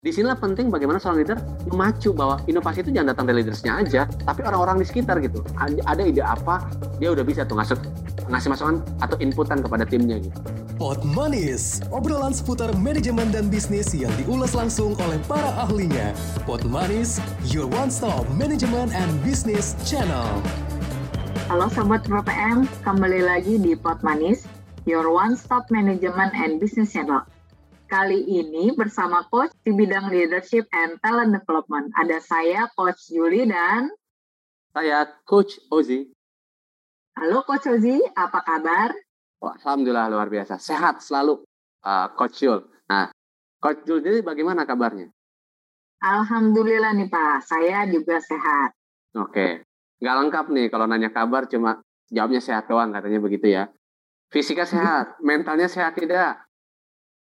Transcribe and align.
Di 0.00 0.16
sinilah 0.16 0.40
penting 0.40 0.72
bagaimana 0.72 0.96
seorang 0.96 1.20
leader 1.20 1.36
memacu 1.68 2.16
bahwa 2.16 2.40
inovasi 2.48 2.80
itu 2.80 2.88
jangan 2.88 3.12
datang 3.12 3.28
dari 3.28 3.44
leadersnya 3.44 3.84
aja, 3.84 4.08
tapi 4.24 4.40
orang-orang 4.40 4.80
di 4.80 4.88
sekitar 4.88 5.20
gitu. 5.20 5.44
Ada, 5.60 6.08
ide 6.08 6.24
apa, 6.24 6.64
dia 6.96 7.12
udah 7.12 7.20
bisa 7.20 7.44
tuh 7.44 7.60
ngasih, 7.60 7.76
ngasih 8.32 8.48
masukan 8.48 8.80
atau 9.04 9.20
inputan 9.20 9.60
kepada 9.60 9.84
timnya 9.84 10.16
gitu. 10.24 10.32
Pot 10.80 11.04
Manis, 11.04 11.84
obrolan 11.92 12.32
seputar 12.32 12.72
manajemen 12.80 13.28
dan 13.28 13.52
bisnis 13.52 13.92
yang 13.92 14.08
diulas 14.16 14.56
langsung 14.56 14.96
oleh 14.96 15.20
para 15.28 15.52
ahlinya. 15.60 16.16
Pot 16.48 16.64
Manis, 16.64 17.20
your 17.52 17.68
one-stop 17.68 18.24
management 18.40 18.96
and 18.96 19.12
business 19.20 19.76
channel. 19.84 20.24
Halo 21.52 21.68
Sobat 21.68 22.08
PPM, 22.08 22.64
kembali 22.88 23.20
lagi 23.20 23.60
di 23.60 23.76
Pot 23.76 24.00
Manis, 24.00 24.48
your 24.88 25.12
one-stop 25.12 25.68
management 25.68 26.32
and 26.32 26.56
business 26.56 26.88
channel. 26.88 27.20
Kali 27.90 28.22
ini 28.22 28.70
bersama 28.70 29.26
Coach 29.26 29.50
di 29.66 29.74
bidang 29.74 30.14
Leadership 30.14 30.70
and 30.70 31.02
Talent 31.02 31.34
Development. 31.34 31.90
Ada 31.98 32.22
saya, 32.22 32.70
Coach 32.78 33.10
Juli, 33.10 33.42
dan... 33.50 33.90
Saya, 34.70 35.10
Coach 35.26 35.58
Ozi. 35.74 36.06
Halo 37.18 37.42
Coach 37.42 37.66
Ozi, 37.66 37.98
apa 38.14 38.46
kabar? 38.46 38.94
Alhamdulillah 39.42 40.06
luar 40.06 40.30
biasa. 40.30 40.62
Sehat 40.62 41.02
selalu, 41.02 41.42
uh, 41.82 42.06
Coach 42.14 42.46
Yul. 42.46 42.62
Nah, 42.86 43.10
Coach 43.58 43.82
Yul 43.90 44.06
jadi 44.06 44.22
bagaimana 44.22 44.62
kabarnya? 44.70 45.10
Alhamdulillah 45.98 46.94
nih 46.94 47.10
Pak, 47.10 47.42
saya 47.42 47.90
juga 47.90 48.22
sehat. 48.22 48.70
Oke, 49.18 49.66
nggak 49.98 50.14
lengkap 50.14 50.46
nih 50.54 50.66
kalau 50.70 50.86
nanya 50.86 51.10
kabar 51.10 51.50
cuma 51.50 51.82
jawabnya 52.06 52.38
sehat 52.38 52.70
doang 52.70 52.94
katanya 52.94 53.18
begitu 53.18 53.50
ya. 53.50 53.66
Fisika 54.30 54.62
sehat, 54.62 55.18
mentalnya 55.26 55.66
sehat 55.66 55.98
tidak? 55.98 56.38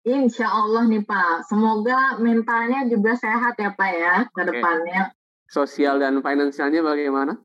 Insya 0.02 0.50
Allah 0.50 0.90
nih 0.90 1.06
Pak, 1.06 1.46
semoga 1.46 2.18
mentalnya 2.18 2.90
juga 2.90 3.14
sehat 3.14 3.54
ya 3.62 3.70
Pak 3.78 3.92
ya 3.94 4.16
ke 4.34 4.42
depannya. 4.50 5.14
Sosial 5.46 6.02
dan 6.02 6.26
finansialnya 6.26 6.82
bagaimana? 6.82 7.38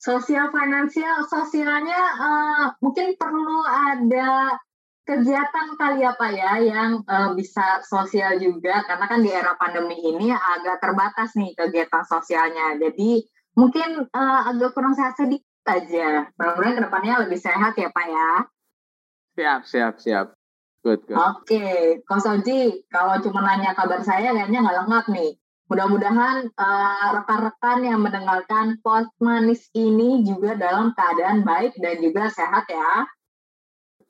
Sosial 0.00 0.48
finansial, 0.48 1.20
sosialnya 1.28 2.00
uh, 2.16 2.66
mungkin 2.80 3.12
perlu 3.20 3.60
ada 3.68 4.56
kegiatan 5.04 5.76
kali 5.76 6.00
ya 6.00 6.16
Pak 6.16 6.32
ya 6.32 6.52
yang 6.64 7.04
uh, 7.04 7.36
bisa 7.36 7.84
sosial 7.84 8.40
juga 8.40 8.88
karena 8.88 9.04
kan 9.04 9.20
di 9.20 9.28
era 9.28 9.52
pandemi 9.60 10.00
ini 10.00 10.32
agak 10.32 10.80
terbatas 10.80 11.36
nih 11.36 11.52
kegiatan 11.52 12.08
sosialnya. 12.08 12.80
Jadi 12.80 13.20
mungkin 13.52 14.08
uh, 14.08 14.40
agak 14.48 14.72
kurang 14.72 14.96
sehat 14.96 15.20
sedikit 15.20 15.44
aja. 15.68 16.32
Mudah-mudahan 16.40 16.76
ke 16.80 16.82
depannya 16.88 17.14
lebih 17.28 17.36
sehat 17.36 17.76
ya 17.76 17.92
Pak 17.92 18.06
ya. 18.08 18.30
Siap, 19.36 19.60
siap, 19.68 19.94
siap. 20.00 20.26
Good, 20.82 21.06
good. 21.06 21.14
Oke, 21.14 22.02
okay. 22.02 22.18
Soji, 22.18 22.82
kalau 22.90 23.22
cuma 23.22 23.46
nanya 23.46 23.70
kabar 23.70 24.02
saya 24.02 24.34
kayaknya 24.34 24.66
nggak 24.66 24.78
lengkap 24.82 25.04
nih. 25.14 25.30
Mudah-mudahan 25.70 26.50
uh, 26.58 27.08
rekan-rekan 27.22 27.86
yang 27.86 28.02
mendengarkan 28.02 28.82
post 28.82 29.14
manis 29.22 29.70
ini 29.78 30.26
juga 30.26 30.58
dalam 30.58 30.90
keadaan 30.98 31.46
baik 31.46 31.78
dan 31.78 32.02
juga 32.02 32.26
sehat 32.34 32.66
ya. 32.66 33.06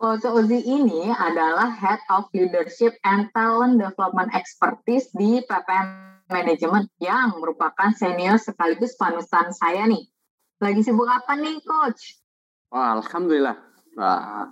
Coach 0.01 0.25
Ozi 0.25 0.65
ini 0.65 1.13
adalah 1.13 1.71
Head 1.77 2.01
of 2.09 2.33
Leadership 2.33 2.97
and 3.05 3.29
Talent 3.37 3.77
Development 3.77 4.33
Expertise 4.33 5.13
di 5.13 5.45
PPM 5.45 6.19
Management 6.33 6.89
yang 6.99 7.37
merupakan 7.37 7.93
senior 7.95 8.41
sekaligus 8.41 8.97
panutan 8.97 9.53
saya 9.53 9.85
nih. 9.85 10.09
Lagi 10.59 10.81
sibuk 10.81 11.07
apa 11.07 11.37
nih, 11.37 11.61
Coach? 11.63 12.17
Wah, 12.73 12.97
Alhamdulillah. 12.97 13.61
Wah, 13.95 14.49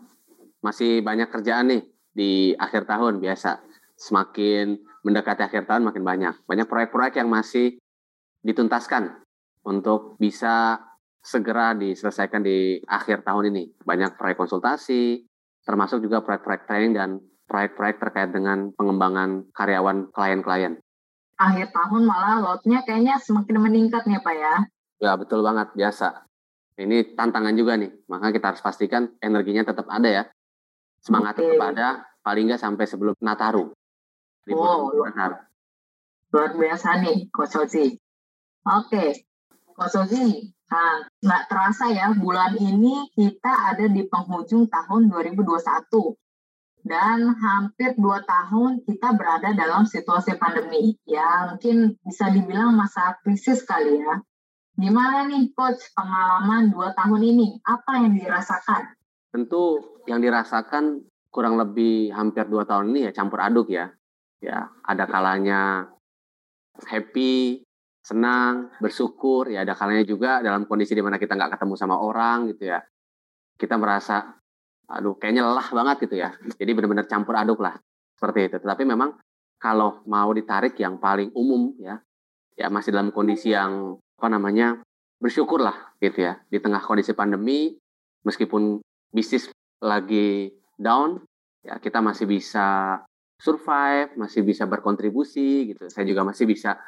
masih 0.60 1.00
banyak 1.00 1.32
kerjaan 1.32 1.72
nih 1.72 1.82
di 2.20 2.52
akhir 2.52 2.84
tahun 2.84 3.16
biasa. 3.24 3.64
Semakin 3.96 4.76
mendekati 5.00 5.40
akhir 5.40 5.64
tahun 5.64 5.88
makin 5.88 6.04
banyak. 6.04 6.34
Banyak 6.44 6.68
proyek-proyek 6.68 7.16
yang 7.24 7.32
masih 7.32 7.80
dituntaskan 8.44 9.24
untuk 9.64 10.20
bisa 10.20 10.84
segera 11.24 11.72
diselesaikan 11.72 12.44
di 12.44 12.84
akhir 12.84 13.24
tahun 13.24 13.56
ini. 13.56 13.72
Banyak 13.80 14.20
proyek 14.20 14.36
konsultasi, 14.36 15.24
termasuk 15.64 16.04
juga 16.04 16.20
proyek-proyek 16.20 16.68
training 16.68 16.92
dan 16.92 17.10
proyek-proyek 17.48 17.96
terkait 17.96 18.30
dengan 18.32 18.72
pengembangan 18.76 19.48
karyawan 19.56 20.12
klien-klien. 20.12 20.76
Akhir 21.40 21.72
tahun 21.72 22.04
malah 22.04 22.36
lotnya 22.44 22.84
kayaknya 22.84 23.16
semakin 23.16 23.64
meningkat 23.64 24.04
nih 24.04 24.20
Pak 24.20 24.34
ya. 24.36 24.54
Ya 25.00 25.12
betul 25.16 25.40
banget, 25.40 25.72
biasa. 25.72 26.28
Ini 26.76 27.16
tantangan 27.16 27.56
juga 27.56 27.76
nih, 27.80 27.92
maka 28.08 28.32
kita 28.32 28.52
harus 28.52 28.64
pastikan 28.64 29.12
energinya 29.20 29.64
tetap 29.64 29.88
ada 29.88 30.08
ya 30.08 30.24
semangat 31.00 31.34
okay. 31.36 31.44
tetap 31.48 31.64
ada 31.72 31.88
paling 32.20 32.48
nggak 32.48 32.62
sampai 32.62 32.84
sebelum 32.86 33.16
Nataru. 33.20 33.72
Oh, 34.50 34.90
luar, 34.90 35.46
luar 36.32 36.50
biasa 36.56 37.00
nih 37.04 37.28
Coach 37.30 37.56
Ozi. 37.60 37.94
Oke, 38.66 38.88
okay. 38.88 39.08
Coach 39.76 39.96
Ozi, 40.00 40.48
nah, 40.72 41.04
nggak 41.22 41.42
terasa 41.48 41.92
ya 41.92 42.12
bulan 42.16 42.56
ini 42.56 43.08
kita 43.14 43.76
ada 43.76 43.86
di 43.86 44.04
penghujung 44.08 44.66
tahun 44.68 45.12
2021 45.12 46.16
dan 46.80 47.36
hampir 47.36 47.92
dua 48.00 48.24
tahun 48.24 48.80
kita 48.88 49.12
berada 49.12 49.52
dalam 49.52 49.84
situasi 49.84 50.40
pandemi 50.40 50.96
ya 51.04 51.52
mungkin 51.52 52.00
bisa 52.00 52.32
dibilang 52.32 52.72
masa 52.74 53.20
krisis 53.20 53.62
kali 53.68 54.00
ya. 54.00 54.20
Gimana 54.80 55.28
nih 55.28 55.52
Coach 55.52 55.92
pengalaman 55.92 56.72
dua 56.72 56.96
tahun 56.96 57.20
ini? 57.20 57.60
Apa 57.68 58.00
yang 58.00 58.16
dirasakan? 58.16 58.96
tentu 59.30 59.78
yang 60.10 60.18
dirasakan 60.18 61.06
kurang 61.30 61.56
lebih 61.56 62.10
hampir 62.10 62.44
dua 62.50 62.66
tahun 62.66 62.90
ini 62.90 63.10
ya 63.10 63.12
campur 63.14 63.40
aduk 63.40 63.70
ya. 63.70 63.90
Ya, 64.40 64.72
ada 64.88 65.04
kalanya 65.04 65.84
happy, 66.88 67.60
senang, 68.00 68.72
bersyukur, 68.80 69.52
ya 69.52 69.68
ada 69.68 69.76
kalanya 69.76 70.00
juga 70.00 70.40
dalam 70.40 70.64
kondisi 70.64 70.96
di 70.96 71.04
mana 71.04 71.20
kita 71.20 71.36
nggak 71.36 71.60
ketemu 71.60 71.74
sama 71.76 72.00
orang 72.00 72.48
gitu 72.50 72.72
ya. 72.72 72.80
Kita 73.60 73.76
merasa, 73.76 74.32
aduh 74.88 75.20
kayaknya 75.20 75.44
lelah 75.44 75.68
banget 75.70 76.08
gitu 76.08 76.16
ya. 76.24 76.32
Jadi 76.60 76.70
benar-benar 76.72 77.04
campur 77.04 77.36
aduk 77.36 77.60
lah 77.60 77.76
seperti 78.16 78.48
itu. 78.48 78.56
Tetapi 78.64 78.82
memang 78.88 79.20
kalau 79.60 80.00
mau 80.08 80.32
ditarik 80.32 80.72
yang 80.80 80.96
paling 80.96 81.36
umum 81.36 81.76
ya, 81.76 82.00
ya 82.56 82.72
masih 82.72 82.96
dalam 82.96 83.12
kondisi 83.12 83.52
yang 83.52 84.00
apa 84.16 84.28
namanya 84.32 84.80
bersyukur 85.20 85.60
lah 85.60 85.96
gitu 86.00 86.24
ya 86.24 86.40
di 86.48 86.60
tengah 86.60 86.80
kondisi 86.80 87.12
pandemi 87.12 87.76
meskipun 88.24 88.80
bisnis 89.12 89.52
lagi 89.80 90.52
down, 90.80 91.20
ya 91.60 91.76
kita 91.76 92.00
masih 92.00 92.24
bisa 92.24 92.98
survive, 93.36 94.16
masih 94.16 94.40
bisa 94.40 94.64
berkontribusi 94.64 95.76
gitu. 95.76 95.88
Saya 95.92 96.08
juga 96.08 96.24
masih 96.24 96.48
bisa 96.48 96.80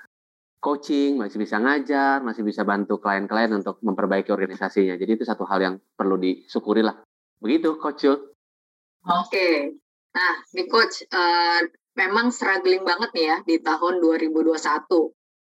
coaching, 0.62 1.19
masih 1.19 1.42
bisa 1.42 1.58
ngajar, 1.58 2.25
masih 2.25 2.47
bisa 2.47 2.62
bantu 2.62 3.02
klien-klien 3.02 3.52
untuk 3.52 3.82
memperbaiki 3.84 4.31
organisasinya. 4.31 4.97
Jadi 4.97 5.20
itu 5.20 5.25
satu 5.28 5.44
hal 5.44 5.58
yang 5.60 5.75
perlu 5.92 6.16
disyukuri 6.16 6.81
lah. 6.81 6.97
Begitu, 7.42 7.76
Coach 7.76 8.06
Oke. 8.06 8.22
Okay. 9.02 9.56
Nah, 10.14 10.34
di 10.54 10.62
Coach, 10.70 11.02
uh, 11.10 11.66
memang 11.98 12.31
struggling 12.31 12.86
banget 12.86 13.10
nih 13.16 13.26
ya 13.32 13.36
di 13.42 13.56
tahun 13.58 13.98
2021. 13.98 14.54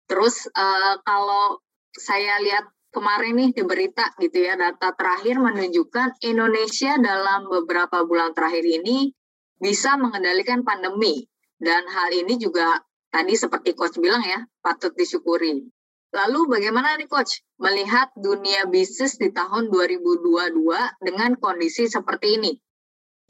Terus 0.08 0.48
uh, 0.56 0.96
kalau 1.04 1.60
saya 1.92 2.40
lihat 2.40 2.72
kemarin 2.92 3.40
nih 3.40 3.50
di 3.56 3.64
berita 3.64 4.12
gitu 4.20 4.44
ya 4.44 4.60
data 4.60 4.92
terakhir 4.94 5.40
menunjukkan 5.40 6.20
Indonesia 6.28 7.00
dalam 7.00 7.48
beberapa 7.48 8.04
bulan 8.04 8.36
terakhir 8.36 8.68
ini 8.68 9.16
bisa 9.58 9.96
mengendalikan 9.96 10.68
pandemi 10.68 11.24
dan 11.58 11.88
hal 11.88 12.12
ini 12.12 12.36
juga 12.36 12.84
tadi 13.10 13.34
seperti 13.34 13.74
coach 13.74 13.98
bilang 13.98 14.22
ya 14.22 14.44
patut 14.60 14.92
disyukuri. 14.94 15.72
Lalu 16.12 16.60
bagaimana 16.60 17.00
nih 17.00 17.08
coach 17.08 17.40
melihat 17.56 18.12
dunia 18.20 18.68
bisnis 18.68 19.16
di 19.16 19.32
tahun 19.32 19.72
2022 19.72 20.60
dengan 21.00 21.40
kondisi 21.40 21.88
seperti 21.88 22.36
ini? 22.36 22.52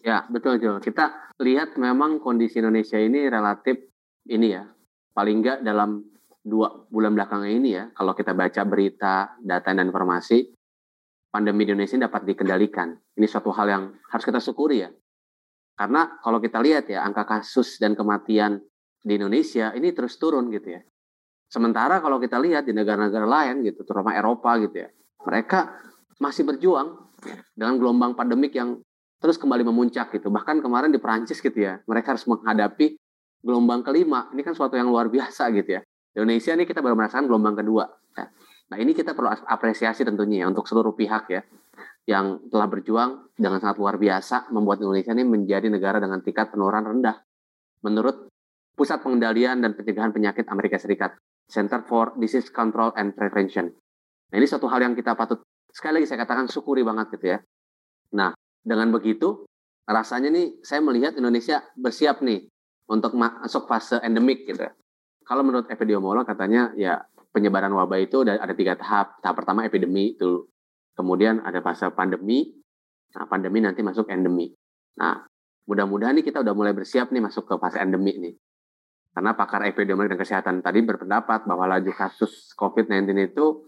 Ya 0.02 0.26
betul 0.34 0.58
Jo. 0.58 0.82
Kita 0.82 1.38
lihat 1.38 1.78
memang 1.78 2.18
kondisi 2.18 2.58
Indonesia 2.58 2.98
ini 2.98 3.30
relatif 3.30 3.78
ini 4.26 4.58
ya 4.58 4.66
paling 5.14 5.46
enggak 5.46 5.62
dalam 5.62 6.11
dua 6.42 6.74
bulan 6.90 7.14
belakangan 7.14 7.50
ini 7.50 7.70
ya, 7.78 7.90
kalau 7.94 8.18
kita 8.18 8.34
baca 8.34 8.62
berita, 8.66 9.38
data 9.38 9.70
dan 9.72 9.88
informasi, 9.88 10.50
pandemi 11.30 11.64
di 11.64 11.78
Indonesia 11.78 12.02
dapat 12.02 12.28
dikendalikan. 12.28 12.92
Ini 13.16 13.26
suatu 13.30 13.54
hal 13.54 13.68
yang 13.70 13.84
harus 14.10 14.26
kita 14.26 14.42
syukuri 14.42 14.84
ya. 14.84 14.90
Karena 15.78 16.20
kalau 16.20 16.42
kita 16.44 16.60
lihat 16.60 16.90
ya, 16.92 17.06
angka 17.08 17.24
kasus 17.26 17.80
dan 17.80 17.96
kematian 17.96 18.60
di 19.02 19.18
Indonesia 19.18 19.74
ini 19.74 19.94
terus 19.96 20.20
turun 20.20 20.52
gitu 20.54 20.78
ya. 20.78 20.82
Sementara 21.52 22.00
kalau 22.00 22.22
kita 22.22 22.38
lihat 22.38 22.68
di 22.68 22.74
negara-negara 22.76 23.28
lain 23.28 23.66
gitu, 23.66 23.84
terutama 23.84 24.16
Eropa 24.16 24.56
gitu 24.62 24.88
ya, 24.88 24.90
mereka 25.26 25.74
masih 26.22 26.46
berjuang 26.46 27.12
dengan 27.58 27.76
gelombang 27.82 28.14
pandemik 28.14 28.54
yang 28.56 28.80
terus 29.22 29.38
kembali 29.38 29.68
memuncak 29.68 30.16
gitu. 30.16 30.32
Bahkan 30.32 30.64
kemarin 30.64 30.90
di 30.90 31.00
Perancis 31.02 31.44
gitu 31.44 31.60
ya, 31.60 31.82
mereka 31.86 32.16
harus 32.16 32.26
menghadapi 32.26 32.98
gelombang 33.42 33.82
kelima. 33.82 34.30
Ini 34.32 34.42
kan 34.46 34.54
suatu 34.54 34.78
yang 34.78 34.90
luar 34.90 35.10
biasa 35.10 35.50
gitu 35.54 35.78
ya. 35.78 35.82
Indonesia 36.16 36.52
ini 36.56 36.64
kita 36.68 36.84
baru 36.84 36.96
merasakan 37.00 37.28
gelombang 37.28 37.56
kedua. 37.60 37.88
Ya. 38.18 38.26
Nah 38.72 38.78
ini 38.80 38.92
kita 38.96 39.16
perlu 39.16 39.32
apresiasi 39.32 40.04
tentunya 40.04 40.44
ya 40.44 40.46
untuk 40.48 40.68
seluruh 40.68 40.96
pihak 40.96 41.24
ya 41.32 41.42
yang 42.10 42.50
telah 42.50 42.68
berjuang 42.68 43.32
dengan 43.38 43.62
sangat 43.62 43.78
luar 43.78 43.96
biasa 44.02 44.50
membuat 44.52 44.82
Indonesia 44.82 45.14
ini 45.14 45.24
menjadi 45.28 45.68
negara 45.70 46.02
dengan 46.02 46.20
tingkat 46.24 46.50
penularan 46.50 46.88
rendah 46.88 47.20
menurut 47.86 48.32
Pusat 48.72 49.04
Pengendalian 49.04 49.62
dan 49.62 49.76
Pencegahan 49.76 50.16
Penyakit 50.16 50.48
Amerika 50.48 50.80
Serikat, 50.80 51.14
Center 51.46 51.84
for 51.86 52.16
Disease 52.18 52.50
Control 52.50 52.96
and 52.96 53.14
Prevention. 53.14 53.70
Nah, 54.32 54.36
ini 54.40 54.48
suatu 54.48 54.72
hal 54.72 54.82
yang 54.82 54.96
kita 54.96 55.14
patut 55.14 55.44
sekali 55.70 56.02
lagi 56.02 56.08
saya 56.08 56.24
katakan 56.24 56.48
syukuri 56.48 56.82
banget 56.82 57.20
gitu 57.20 57.36
ya. 57.36 57.40
Nah, 58.16 58.32
dengan 58.64 58.90
begitu 58.90 59.44
rasanya 59.86 60.32
nih 60.32 60.64
saya 60.64 60.80
melihat 60.80 61.14
Indonesia 61.20 61.62
bersiap 61.76 62.24
nih 62.24 62.48
untuk 62.88 63.14
masuk 63.14 63.68
fase 63.68 64.00
endemik 64.02 64.48
gitu. 64.48 64.66
Kalau 65.26 65.46
menurut 65.46 65.70
epidemiolog 65.70 66.26
katanya 66.26 66.74
ya 66.76 67.02
penyebaran 67.32 67.72
wabah 67.72 68.00
itu 68.02 68.28
ada, 68.28 68.42
ada 68.42 68.54
tiga 68.56 68.76
tahap. 68.76 69.20
Tahap 69.24 69.36
pertama 69.38 69.64
epidemi 69.64 70.14
itu, 70.16 70.48
kemudian 70.96 71.42
ada 71.42 71.64
fase 71.64 71.88
pandemi. 71.96 72.52
Nah, 73.12 73.28
pandemi 73.28 73.60
nanti 73.60 73.84
masuk 73.84 74.08
endemi. 74.08 74.52
Nah, 75.00 75.24
mudah-mudahan 75.68 76.16
nih 76.20 76.26
kita 76.28 76.44
udah 76.44 76.54
mulai 76.56 76.72
bersiap 76.76 77.12
nih 77.12 77.24
masuk 77.24 77.48
ke 77.48 77.56
fase 77.60 77.80
endemi 77.80 78.16
nih. 78.20 78.36
Karena 79.12 79.36
pakar 79.36 79.68
epidemiologi 79.68 80.16
dan 80.16 80.20
kesehatan 80.24 80.56
tadi 80.64 80.80
berpendapat 80.88 81.44
bahwa 81.44 81.68
laju 81.68 81.92
kasus 81.92 82.56
COVID-19 82.56 83.36
itu 83.36 83.68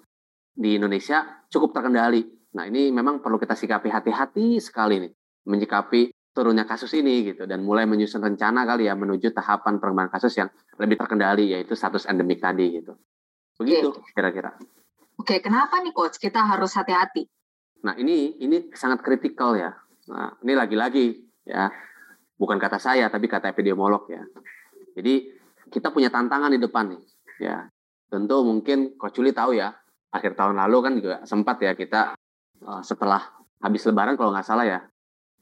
di 0.55 0.79
Indonesia 0.79 1.43
cukup 1.51 1.75
terkendali. 1.75 2.23
Nah 2.55 2.63
ini 2.69 2.93
memang 2.95 3.19
perlu 3.19 3.35
kita 3.35 3.57
sikapi 3.57 3.91
hati-hati 3.91 4.61
sekali 4.63 5.03
nih 5.03 5.11
menyikapi 5.43 6.15
turunnya 6.33 6.65
kasus 6.65 6.91
ini 6.97 7.29
gitu 7.29 7.45
dan 7.45 7.61
mulai 7.61 7.85
menyusun 7.85 8.25
rencana 8.25 8.65
kali 8.65 8.89
ya 8.89 8.97
menuju 8.97 9.29
tahapan 9.31 9.77
perkembangan 9.77 10.11
kasus 10.17 10.33
yang 10.41 10.49
lebih 10.81 10.97
terkendali 10.97 11.53
yaitu 11.53 11.77
status 11.77 12.09
endemik 12.09 12.41
tadi 12.41 12.81
gitu. 12.81 12.97
Begitu 13.61 13.93
kira-kira. 14.17 14.57
Oke, 15.13 15.37
kenapa 15.39 15.77
nih 15.85 15.93
coach 15.93 16.17
kita 16.17 16.41
harus 16.41 16.73
hati-hati? 16.73 17.29
Nah 17.85 17.93
ini 18.01 18.41
ini 18.41 18.73
sangat 18.73 19.05
kritikal 19.05 19.53
ya. 19.53 19.77
Nah 20.09 20.33
ini 20.41 20.57
lagi-lagi 20.57 21.21
ya 21.45 21.69
bukan 22.33 22.57
kata 22.57 22.81
saya 22.81 23.07
tapi 23.13 23.29
kata 23.29 23.53
epidemiolog 23.53 24.09
ya. 24.09 24.25
Jadi 24.97 25.29
kita 25.69 25.89
punya 25.89 26.09
tantangan 26.13 26.53
di 26.53 26.61
depan 26.61 26.93
nih. 26.93 27.03
Ya, 27.41 27.65
tentu 28.13 28.45
mungkin 28.45 28.93
Coach 28.93 29.17
Juli 29.17 29.33
tahu 29.33 29.57
ya, 29.57 29.73
akhir 30.13 30.37
tahun 30.37 30.61
lalu 30.61 30.77
kan 30.85 30.93
juga 31.01 31.15
sempat 31.25 31.57
ya 31.65 31.73
kita 31.73 32.13
uh, 32.61 32.81
setelah 32.85 33.25
habis 33.57 33.81
Lebaran 33.89 34.13
kalau 34.13 34.29
nggak 34.29 34.45
salah 34.45 34.69
ya, 34.69 34.79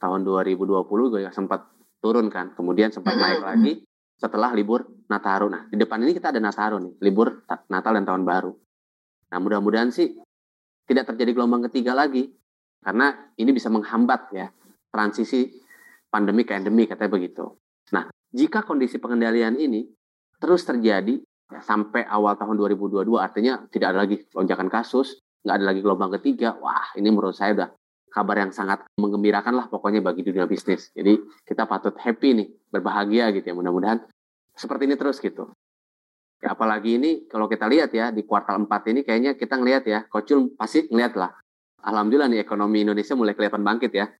tahun 0.01 0.25
2020 0.25 1.13
juga 1.13 1.29
sempat 1.29 1.69
turun 2.01 2.33
kan, 2.33 2.57
kemudian 2.57 2.89
sempat 2.89 3.13
naik 3.13 3.45
lagi 3.45 3.73
setelah 4.17 4.49
libur 4.57 4.81
Nataru. 5.05 5.47
Nah, 5.53 5.69
di 5.69 5.77
depan 5.77 6.01
ini 6.01 6.17
kita 6.17 6.33
ada 6.33 6.41
Nataru 6.41 6.81
nih, 6.81 6.93
libur 7.05 7.45
Natal 7.69 7.93
dan 7.93 8.05
Tahun 8.09 8.23
Baru. 8.25 8.51
Nah, 9.29 9.37
mudah-mudahan 9.37 9.93
sih 9.93 10.17
tidak 10.89 11.13
terjadi 11.13 11.37
gelombang 11.37 11.69
ketiga 11.69 11.93
lagi, 11.93 12.33
karena 12.81 13.13
ini 13.37 13.53
bisa 13.53 13.69
menghambat 13.69 14.33
ya 14.33 14.49
transisi 14.89 15.53
pandemi 16.09 16.43
ke 16.43 16.57
endemi 16.57 16.89
katanya 16.89 17.11
begitu. 17.13 17.45
Nah, 17.93 18.09
jika 18.33 18.65
kondisi 18.65 18.97
pengendalian 18.97 19.55
ini 19.55 19.85
terus 20.41 20.65
terjadi 20.65 21.21
ya, 21.53 21.61
sampai 21.61 22.03
awal 22.09 22.35
tahun 22.35 22.57
2022, 22.57 23.05
artinya 23.21 23.61
tidak 23.69 23.87
ada 23.93 23.99
lagi 24.03 24.17
lonjakan 24.33 24.67
kasus, 24.67 25.21
nggak 25.45 25.55
ada 25.61 25.65
lagi 25.69 25.79
gelombang 25.85 26.11
ketiga, 26.19 26.57
wah 26.57 26.91
ini 26.97 27.07
menurut 27.13 27.37
saya 27.37 27.53
udah 27.55 27.69
kabar 28.11 28.43
yang 28.43 28.51
sangat 28.51 28.83
mengembirakan 28.99 29.55
lah 29.55 29.65
pokoknya 29.71 30.03
bagi 30.03 30.21
dunia 30.27 30.43
bisnis. 30.45 30.91
Jadi 30.91 31.17
kita 31.47 31.63
patut 31.63 31.95
happy 31.95 32.35
nih, 32.35 32.47
berbahagia 32.67 33.31
gitu 33.31 33.47
ya. 33.47 33.55
Mudah-mudahan 33.55 34.03
seperti 34.51 34.91
ini 34.91 34.95
terus 34.99 35.17
gitu. 35.23 35.49
Ya, 36.43 36.57
apalagi 36.57 36.99
ini 36.99 37.25
kalau 37.31 37.47
kita 37.47 37.71
lihat 37.71 37.95
ya 37.95 38.11
di 38.11 38.27
kuartal 38.27 38.59
4 38.67 38.91
ini 38.91 39.01
kayaknya 39.07 39.31
kita 39.39 39.55
ngelihat 39.55 39.83
ya, 39.87 39.99
Kocul 40.11 40.53
pasti 40.59 40.91
ngelihat 40.91 41.15
lah. 41.15 41.31
Alhamdulillah 41.81 42.29
nih 42.29 42.41
ekonomi 42.43 42.83
Indonesia 42.83 43.15
mulai 43.15 43.33
kelihatan 43.33 43.63
bangkit 43.63 43.91
ya. 43.95 44.11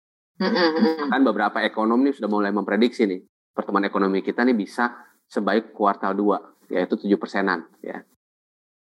Kan 1.11 1.21
beberapa 1.21 1.61
ekonomi 1.61 2.15
sudah 2.15 2.29
mulai 2.31 2.49
memprediksi 2.49 3.05
nih 3.05 3.21
pertumbuhan 3.51 3.85
ekonomi 3.85 4.23
kita 4.23 4.47
nih 4.47 4.55
bisa 4.55 4.95
sebaik 5.27 5.75
kuartal 5.75 6.15
2, 6.17 6.73
yaitu 6.73 6.95
7 6.97 7.19
persenan. 7.19 7.67
Ya. 7.83 8.01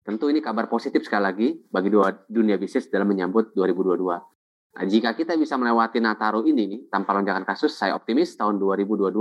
Tentu 0.03 0.29
ini 0.29 0.41
kabar 0.41 0.65
positif 0.65 1.05
sekali 1.05 1.23
lagi 1.23 1.47
bagi 1.69 1.93
dua 1.93 2.09
dunia 2.25 2.57
bisnis 2.57 2.89
dalam 2.89 3.05
menyambut 3.05 3.53
2022. 3.53 4.38
Nah, 4.79 4.87
jika 4.87 5.11
kita 5.11 5.35
bisa 5.35 5.59
melewati 5.59 5.99
Nataru 5.99 6.47
ini 6.47 6.63
nih, 6.63 6.81
tanpa 6.87 7.11
lonjakan 7.11 7.43
kasus, 7.43 7.75
saya 7.75 7.99
optimis 7.99 8.39
tahun 8.39 8.55
2022 8.63 9.11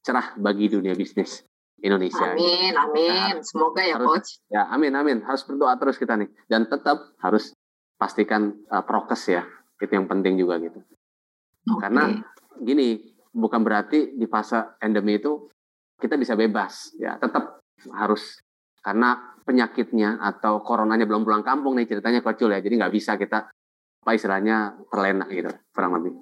cerah 0.00 0.32
bagi 0.40 0.72
dunia 0.72 0.96
bisnis 0.96 1.44
Indonesia. 1.84 2.32
Amin, 2.32 2.72
amin. 2.72 3.36
Nah, 3.36 3.44
Semoga 3.44 3.84
ya, 3.84 4.00
harus, 4.00 4.08
Coach. 4.08 4.30
Ya, 4.48 4.72
amin, 4.72 4.96
amin. 4.96 5.20
Harus 5.20 5.44
berdoa 5.44 5.76
terus 5.76 6.00
kita 6.00 6.16
nih. 6.16 6.32
Dan 6.48 6.64
tetap 6.64 7.12
harus 7.20 7.52
pastikan 8.00 8.56
uh, 8.72 8.80
prokes 8.88 9.28
ya. 9.28 9.44
Itu 9.76 9.92
yang 9.92 10.08
penting 10.08 10.40
juga 10.40 10.56
gitu. 10.56 10.80
Okay. 10.80 11.76
Karena 11.76 12.16
gini, 12.56 13.12
bukan 13.36 13.60
berarti 13.60 14.16
di 14.16 14.24
fase 14.24 14.80
endemi 14.80 15.20
itu 15.20 15.52
kita 15.96 16.20
bisa 16.20 16.36
bebas 16.36 16.92
ya 17.00 17.16
tetap 17.16 17.64
harus 17.94 18.42
karena 18.82 19.38
penyakitnya 19.46 20.18
atau 20.18 20.60
coronanya 20.66 21.06
belum 21.08 21.22
pulang 21.22 21.46
kampung 21.46 21.78
nih 21.78 21.86
ceritanya 21.86 22.20
kocul 22.20 22.52
ya 22.52 22.58
jadi 22.58 22.82
nggak 22.82 22.94
bisa 22.94 23.14
kita 23.14 23.48
apa 24.02 24.18
istilahnya 24.18 24.74
terlena 24.90 25.30
gitu 25.30 25.54
kurang 25.70 25.94
lebih. 25.94 26.12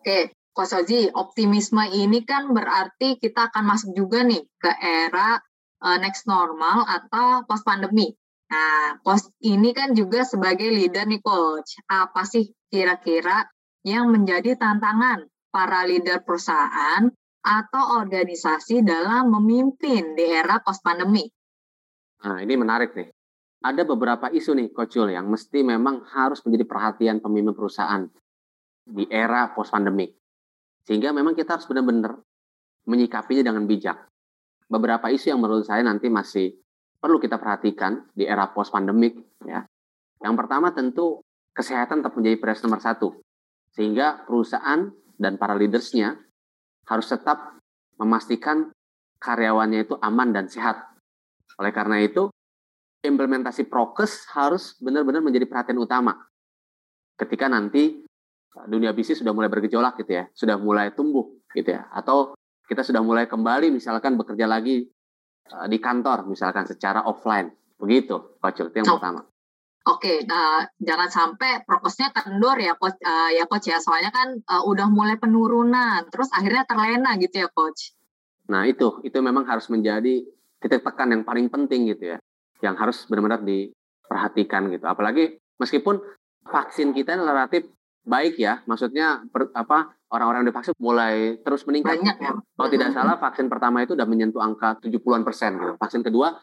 Oke, 0.00 0.32
Coach 0.56 0.72
Ozi, 0.72 1.12
optimisme 1.12 1.84
ini 1.92 2.24
kan 2.24 2.48
berarti 2.56 3.20
kita 3.20 3.52
akan 3.52 3.64
masuk 3.68 3.92
juga 3.92 4.24
nih 4.24 4.40
ke 4.56 4.72
era 4.80 5.36
uh, 5.84 5.98
next 6.00 6.24
normal 6.24 6.88
atau 6.88 7.44
post 7.44 7.68
pandemi. 7.68 8.08
Nah, 8.50 8.98
post 9.04 9.30
ini 9.44 9.76
kan 9.76 9.92
juga 9.92 10.24
sebagai 10.24 10.72
leader 10.72 11.04
nih 11.04 11.20
coach. 11.20 11.84
Apa 11.84 12.24
sih 12.24 12.48
kira-kira 12.72 13.44
yang 13.84 14.08
menjadi 14.08 14.56
tantangan 14.56 15.28
para 15.52 15.84
leader 15.84 16.24
perusahaan 16.24 17.12
atau 17.40 17.84
organisasi 18.00 18.80
dalam 18.80 19.32
memimpin 19.32 20.16
di 20.16 20.24
era 20.28 20.64
post 20.64 20.80
pandemi. 20.80 21.28
Nah, 22.24 22.40
ini 22.40 22.56
menarik 22.56 22.96
nih. 22.96 23.08
Ada 23.60 23.84
beberapa 23.84 24.32
isu 24.32 24.56
nih, 24.56 24.68
Coach 24.72 24.96
Jul, 24.96 25.12
yang 25.12 25.28
mesti 25.28 25.60
memang 25.60 26.00
harus 26.16 26.40
menjadi 26.48 26.64
perhatian 26.64 27.20
pemimpin 27.20 27.52
perusahaan 27.52 28.08
di 28.88 29.04
era 29.12 29.52
post 29.52 29.76
pandemi. 29.76 30.08
Sehingga 30.88 31.12
memang 31.12 31.36
kita 31.36 31.60
harus 31.60 31.68
benar-benar 31.68 32.16
menyikapinya 32.88 33.52
dengan 33.52 33.68
bijak. 33.68 34.08
Beberapa 34.64 35.12
isu 35.12 35.36
yang 35.36 35.40
menurut 35.44 35.68
saya 35.68 35.84
nanti 35.84 36.08
masih 36.08 36.56
perlu 36.96 37.20
kita 37.20 37.36
perhatikan 37.36 38.08
di 38.16 38.24
era 38.24 38.48
post 38.48 38.72
pandemik 38.72 39.20
ya. 39.44 39.68
Yang 40.24 40.34
pertama 40.40 40.72
tentu 40.72 41.20
kesehatan 41.52 42.00
tetap 42.00 42.16
menjadi 42.16 42.36
prioritas 42.40 42.64
nomor 42.64 42.80
satu. 42.80 43.08
Sehingga 43.76 44.24
perusahaan 44.24 44.88
dan 45.20 45.36
para 45.36 45.52
leadersnya 45.52 46.16
harus 46.88 47.06
tetap 47.12 47.60
memastikan 48.00 48.72
karyawannya 49.20 49.84
itu 49.84 49.94
aman 50.00 50.32
dan 50.32 50.48
sehat. 50.48 50.80
Oleh 51.60 51.72
karena 51.76 52.00
itu, 52.00 52.32
implementasi 53.00 53.66
prokes 53.66 54.28
harus 54.32 54.76
benar-benar 54.80 55.24
menjadi 55.24 55.48
perhatian 55.48 55.80
utama. 55.80 56.16
Ketika 57.16 57.48
nanti 57.48 58.00
uh, 58.56 58.66
dunia 58.68 58.92
bisnis 58.92 59.20
sudah 59.20 59.32
mulai 59.32 59.48
bergejolak 59.48 60.00
gitu 60.00 60.20
ya, 60.20 60.24
sudah 60.32 60.56
mulai 60.60 60.92
tumbuh 60.92 61.28
gitu 61.52 61.72
ya, 61.74 61.88
atau 61.92 62.36
kita 62.68 62.86
sudah 62.86 63.02
mulai 63.02 63.26
kembali 63.26 63.72
misalkan 63.74 64.14
bekerja 64.14 64.46
lagi 64.46 64.86
uh, 65.52 65.66
di 65.66 65.78
kantor 65.80 66.28
misalkan 66.28 66.68
secara 66.68 67.04
offline. 67.04 67.50
Begitu, 67.80 68.36
Coach, 68.36 68.60
itu 68.60 68.76
yang 68.76 68.88
oh. 68.92 69.00
pertama. 69.00 69.24
Oke, 69.88 70.20
uh, 70.28 70.62
jangan 70.76 71.08
sampai 71.08 71.64
prokesnya 71.64 72.12
kendor 72.12 72.60
ya 72.60 72.76
coach, 72.76 73.00
uh, 73.00 73.32
ya 73.32 73.48
coach 73.48 73.72
ya. 73.72 73.80
Soalnya 73.80 74.12
kan 74.12 74.36
uh, 74.36 74.62
udah 74.68 74.92
mulai 74.92 75.16
penurunan, 75.16 76.04
terus 76.12 76.28
akhirnya 76.36 76.68
terlena 76.68 77.16
gitu 77.16 77.40
ya 77.40 77.48
coach. 77.48 77.96
Nah 78.52 78.68
itu, 78.68 79.00
itu 79.08 79.16
memang 79.24 79.48
harus 79.48 79.72
menjadi 79.72 80.20
titik 80.60 80.84
tekan 80.84 81.16
yang 81.16 81.24
paling 81.24 81.48
penting 81.48 81.88
gitu 81.88 82.12
ya, 82.12 82.18
yang 82.60 82.76
harus 82.76 83.04
benar-benar 83.08 83.42
diperhatikan 83.42 84.68
gitu. 84.72 84.84
Apalagi 84.88 85.36
meskipun 85.60 86.00
vaksin 86.48 86.96
kita 86.96 87.16
relatif 87.20 87.68
baik 88.04 88.40
ya, 88.40 88.64
maksudnya 88.64 89.24
per, 89.28 89.52
apa 89.52 89.92
orang-orang 90.10 90.44
yang 90.44 90.48
divaksin 90.52 90.74
mulai 90.80 91.38
terus 91.40 91.62
meningkat. 91.68 92.00
Banyak 92.00 92.16
ya. 92.18 92.32
Kalau 92.36 92.68
tidak 92.72 92.90
salah 92.96 93.16
vaksin 93.20 93.46
pertama 93.46 93.84
itu 93.84 93.94
sudah 93.94 94.08
menyentuh 94.08 94.42
angka 94.42 94.80
70-an 94.82 95.22
persen 95.22 95.56
gitu. 95.56 95.72
Vaksin 95.78 96.02
kedua 96.02 96.40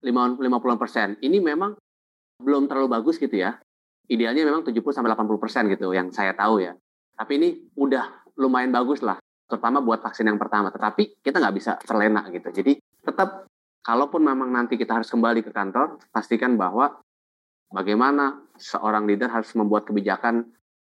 50-an 0.00 0.78
persen. 0.80 1.16
Ini 1.20 1.38
memang 1.42 1.76
belum 2.40 2.70
terlalu 2.70 2.88
bagus 3.00 3.20
gitu 3.20 3.36
ya. 3.36 3.60
Idealnya 4.10 4.42
memang 4.48 4.66
70 4.66 4.80
sampai 4.90 5.12
80 5.12 5.42
persen 5.42 5.62
gitu 5.70 5.92
yang 5.94 6.10
saya 6.10 6.34
tahu 6.34 6.64
ya. 6.64 6.74
Tapi 7.14 7.32
ini 7.36 7.48
udah 7.76 8.32
lumayan 8.40 8.72
bagus 8.72 9.04
lah, 9.04 9.20
terutama 9.44 9.84
buat 9.84 10.00
vaksin 10.00 10.24
yang 10.24 10.40
pertama. 10.40 10.72
Tetapi 10.72 11.20
kita 11.20 11.36
nggak 11.36 11.54
bisa 11.54 11.76
terlena 11.84 12.24
gitu. 12.32 12.48
Jadi 12.48 12.80
tetap 12.80 13.49
kalaupun 13.80 14.22
memang 14.24 14.52
nanti 14.52 14.76
kita 14.76 15.00
harus 15.00 15.08
kembali 15.08 15.44
ke 15.44 15.50
kantor, 15.52 16.00
pastikan 16.12 16.56
bahwa 16.56 17.00
bagaimana 17.72 18.40
seorang 18.56 19.08
leader 19.08 19.32
harus 19.32 19.52
membuat 19.56 19.88
kebijakan 19.88 20.44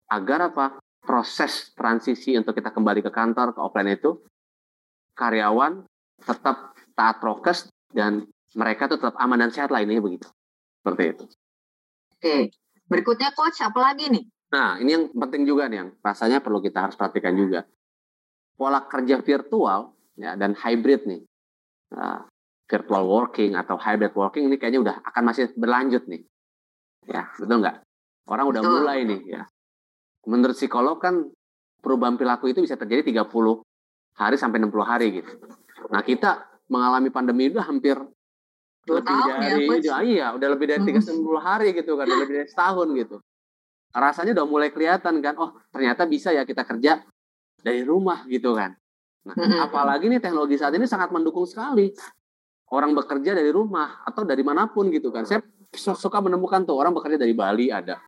agar 0.07 0.53
apa 0.53 0.65
proses 1.03 1.71
transisi 1.75 2.35
untuk 2.35 2.55
kita 2.55 2.71
kembali 2.71 3.03
ke 3.03 3.11
kantor 3.11 3.55
ke 3.55 3.59
offline 3.59 3.95
itu 3.95 4.19
karyawan 5.15 5.83
tetap 6.23 6.75
taat 6.95 7.17
prokes 7.23 7.71
dan 7.91 8.27
mereka 8.55 8.89
tetap 8.91 9.15
aman 9.19 9.47
dan 9.47 9.51
sehat 9.51 9.71
lah 9.71 9.83
ini 9.83 9.99
begitu. 9.99 10.27
Seperti 10.81 11.03
itu. 11.11 11.25
Oke, 12.17 12.35
berikutnya 12.87 13.35
coach 13.35 13.59
apa 13.61 13.79
lagi 13.91 14.09
nih? 14.09 14.23
Nah, 14.47 14.79
ini 14.79 14.89
yang 14.95 15.05
penting 15.11 15.43
juga 15.43 15.67
nih 15.67 15.83
yang 15.83 15.89
rasanya 15.99 16.39
perlu 16.39 16.63
kita 16.63 16.87
harus 16.87 16.95
perhatikan 16.95 17.35
juga. 17.35 17.67
Pola 18.57 18.87
kerja 18.87 19.19
virtual 19.21 19.93
ya 20.17 20.33
dan 20.39 20.55
hybrid 20.55 21.05
nih. 21.05 21.21
uh, 21.93 22.25
virtual 22.67 23.03
working 23.07 23.55
atau 23.55 23.79
hybrid 23.79 24.11
working 24.13 24.51
ini 24.51 24.59
kayaknya 24.59 24.79
udah 24.83 24.95
akan 25.07 25.23
masih 25.23 25.49
berlanjut 25.55 26.03
nih. 26.05 26.21
Ya, 27.07 27.31
betul 27.39 27.63
nggak? 27.63 27.77
Orang 28.27 28.45
udah 28.51 28.61
betul. 28.61 28.73
mulai 28.83 28.99
nih 29.07 29.21
ya. 29.23 29.43
Menurut 30.27 30.59
psikolog 30.59 30.99
kan 30.99 31.31
perubahan 31.79 32.19
perilaku 32.19 32.51
itu 32.51 32.59
bisa 32.59 32.75
terjadi 32.75 33.23
30 33.23 33.31
hari 34.19 34.35
sampai 34.35 34.59
60 34.59 34.83
hari 34.83 35.07
gitu. 35.23 35.31
Nah, 35.87 36.03
kita 36.03 36.43
mengalami 36.67 37.07
pandemi 37.07 37.47
itu 37.47 37.63
hampir 37.63 37.95
lebih 38.87 39.03
tahun 39.03 39.35
ya, 39.35 39.39
dari 39.39 39.63
ya, 39.83 39.97
iya, 40.03 40.27
udah 40.35 40.47
lebih 40.51 40.67
dari 40.67 40.83
30 40.83 41.39
hari 41.39 41.71
gitu 41.75 41.95
kan, 41.95 42.07
udah 42.07 42.19
lebih 42.23 42.35
dari 42.43 42.49
setahun 42.51 42.87
gitu. 42.95 43.17
Rasanya 43.95 44.31
udah 44.35 44.47
mulai 44.47 44.69
kelihatan 44.71 45.23
kan, 45.23 45.35
oh 45.39 45.55
ternyata 45.71 46.03
bisa 46.03 46.35
ya 46.35 46.43
kita 46.43 46.67
kerja 46.67 47.03
dari 47.63 47.81
rumah 47.87 48.27
gitu 48.27 48.51
kan. 48.55 48.75
Nah, 49.27 49.67
apalagi 49.67 50.07
nih 50.07 50.23
teknologi 50.23 50.55
saat 50.55 50.71
ini 50.75 50.87
sangat 50.87 51.11
mendukung 51.11 51.43
sekali 51.43 51.91
orang 52.71 52.91
bekerja 52.95 53.31
dari 53.35 53.51
rumah 53.51 54.03
atau 54.03 54.27
dari 54.27 54.43
mana 54.43 54.67
pun 54.67 54.91
gitu 54.91 55.11
kan. 55.13 55.23
Saya 55.23 55.43
suka 55.75 56.19
menemukan 56.19 56.63
tuh 56.67 56.75
orang 56.75 56.91
bekerja 56.95 57.19
dari 57.19 57.31
Bali 57.31 57.71
ada. 57.71 57.99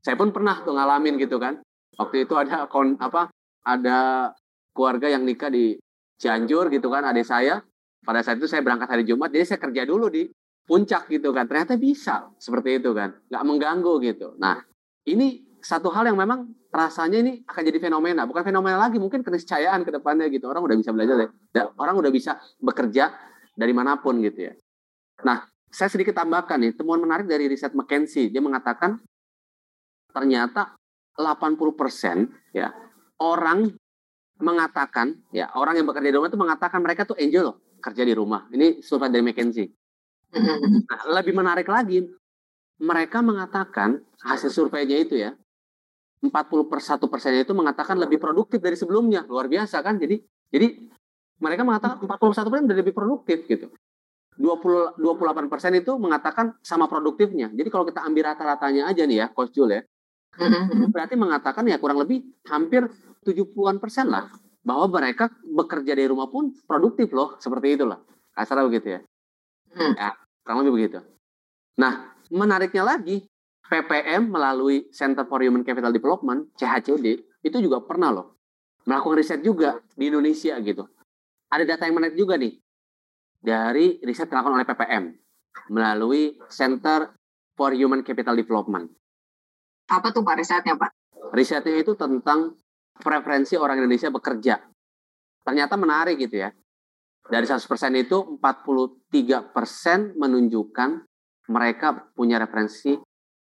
Saya 0.00 0.16
pun 0.16 0.32
pernah 0.32 0.62
tuh 0.64 0.74
ngalamin 0.74 1.20
gitu 1.20 1.36
kan. 1.36 1.60
Waktu 1.98 2.24
itu 2.24 2.34
ada 2.38 2.64
kon 2.66 2.96
apa 2.96 3.28
ada 3.66 4.30
keluarga 4.72 5.10
yang 5.12 5.26
nikah 5.26 5.52
di 5.52 5.76
Cianjur 6.20 6.72
gitu 6.72 6.88
kan 6.88 7.04
adik 7.04 7.26
saya. 7.26 7.60
Pada 8.00 8.24
saat 8.24 8.40
itu 8.40 8.48
saya 8.48 8.64
berangkat 8.64 8.88
hari 8.88 9.04
Jumat, 9.04 9.28
jadi 9.28 9.44
saya 9.44 9.60
kerja 9.60 9.84
dulu 9.84 10.08
di 10.08 10.24
puncak 10.64 11.12
gitu 11.12 11.36
kan. 11.36 11.44
Ternyata 11.44 11.76
bisa 11.76 12.32
seperti 12.40 12.80
itu 12.80 12.96
kan, 12.96 13.12
nggak 13.28 13.44
mengganggu 13.44 14.00
gitu. 14.00 14.40
Nah 14.40 14.64
ini 15.04 15.44
satu 15.60 15.92
hal 15.92 16.08
yang 16.08 16.16
memang 16.16 16.48
rasanya 16.72 17.20
ini 17.20 17.44
akan 17.44 17.60
jadi 17.60 17.76
fenomena, 17.76 18.24
bukan 18.24 18.40
fenomena 18.40 18.80
lagi, 18.80 18.96
mungkin 18.96 19.20
keniscayaan 19.20 19.84
ke 19.84 19.92
depannya 19.92 20.32
gitu. 20.32 20.48
Orang 20.48 20.64
udah 20.64 20.76
bisa 20.80 20.96
belajar 20.96 21.28
ya, 21.52 21.68
orang 21.76 22.00
udah 22.00 22.08
bisa 22.08 22.40
bekerja 22.56 23.12
dari 23.54 23.72
mana 23.74 23.98
pun 23.98 24.18
gitu 24.22 24.50
ya. 24.50 24.54
Nah, 25.26 25.46
saya 25.70 25.88
sedikit 25.92 26.18
tambahkan 26.18 26.58
nih, 26.58 26.72
temuan 26.74 26.98
menarik 26.98 27.30
dari 27.30 27.46
riset 27.46 27.76
McKinsey, 27.76 28.30
dia 28.32 28.42
mengatakan 28.42 28.98
ternyata 30.10 30.74
80% 31.14 32.56
ya 32.56 32.74
orang 33.22 33.70
mengatakan 34.40 35.20
ya 35.30 35.52
orang 35.54 35.78
yang 35.78 35.86
bekerja 35.86 36.10
di 36.10 36.16
rumah 36.16 36.30
itu 36.32 36.40
mengatakan 36.40 36.80
mereka 36.80 37.04
tuh 37.04 37.14
angel 37.20 37.52
loh 37.52 37.56
kerja 37.78 38.02
di 38.02 38.14
rumah. 38.16 38.48
Ini 38.50 38.80
survei 38.84 39.08
dari 39.08 39.24
McKinsey. 39.24 39.66
Nah, 40.90 41.00
lebih 41.10 41.34
menarik 41.34 41.66
lagi, 41.66 42.06
mereka 42.78 43.18
mengatakan 43.18 43.98
hasil 44.22 44.50
surveinya 44.50 44.94
itu 44.98 45.18
ya 45.18 45.34
41 46.22 46.70
persennya 47.08 47.42
itu 47.42 47.54
mengatakan 47.56 47.96
lebih 47.96 48.20
produktif 48.22 48.60
dari 48.60 48.76
sebelumnya. 48.78 49.26
Luar 49.26 49.50
biasa 49.50 49.80
kan? 49.80 49.98
Jadi 49.98 50.20
jadi 50.52 50.90
mereka 51.40 51.64
mengatakan 51.64 51.96
41 51.98 52.52
persen 52.52 52.64
lebih 52.68 52.94
produktif 52.94 53.48
gitu. 53.48 53.72
20 54.40 54.96
28 54.96 55.52
persen 55.52 55.72
itu 55.76 55.96
mengatakan 56.00 56.56
sama 56.64 56.88
produktifnya. 56.88 57.52
Jadi 57.52 57.68
kalau 57.68 57.84
kita 57.84 58.00
ambil 58.04 58.32
rata-ratanya 58.32 58.88
aja 58.88 59.04
nih 59.04 59.24
ya, 59.24 59.26
Coach 59.32 59.52
Jul 59.52 59.68
ya, 59.68 59.82
mm-hmm. 60.38 60.88
berarti 60.88 61.14
mengatakan 61.18 61.64
ya 61.68 61.76
kurang 61.76 62.00
lebih 62.00 62.24
hampir 62.48 62.88
70-an 63.26 63.76
persen 63.76 64.08
lah 64.08 64.32
bahwa 64.64 64.88
mereka 65.00 65.28
bekerja 65.44 65.92
dari 65.92 66.08
rumah 66.08 66.32
pun 66.32 66.56
produktif 66.64 67.12
loh, 67.12 67.36
seperti 67.36 67.76
itulah. 67.76 68.00
Kasar 68.32 68.64
begitu 68.64 68.96
ya. 68.96 69.00
Mm. 69.76 69.92
Ya, 69.96 70.16
kurang 70.40 70.58
lebih 70.64 70.72
begitu. 70.72 70.98
Nah, 71.76 72.16
menariknya 72.32 72.84
lagi, 72.84 73.28
PPM 73.68 74.32
melalui 74.32 74.88
Center 74.88 75.28
for 75.28 75.44
Human 75.44 75.64
Capital 75.64 75.92
Development 75.92 76.48
(CHCD) 76.56 77.20
itu 77.44 77.56
juga 77.60 77.84
pernah 77.84 78.12
loh 78.12 78.40
melakukan 78.88 79.16
riset 79.20 79.40
juga 79.44 79.80
di 79.96 80.08
Indonesia 80.08 80.56
gitu. 80.60 80.88
Ada 81.50 81.64
data 81.66 81.82
yang 81.86 81.98
menarik 81.98 82.16
juga 82.16 82.38
nih 82.38 82.54
dari 83.40 83.98
riset 84.06 84.30
dilakukan 84.30 84.54
oleh 84.54 84.66
PPM 84.68 85.04
melalui 85.74 86.38
Center 86.46 87.10
for 87.58 87.74
Human 87.74 88.06
Capital 88.06 88.38
Development. 88.38 88.86
Apa 89.90 90.14
tuh 90.14 90.22
Pak 90.22 90.38
risetnya 90.38 90.78
Pak? 90.78 90.90
Risetnya 91.34 91.74
itu 91.82 91.98
tentang 91.98 92.54
preferensi 92.94 93.58
orang 93.58 93.82
Indonesia 93.82 94.08
bekerja. 94.14 94.62
Ternyata 95.42 95.74
menarik 95.74 96.22
gitu 96.22 96.38
ya. 96.38 96.54
Dari 97.26 97.46
100% 97.46 97.66
itu 97.98 98.38
43% 98.38 100.18
menunjukkan 100.18 100.90
mereka 101.50 101.88
punya 102.14 102.38
referensi 102.38 102.94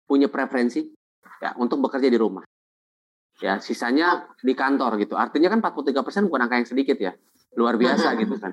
punya 0.05 0.29
preferensi 0.29 0.85
ya 1.41 1.57
untuk 1.57 1.81
bekerja 1.81 2.09
di 2.13 2.19
rumah. 2.21 2.45
Ya, 3.43 3.59
sisanya 3.59 4.31
di 4.39 4.55
kantor 4.55 5.01
gitu. 5.03 5.19
Artinya 5.19 5.51
kan 5.51 5.59
43% 5.59 6.31
bukan 6.31 6.47
angka 6.47 6.57
yang 6.61 6.69
sedikit 6.69 6.97
ya. 7.01 7.13
Luar 7.55 7.79
biasa 7.79 8.15
gitu 8.19 8.35
kan. 8.39 8.53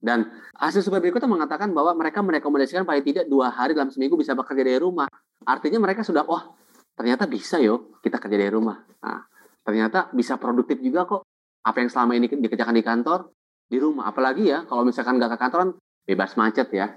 Dan 0.00 0.26
hasil 0.56 0.80
survei 0.80 1.04
berikutnya 1.04 1.28
mengatakan 1.28 1.76
bahwa 1.76 1.92
mereka 1.92 2.24
merekomendasikan 2.24 2.88
paling 2.88 3.04
tidak 3.04 3.28
dua 3.28 3.52
hari 3.52 3.76
dalam 3.76 3.92
seminggu 3.92 4.16
bisa 4.16 4.32
bekerja 4.32 4.64
dari 4.64 4.80
rumah. 4.80 5.06
Artinya 5.44 5.76
mereka 5.76 6.00
sudah, 6.00 6.24
wah 6.24 6.56
ternyata 6.96 7.28
bisa 7.28 7.60
yo 7.60 7.96
kita 8.00 8.16
kerja 8.16 8.36
dari 8.40 8.52
rumah. 8.52 8.80
Nah, 9.04 9.28
ternyata 9.60 10.08
bisa 10.16 10.40
produktif 10.40 10.80
juga 10.80 11.04
kok. 11.04 11.22
Apa 11.60 11.84
yang 11.84 11.92
selama 11.92 12.16
ini 12.16 12.32
dikerjakan 12.32 12.72
di 12.72 12.84
kantor, 12.84 13.28
di 13.68 13.76
rumah. 13.76 14.08
Apalagi 14.08 14.48
ya, 14.48 14.64
kalau 14.64 14.88
misalkan 14.88 15.20
nggak 15.20 15.36
ke 15.36 15.38
kantor 15.38 15.58
kan 15.60 15.70
bebas 16.08 16.32
macet 16.40 16.72
ya. 16.72 16.96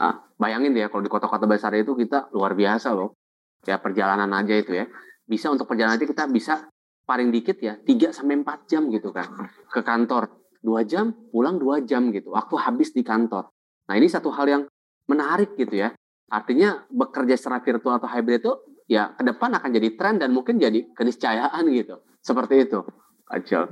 Nah, 0.00 0.32
bayangin 0.40 0.72
ya, 0.72 0.88
kalau 0.88 1.04
di 1.04 1.12
kota-kota 1.12 1.44
besar 1.44 1.76
itu 1.76 1.92
kita 1.92 2.32
luar 2.32 2.56
biasa 2.56 2.96
loh 2.96 3.20
ya 3.68 3.76
perjalanan 3.80 4.30
aja 4.32 4.54
itu 4.56 4.72
ya 4.72 4.88
bisa 5.28 5.52
untuk 5.52 5.68
perjalanan 5.68 6.00
aja 6.00 6.06
kita 6.08 6.24
bisa 6.30 6.68
paling 7.04 7.28
dikit 7.28 7.58
ya 7.60 7.76
3 7.76 8.14
sampai 8.14 8.40
4 8.40 8.70
jam 8.70 8.82
gitu 8.88 9.12
kan 9.12 9.26
ke 9.68 9.80
kantor 9.84 10.39
dua 10.60 10.84
jam 10.84 11.12
pulang 11.32 11.56
dua 11.56 11.80
jam 11.82 12.12
gitu. 12.12 12.32
Waktu 12.32 12.54
habis 12.60 12.92
di 12.92 13.00
kantor. 13.00 13.48
Nah 13.88 13.94
ini 13.96 14.06
satu 14.06 14.30
hal 14.30 14.46
yang 14.46 14.62
menarik 15.08 15.56
gitu 15.56 15.80
ya. 15.80 15.90
Artinya 16.30 16.86
bekerja 16.86 17.34
secara 17.34 17.58
virtual 17.64 17.98
atau 17.98 18.06
hybrid 18.06 18.44
itu 18.44 18.52
ya 18.86 19.12
ke 19.18 19.22
depan 19.26 19.56
akan 19.58 19.70
jadi 19.74 19.88
tren 19.98 20.22
dan 20.22 20.30
mungkin 20.30 20.60
jadi 20.60 20.92
keniscayaan 20.94 21.66
gitu. 21.74 21.98
Seperti 22.22 22.68
itu. 22.68 22.84
Acil 23.30 23.66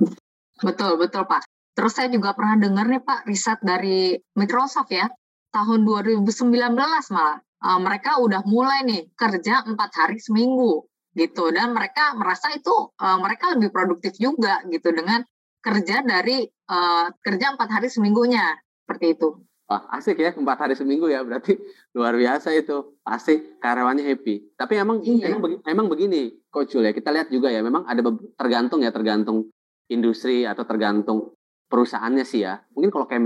betul 0.63 0.99
betul 0.99 1.23
Pak. 1.25 1.47
Terus 1.75 1.95
saya 1.95 2.11
juga 2.11 2.35
pernah 2.35 2.59
dengar 2.59 2.85
nih 2.91 2.99
Pak 3.03 3.23
riset 3.27 3.59
dari 3.63 4.19
Microsoft 4.35 4.91
ya. 4.91 5.07
Tahun 5.49 5.79
2019 5.81 6.29
malah 6.75 7.39
uh, 7.39 7.79
mereka 7.79 8.19
udah 8.21 8.43
mulai 8.45 8.85
nih 8.85 9.01
kerja 9.15 9.65
empat 9.65 9.91
hari 9.95 10.19
seminggu 10.19 10.85
gitu. 11.15 11.49
Dan 11.55 11.71
mereka 11.71 12.13
merasa 12.19 12.51
itu 12.51 12.71
uh, 12.71 13.17
mereka 13.23 13.55
lebih 13.55 13.71
produktif 13.71 14.13
juga 14.19 14.59
gitu 14.67 14.91
dengan 14.91 15.23
kerja 15.59 16.01
dari 16.03 16.47
uh, 16.71 17.07
kerja 17.19 17.55
empat 17.55 17.69
hari 17.69 17.87
seminggunya 17.91 18.57
seperti 18.85 19.15
itu. 19.19 19.35
Wah 19.69 19.85
asik 19.93 20.17
ya 20.17 20.33
empat 20.33 20.65
hari 20.65 20.73
seminggu 20.73 21.05
ya 21.13 21.21
berarti 21.21 21.53
luar 21.97 22.17
biasa 22.17 22.49
itu 22.57 22.97
asik 23.05 23.61
karyawannya 23.61 24.01
happy. 24.01 24.57
Tapi 24.57 24.73
emang 24.81 25.05
iya. 25.05 25.29
emang, 25.29 25.41
begini, 25.45 25.61
emang 25.69 25.87
begini 25.87 26.21
Coach 26.49 26.73
Jul 26.73 26.89
ya 26.89 26.93
kita 26.95 27.13
lihat 27.13 27.29
juga 27.29 27.53
ya 27.53 27.61
memang 27.61 27.85
ada 27.85 28.01
tergantung 28.33 28.81
ya 28.81 28.89
tergantung 28.89 29.53
industri 29.89 30.49
atau 30.49 30.65
tergantung 30.65 31.37
perusahaannya 31.69 32.25
sih 32.25 32.41
ya. 32.41 32.57
Mungkin 32.73 32.89
kalau 32.89 33.05
kayak 33.05 33.21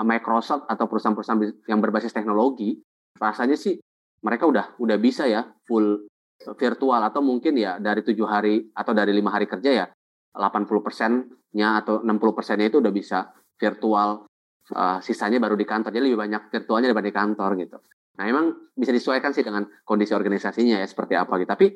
Microsoft 0.00 0.64
atau 0.64 0.84
perusahaan-perusahaan 0.88 1.68
yang 1.68 1.84
berbasis 1.84 2.16
teknologi 2.16 2.80
rasanya 3.20 3.60
sih 3.60 3.76
mereka 4.24 4.48
udah 4.48 4.80
udah 4.80 4.96
bisa 4.96 5.28
ya 5.28 5.44
full 5.68 6.08
virtual 6.56 7.00
atau 7.04 7.20
mungkin 7.20 7.60
ya 7.60 7.76
dari 7.76 8.00
tujuh 8.00 8.24
hari 8.24 8.72
atau 8.72 8.96
dari 8.96 9.12
lima 9.12 9.30
hari 9.30 9.44
kerja 9.44 9.70
ya 9.70 9.86
80 10.34 10.66
persennya 10.82 11.68
atau 11.78 12.02
60 12.02 12.36
persennya 12.36 12.66
itu 12.66 12.82
udah 12.82 12.92
bisa 12.92 13.30
virtual 13.54 14.26
uh, 14.74 14.98
sisanya 14.98 15.38
baru 15.38 15.54
di 15.54 15.66
kantor. 15.66 15.94
Jadi 15.94 16.04
lebih 16.10 16.18
banyak 16.18 16.42
virtualnya 16.50 16.90
daripada 16.90 17.06
di 17.06 17.14
kantor 17.14 17.50
gitu. 17.62 17.78
Nah 18.18 18.24
memang 18.26 18.44
bisa 18.74 18.90
disesuaikan 18.90 19.30
sih 19.30 19.46
dengan 19.46 19.66
kondisi 19.86 20.14
organisasinya 20.14 20.82
ya 20.82 20.86
seperti 20.86 21.14
apa 21.14 21.38
gitu. 21.38 21.50
Tapi 21.50 21.66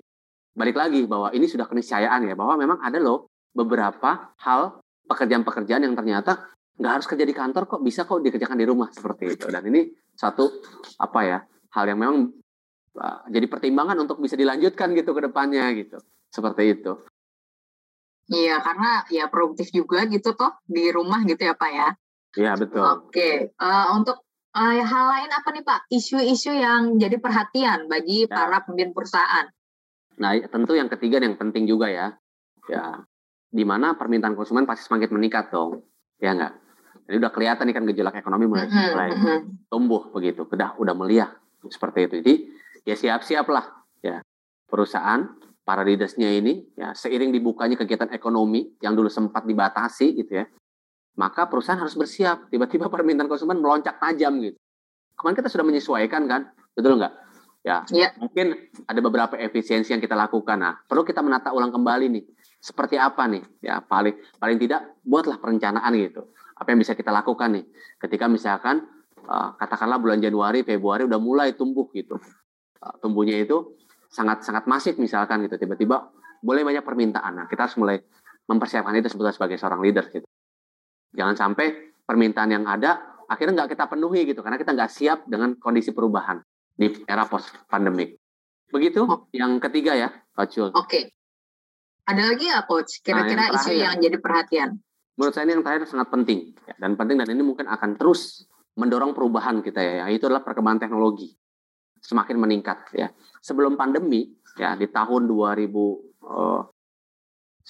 balik 0.55 0.75
lagi 0.75 1.07
bahwa 1.07 1.31
ini 1.31 1.47
sudah 1.47 1.71
keniscayaan 1.71 2.27
ya 2.27 2.35
bahwa 2.35 2.59
memang 2.59 2.79
ada 2.83 2.99
loh 2.99 3.31
beberapa 3.55 4.35
hal 4.43 4.83
pekerjaan-pekerjaan 5.07 5.87
yang 5.87 5.95
ternyata 5.95 6.51
nggak 6.79 6.93
harus 6.95 7.07
kerja 7.11 7.27
di 7.27 7.35
kantor 7.35 7.67
kok 7.67 7.83
bisa 7.83 8.07
kok 8.07 8.23
dikerjakan 8.23 8.59
di 8.59 8.67
rumah 8.67 8.91
seperti 8.91 9.39
itu. 9.39 9.47
Dan 9.51 9.67
ini 9.71 9.87
satu 10.15 10.51
apa 10.99 11.21
ya 11.23 11.39
hal 11.75 11.85
yang 11.87 11.99
memang 11.99 12.17
uh, 12.99 13.19
jadi 13.31 13.47
pertimbangan 13.47 13.99
untuk 14.03 14.19
bisa 14.19 14.35
dilanjutkan 14.35 14.95
gitu 14.99 15.15
ke 15.15 15.31
depannya 15.31 15.71
gitu. 15.75 15.99
Seperti 16.29 16.77
itu 16.77 16.93
iya 18.29 18.61
karena 18.61 19.05
ya 19.09 19.27
produktif 19.33 19.73
juga 19.73 20.05
gitu 20.09 20.37
toh 20.37 20.57
di 20.65 20.93
rumah 20.93 21.25
gitu 21.25 21.41
ya 21.43 21.55
pak 21.57 21.71
ya. 21.73 21.89
Iya 22.37 22.53
betul. 22.61 22.85
Oke 22.85 23.53
uh, 23.57 23.87
untuk 23.97 24.23
uh, 24.53 24.73
hal 24.79 25.05
lain 25.13 25.31
apa 25.33 25.49
nih 25.53 25.65
pak? 25.65 25.81
Isu-isu 25.89 26.53
yang 26.53 26.97
jadi 27.01 27.17
perhatian 27.19 27.89
bagi 27.89 28.29
ya. 28.29 28.33
para 28.33 28.65
pemimpin 28.65 28.93
perusahaan. 28.93 29.49
Nah 30.21 30.31
tentu 30.49 30.77
yang 30.77 30.93
ketiga 30.93 31.21
yang 31.21 31.41
penting 31.41 31.65
juga 31.65 31.89
ya. 31.89 32.15
Ya 32.69 33.03
di 33.49 33.65
mana 33.65 33.97
permintaan 33.97 34.37
konsumen 34.37 34.69
pasti 34.69 34.85
semakin 34.85 35.09
meningkat 35.17 35.49
dong. 35.49 35.83
Ya 36.21 36.37
enggak 36.37 36.53
jadi 37.09 37.25
udah 37.25 37.33
kelihatan 37.33 37.65
nih 37.73 37.75
kan 37.75 37.85
gejolak 37.89 38.15
ekonomi 38.21 38.45
mulai, 38.45 38.69
mm-hmm. 38.69 38.93
mulai 38.93 39.11
tumbuh 39.73 40.13
begitu, 40.13 40.45
udah 40.45 40.77
udah 40.77 40.93
meliah 40.93 41.33
seperti 41.65 42.05
itu. 42.05 42.15
Jadi 42.21 42.35
ya 42.85 42.95
siap-siap 43.01 43.49
lah 43.49 43.65
ya. 44.05 44.21
Perusahaan 44.69 45.25
para 45.69 45.85
leadersnya 45.85 46.33
ini 46.33 46.65
ya 46.81 46.97
seiring 46.97 47.29
dibukanya 47.29 47.77
kegiatan 47.77 48.09
ekonomi 48.17 48.73
yang 48.81 48.97
dulu 48.97 49.13
sempat 49.13 49.45
dibatasi 49.45 50.17
gitu 50.17 50.41
ya 50.41 50.49
maka 51.19 51.51
perusahaan 51.51 51.83
harus 51.83 51.99
bersiap. 51.99 52.47
Tiba-tiba 52.49 52.87
permintaan 52.95 53.27
konsumen 53.27 53.59
melonjak 53.59 53.99
tajam 53.99 54.39
gitu. 54.39 54.57
Kemarin 55.19 55.35
kita 55.35 55.51
sudah 55.51 55.67
menyesuaikan 55.67 56.31
kan, 56.31 56.55
betul 56.79 56.95
nggak? 56.95 57.11
Ya, 57.67 57.83
ya, 57.91 58.15
mungkin 58.23 58.55
ada 58.87 59.01
beberapa 59.03 59.35
efisiensi 59.35 59.91
yang 59.91 59.99
kita 59.99 60.15
lakukan. 60.15 60.63
Nah, 60.63 60.79
perlu 60.87 61.03
kita 61.03 61.21
menata 61.27 61.51
ulang 61.51 61.75
kembali 61.75 62.07
nih. 62.07 62.25
Seperti 62.63 62.95
apa 62.95 63.27
nih? 63.27 63.43
Ya, 63.59 63.83
paling 63.83 64.15
paling 64.39 64.63
tidak 64.63 64.95
buatlah 65.03 65.43
perencanaan 65.43 65.91
gitu. 65.99 66.31
Apa 66.55 66.71
yang 66.71 66.79
bisa 66.81 66.95
kita 66.95 67.11
lakukan 67.11 67.59
nih? 67.59 67.67
Ketika 67.99 68.31
misalkan 68.31 68.87
uh, 69.27 69.59
katakanlah 69.59 69.99
bulan 69.99 70.23
Januari, 70.23 70.63
Februari 70.63 71.03
udah 71.03 71.19
mulai 71.19 71.59
tumbuh 71.59 71.91
gitu. 71.91 72.23
Uh, 72.79 72.95
tumbuhnya 73.03 73.43
itu 73.43 73.75
sangat 74.09 74.43
sangat 74.43 74.65
masif 74.65 74.97
misalkan 74.97 75.45
gitu. 75.45 75.61
Tiba-tiba 75.61 76.09
boleh 76.41 76.65
banyak 76.65 76.83
permintaan. 76.83 77.45
Nah, 77.45 77.47
kita 77.47 77.69
harus 77.69 77.77
mulai 77.77 77.97
mempersiapkan 78.49 78.97
itu 78.97 79.13
sebetulnya 79.13 79.37
sebagai 79.37 79.57
seorang 79.61 79.81
leader 79.85 80.05
gitu. 80.09 80.27
Jangan 81.13 81.37
sampai 81.37 81.95
permintaan 82.09 82.51
yang 82.53 82.65
ada 82.65 83.21
akhirnya 83.29 83.63
nggak 83.63 83.77
kita 83.77 83.85
penuhi 83.93 84.25
gitu 84.25 84.41
karena 84.41 84.57
kita 84.57 84.73
nggak 84.73 84.89
siap 84.89 85.29
dengan 85.29 85.53
kondisi 85.61 85.93
perubahan 85.93 86.41
di 86.73 87.05
era 87.05 87.29
post 87.29 87.53
pandemik. 87.69 88.17
Begitu 88.73 89.05
oh. 89.05 89.29
yang 89.33 89.61
ketiga 89.61 89.97
ya, 89.97 90.09
Coach 90.33 90.61
Oke. 90.61 90.73
Okay. 90.85 91.05
Ada 92.09 92.23
lagi 92.33 92.49
ya 92.49 92.65
Coach? 92.65 93.05
Kira-kira 93.05 93.53
nah, 93.53 93.57
isu 93.57 93.73
yang 93.77 94.01
jadi 94.01 94.17
perhatian? 94.17 94.81
Menurut 95.19 95.35
saya 95.35 95.45
ini 95.51 95.61
yang 95.61 95.65
terakhir 95.65 95.91
sangat 95.91 96.09
penting 96.09 96.57
ya, 96.65 96.75
dan 96.79 96.95
penting 96.97 97.17
dan 97.21 97.29
ini 97.29 97.43
mungkin 97.43 97.67
akan 97.69 97.99
terus 97.99 98.47
mendorong 98.79 99.13
perubahan 99.13 99.61
kita 99.61 99.81
ya, 99.83 100.07
itu 100.09 100.25
adalah 100.31 100.47
perkembangan 100.47 100.89
teknologi 100.89 101.35
semakin 102.01 102.37
meningkat 102.39 102.79
ya. 102.95 103.11
Sebelum 103.43 103.79
pandemi 103.79 104.27
ya 104.59 104.75
di 104.75 104.91
tahun 104.91 105.31
2019 105.31 106.03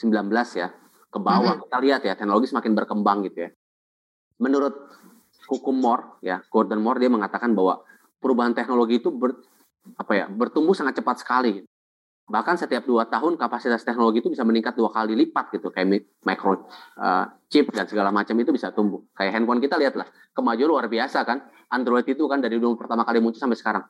eh, 0.08 0.44
ya 0.56 0.68
ke 1.08 1.18
bawah 1.18 1.40
mm 1.40 1.56
-hmm. 1.56 1.64
kita 1.68 1.76
lihat 1.80 2.00
ya 2.04 2.14
teknologi 2.16 2.46
semakin 2.52 2.72
berkembang 2.76 3.24
gitu 3.28 3.48
ya. 3.48 3.50
Menurut 4.38 4.74
hukum 5.48 5.74
Moore 5.74 6.20
ya 6.20 6.44
Gordon 6.52 6.84
Moore 6.84 7.00
dia 7.00 7.10
mengatakan 7.10 7.56
bahwa 7.56 7.80
perubahan 8.20 8.52
teknologi 8.52 9.00
itu 9.00 9.08
ber, 9.08 9.34
apa 9.96 10.12
ya 10.14 10.26
bertumbuh 10.28 10.76
sangat 10.76 11.00
cepat 11.00 11.24
sekali. 11.24 11.64
Bahkan 12.28 12.60
setiap 12.60 12.84
dua 12.84 13.08
tahun 13.08 13.40
kapasitas 13.40 13.80
teknologi 13.88 14.20
itu 14.20 14.28
bisa 14.28 14.44
meningkat 14.44 14.76
dua 14.76 14.92
kali 14.92 15.16
lipat 15.16 15.48
gitu 15.48 15.72
kayak 15.72 16.04
micro 16.20 16.68
uh, 17.00 17.24
chip 17.48 17.72
dan 17.72 17.88
segala 17.88 18.12
macam 18.12 18.36
itu 18.36 18.52
bisa 18.52 18.68
tumbuh. 18.68 19.00
Kayak 19.16 19.40
handphone 19.40 19.64
kita 19.64 19.80
lihatlah 19.80 20.04
kemajuan 20.36 20.68
luar 20.68 20.86
biasa 20.92 21.24
kan. 21.24 21.40
Android 21.72 22.04
itu 22.04 22.24
kan 22.28 22.44
dari 22.44 22.60
dulu 22.60 22.76
pertama 22.76 23.08
kali 23.08 23.24
muncul 23.24 23.40
sampai 23.40 23.56
sekarang. 23.56 23.84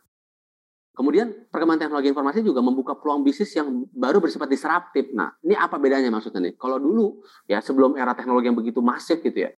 Kemudian 0.98 1.46
perkembangan 1.46 1.86
teknologi 1.86 2.10
informasi 2.10 2.42
juga 2.42 2.58
membuka 2.58 2.98
peluang 2.98 3.22
bisnis 3.22 3.54
yang 3.54 3.86
baru 3.94 4.18
bersifat 4.18 4.50
disruptif. 4.50 5.14
Nah, 5.14 5.30
ini 5.46 5.54
apa 5.54 5.78
bedanya 5.78 6.10
maksudnya 6.10 6.50
nih? 6.50 6.58
Kalau 6.58 6.82
dulu 6.82 7.22
ya 7.46 7.62
sebelum 7.62 7.94
era 7.94 8.18
teknologi 8.18 8.50
yang 8.50 8.58
begitu 8.58 8.82
masif 8.82 9.22
gitu 9.22 9.46
ya. 9.46 9.54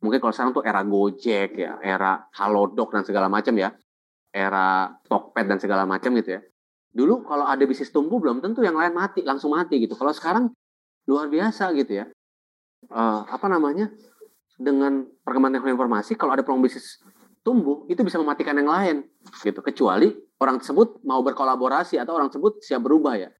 Mungkin 0.00 0.16
kalau 0.16 0.32
sekarang 0.32 0.56
tuh 0.56 0.64
era 0.64 0.80
Gojek 0.80 1.60
ya, 1.60 1.76
era 1.84 2.24
Halodoc 2.32 2.88
dan 2.88 3.04
segala 3.04 3.28
macam 3.28 3.52
ya. 3.60 3.76
Era 4.32 4.88
Tokped 5.04 5.44
dan 5.44 5.60
segala 5.60 5.84
macam 5.84 6.08
gitu 6.16 6.40
ya. 6.40 6.40
Dulu 6.88 7.20
kalau 7.28 7.44
ada 7.44 7.60
bisnis 7.68 7.92
tumbuh 7.92 8.16
belum 8.16 8.40
tentu 8.40 8.64
yang 8.64 8.80
lain 8.80 8.96
mati, 8.96 9.20
langsung 9.20 9.52
mati 9.52 9.84
gitu. 9.84 9.92
Kalau 9.92 10.16
sekarang 10.16 10.48
luar 11.04 11.28
biasa 11.28 11.68
gitu 11.76 12.00
ya. 12.00 12.08
Uh, 12.88 13.28
apa 13.28 13.44
namanya? 13.44 13.92
Dengan 14.56 15.04
perkembangan 15.20 15.60
teknologi 15.60 15.76
informasi 15.84 16.12
kalau 16.16 16.32
ada 16.32 16.40
peluang 16.40 16.64
bisnis 16.64 16.96
tumbuh 17.44 17.84
itu 17.92 18.00
bisa 18.00 18.16
mematikan 18.16 18.56
yang 18.56 18.72
lain 18.72 18.96
gitu 19.44 19.60
kecuali 19.60 20.27
orang 20.38 20.62
tersebut 20.62 21.02
mau 21.02 21.20
berkolaborasi 21.22 21.98
atau 21.98 22.14
orang 22.18 22.30
tersebut 22.30 22.62
siap 22.62 22.82
berubah 22.82 23.18
ya. 23.18 23.30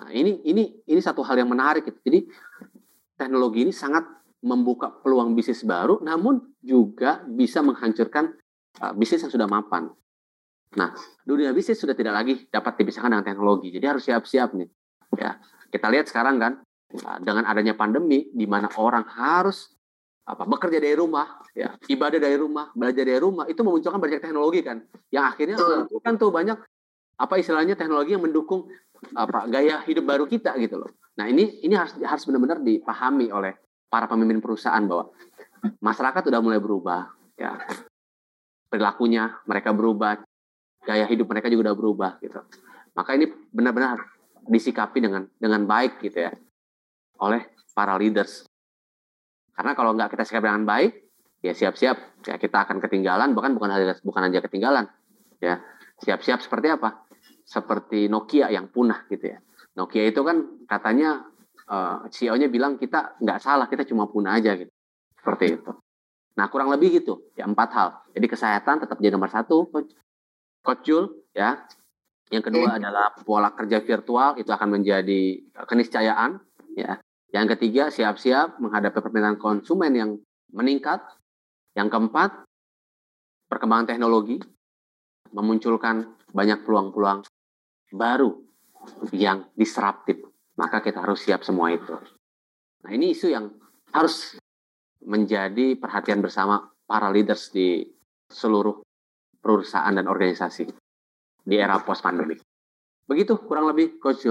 Nah, 0.00 0.10
ini 0.14 0.40
ini 0.46 0.80
ini 0.88 1.00
satu 1.02 1.20
hal 1.26 1.36
yang 1.36 1.50
menarik 1.50 1.84
gitu. 1.84 1.98
Jadi 2.06 2.24
teknologi 3.18 3.68
ini 3.68 3.72
sangat 3.74 4.06
membuka 4.40 4.88
peluang 4.88 5.36
bisnis 5.36 5.60
baru 5.66 6.00
namun 6.00 6.40
juga 6.64 7.20
bisa 7.28 7.60
menghancurkan 7.60 8.32
uh, 8.80 8.92
bisnis 8.96 9.26
yang 9.28 9.32
sudah 9.32 9.48
mapan. 9.50 9.92
Nah, 10.78 10.94
dunia 11.26 11.50
bisnis 11.50 11.82
sudah 11.82 11.98
tidak 11.98 12.14
lagi 12.14 12.34
dapat 12.48 12.78
dipisahkan 12.80 13.10
dengan 13.10 13.26
teknologi. 13.26 13.74
Jadi 13.74 13.84
harus 13.84 14.06
siap-siap 14.06 14.54
nih. 14.54 14.70
Ya, 15.18 15.36
kita 15.68 15.90
lihat 15.90 16.06
sekarang 16.08 16.38
kan 16.38 16.52
uh, 16.94 17.18
dengan 17.20 17.44
adanya 17.44 17.74
pandemi 17.74 18.30
di 18.30 18.46
mana 18.46 18.70
orang 18.78 19.04
harus 19.10 19.68
apa 20.24 20.46
bekerja 20.46 20.78
dari 20.78 20.94
rumah 20.94 21.42
ya 21.56 21.74
ibadah 21.90 22.20
dari 22.20 22.36
rumah 22.38 22.70
belajar 22.76 23.02
dari 23.02 23.18
rumah 23.18 23.48
itu 23.50 23.60
memunculkan 23.64 23.98
banyak 23.98 24.20
teknologi 24.22 24.60
kan. 24.62 24.78
Yang 25.10 25.24
akhirnya 25.34 25.56
kan 26.04 26.14
tuh 26.20 26.30
banyak 26.30 26.58
apa 27.20 27.34
istilahnya 27.36 27.74
teknologi 27.76 28.16
yang 28.16 28.24
mendukung 28.24 28.68
apa 29.16 29.48
gaya 29.48 29.80
hidup 29.84 30.04
baru 30.06 30.24
kita 30.28 30.54
gitu 30.60 30.80
loh. 30.80 30.90
Nah 31.16 31.26
ini 31.28 31.64
ini 31.64 31.74
harus 31.74 31.96
harus 32.00 32.24
benar-benar 32.28 32.60
dipahami 32.60 33.32
oleh 33.32 33.56
para 33.90 34.06
pemimpin 34.06 34.38
perusahaan 34.38 34.82
bahwa 34.86 35.10
masyarakat 35.82 36.22
sudah 36.30 36.40
mulai 36.40 36.60
berubah 36.60 37.10
ya. 37.36 37.56
Perilakunya 38.70 39.34
mereka 39.50 39.74
berubah 39.74 40.22
gaya 40.86 41.04
hidup 41.10 41.26
mereka 41.26 41.50
juga 41.50 41.68
sudah 41.68 41.76
berubah 41.76 42.10
gitu. 42.22 42.40
Maka 42.94 43.18
ini 43.18 43.26
benar-benar 43.50 43.98
disikapi 44.46 45.02
dengan 45.02 45.26
dengan 45.36 45.66
baik 45.66 46.00
gitu 46.00 46.26
ya 46.30 46.32
oleh 47.20 47.52
para 47.76 47.94
leaders 48.00 48.49
karena 49.60 49.76
kalau 49.76 49.92
nggak 49.92 50.16
kita 50.16 50.24
sikap 50.24 50.48
dengan 50.48 50.64
baik, 50.64 51.04
ya 51.44 51.52
siap-siap 51.52 52.24
ya 52.24 52.40
kita 52.40 52.64
akan 52.64 52.80
ketinggalan, 52.80 53.36
bahkan 53.36 53.52
bukan 53.52 53.68
hanya 53.68 53.92
bukan 54.00 54.32
aja 54.32 54.40
ketinggalan, 54.40 54.88
ya 55.36 55.60
siap-siap 56.00 56.40
seperti 56.40 56.72
apa? 56.72 57.04
Seperti 57.44 58.08
Nokia 58.08 58.48
yang 58.48 58.72
punah 58.72 59.04
gitu 59.12 59.36
ya. 59.36 59.36
Nokia 59.76 60.08
itu 60.08 60.24
kan 60.24 60.64
katanya 60.64 61.28
uh, 61.68 62.00
eh, 62.00 62.08
CEO-nya 62.08 62.48
bilang 62.48 62.80
kita 62.80 63.20
nggak 63.20 63.36
salah, 63.36 63.68
kita 63.68 63.84
cuma 63.84 64.08
punah 64.08 64.40
aja 64.40 64.56
gitu. 64.56 64.72
Seperti 65.20 65.60
itu. 65.60 65.72
Nah 66.40 66.48
kurang 66.48 66.72
lebih 66.72 66.96
gitu 66.96 67.28
ya 67.36 67.44
empat 67.44 67.68
hal. 67.76 67.88
Jadi 68.16 68.26
kesehatan 68.32 68.80
tetap 68.80 68.96
jadi 68.96 69.12
nomor 69.12 69.28
satu, 69.28 69.68
Coach 70.64 70.88
Jul, 70.88 71.04
ya. 71.36 71.68
Yang 72.32 72.48
kedua 72.48 72.80
adalah 72.80 73.12
pola 73.28 73.52
kerja 73.52 73.84
virtual 73.84 74.40
itu 74.40 74.48
akan 74.48 74.80
menjadi 74.80 75.52
keniscayaan, 75.68 76.40
ya. 76.80 76.96
Yang 77.30 77.56
ketiga, 77.56 77.88
siap-siap 77.94 78.58
menghadapi 78.58 78.98
permintaan 78.98 79.38
konsumen 79.38 79.92
yang 79.94 80.10
meningkat. 80.50 80.98
Yang 81.78 81.88
keempat, 81.94 82.30
perkembangan 83.46 83.94
teknologi 83.94 84.42
memunculkan 85.30 86.18
banyak 86.34 86.66
peluang-peluang 86.66 87.22
baru 87.94 88.30
yang 89.14 89.46
disruptif. 89.54 90.26
Maka 90.58 90.82
kita 90.82 91.06
harus 91.06 91.22
siap 91.22 91.46
semua 91.46 91.70
itu. 91.70 91.94
Nah, 92.82 92.90
ini 92.90 93.14
isu 93.14 93.30
yang 93.30 93.46
harus 93.94 94.34
menjadi 95.06 95.78
perhatian 95.78 96.20
bersama 96.20 96.66
para 96.84 97.08
leaders 97.08 97.54
di 97.54 97.86
seluruh 98.26 98.82
perusahaan 99.40 99.94
dan 99.94 100.06
organisasi 100.06 100.68
di 101.46 101.56
era 101.56 101.80
post 101.80 102.04
pandemi. 102.04 102.36
Begitu 103.08 103.40
kurang 103.42 103.72
lebih 103.72 103.98
Coach. 103.98 104.28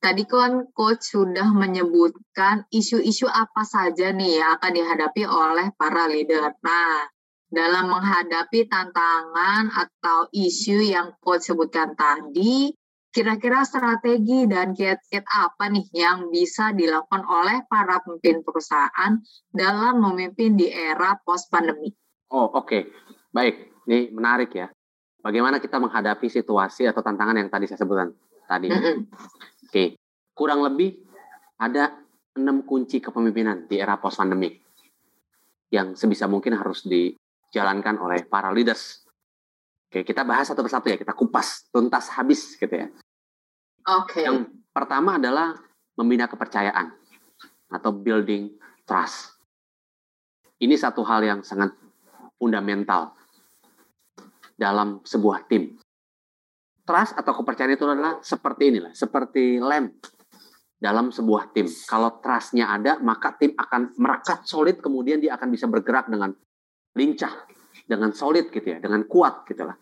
Tadi 0.00 0.24
kan 0.24 0.72
coach 0.72 1.12
sudah 1.12 1.52
menyebutkan 1.52 2.64
isu-isu 2.72 3.28
apa 3.28 3.68
saja 3.68 4.16
nih 4.16 4.40
yang 4.40 4.56
akan 4.56 4.72
dihadapi 4.72 5.28
oleh 5.28 5.76
para 5.76 6.08
leader. 6.08 6.56
Nah, 6.64 7.04
dalam 7.52 7.92
menghadapi 7.92 8.64
tantangan 8.64 9.68
atau 9.68 10.32
isu 10.32 10.80
yang 10.80 11.12
coach 11.20 11.52
sebutkan 11.52 11.92
tadi, 12.00 12.72
kira-kira 13.12 13.60
strategi 13.68 14.48
dan 14.48 14.72
kiat-kiat 14.72 15.26
apa 15.28 15.68
nih 15.68 15.84
yang 15.92 16.32
bisa 16.32 16.72
dilakukan 16.72 17.20
oleh 17.28 17.60
para 17.68 18.00
pemimpin 18.00 18.40
perusahaan 18.40 19.20
dalam 19.52 20.00
memimpin 20.00 20.56
di 20.56 20.72
era 20.72 21.20
post 21.20 21.52
pandemi? 21.52 21.92
Oh, 22.32 22.48
oke. 22.48 22.64
Okay. 22.64 22.82
Baik. 23.36 23.84
Ini 23.84 24.14
menarik 24.14 24.54
ya. 24.54 24.72
Bagaimana 25.20 25.60
kita 25.60 25.76
menghadapi 25.76 26.30
situasi 26.32 26.88
atau 26.88 27.04
tantangan 27.04 27.36
yang 27.36 27.52
tadi 27.52 27.68
saya 27.68 27.84
sebutkan 27.84 28.16
tadi. 28.48 28.72
Mm 28.72 28.80
-hmm. 28.80 28.96
Oke, 29.70 29.94
kurang 30.34 30.66
lebih 30.66 30.98
ada 31.54 31.94
enam 32.34 32.66
kunci 32.66 32.98
kepemimpinan 32.98 33.70
di 33.70 33.78
era 33.78 34.02
post 34.02 34.18
pandemic 34.18 34.58
yang 35.70 35.94
sebisa 35.94 36.26
mungkin 36.26 36.58
harus 36.58 36.82
dijalankan 36.90 38.02
oleh 38.02 38.26
para 38.26 38.50
leaders. 38.50 39.06
Oke, 39.86 40.02
kita 40.02 40.26
bahas 40.26 40.50
satu 40.50 40.66
persatu 40.66 40.90
ya, 40.90 40.98
kita 40.98 41.14
kupas 41.14 41.70
tuntas 41.70 42.10
habis 42.18 42.58
gitu 42.58 42.74
ya. 42.74 42.90
Oke. 43.94 44.10
Okay. 44.10 44.22
Yang 44.26 44.50
pertama 44.74 45.22
adalah 45.22 45.54
membina 45.94 46.26
kepercayaan 46.26 46.90
atau 47.70 47.94
building 47.94 48.50
trust. 48.82 49.38
Ini 50.58 50.74
satu 50.74 51.06
hal 51.06 51.22
yang 51.22 51.40
sangat 51.46 51.78
fundamental 52.42 53.14
dalam 54.58 54.98
sebuah 55.06 55.46
tim 55.46 55.78
trust 56.90 57.14
atau 57.14 57.30
kepercayaan 57.38 57.78
itu 57.78 57.86
adalah 57.86 58.18
seperti 58.18 58.74
inilah, 58.74 58.90
seperti 58.90 59.62
lem 59.62 59.94
dalam 60.74 61.14
sebuah 61.14 61.54
tim. 61.54 61.70
Kalau 61.86 62.18
trustnya 62.18 62.74
ada, 62.74 62.98
maka 62.98 63.38
tim 63.38 63.54
akan 63.54 63.94
merekat 63.94 64.42
solid, 64.42 64.82
kemudian 64.82 65.22
dia 65.22 65.38
akan 65.38 65.54
bisa 65.54 65.70
bergerak 65.70 66.10
dengan 66.10 66.34
lincah, 66.98 67.46
dengan 67.86 68.10
solid 68.10 68.50
gitu 68.50 68.74
ya, 68.74 68.82
dengan 68.82 69.06
kuat 69.06 69.46
gitu 69.46 69.62
lah. 69.62 69.78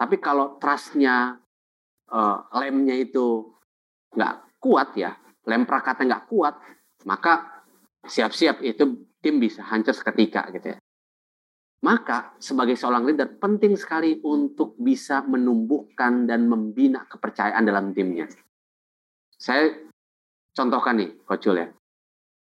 Tapi 0.00 0.16
kalau 0.24 0.56
trustnya 0.56 1.36
uh, 2.08 2.38
lemnya 2.56 2.96
itu 2.96 3.52
nggak 4.16 4.56
kuat 4.56 4.96
ya, 4.96 5.12
lem 5.44 5.68
perakatnya 5.68 6.16
nggak 6.16 6.26
kuat, 6.32 6.54
maka 7.04 7.60
siap-siap 8.08 8.64
itu 8.64 9.04
tim 9.20 9.36
bisa 9.36 9.60
hancur 9.68 9.92
seketika 9.92 10.48
gitu 10.48 10.72
ya. 10.72 10.78
Maka 11.82 12.38
sebagai 12.38 12.78
seorang 12.78 13.02
leader 13.02 13.26
penting 13.42 13.74
sekali 13.74 14.22
untuk 14.22 14.78
bisa 14.78 15.26
menumbuhkan 15.26 16.30
dan 16.30 16.46
membina 16.46 17.02
kepercayaan 17.10 17.66
dalam 17.66 17.90
timnya. 17.90 18.30
Saya 19.34 19.66
contohkan 20.54 21.02
nih, 21.02 21.10
Coach 21.26 21.42
Jul 21.42 21.58
ya. 21.58 21.66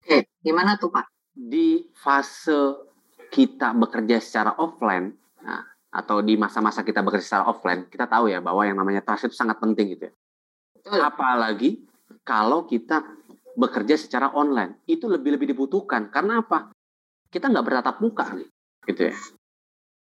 Oke, 0.05 0.29
gimana 0.45 0.77
tuh 0.77 0.93
Pak? 0.93 1.09
Di 1.33 1.89
fase 1.97 2.85
kita 3.33 3.73
bekerja 3.73 4.21
secara 4.21 4.61
offline, 4.61 5.09
nah, 5.41 5.65
atau 5.89 6.21
di 6.21 6.37
masa-masa 6.37 6.85
kita 6.85 7.01
bekerja 7.01 7.25
secara 7.25 7.45
offline, 7.49 7.89
kita 7.89 8.05
tahu 8.05 8.29
ya 8.29 8.45
bahwa 8.45 8.69
yang 8.69 8.77
namanya 8.77 9.01
trust 9.01 9.33
itu 9.33 9.37
sangat 9.41 9.57
penting 9.57 9.97
gitu 9.97 10.13
ya. 10.13 10.15
Betul. 10.77 11.01
Apalagi 11.01 11.81
kalau 12.29 12.69
kita 12.69 13.01
bekerja 13.57 13.97
secara 13.97 14.37
online, 14.37 14.85
itu 14.85 15.09
lebih-lebih 15.09 15.57
dibutuhkan. 15.57 16.13
Karena 16.13 16.45
apa? 16.45 16.77
Kita 17.33 17.49
nggak 17.49 17.65
bertatap 17.65 17.97
muka 18.05 18.37
nih 18.37 18.51
gitu 18.91 19.09
ya. 19.11 19.15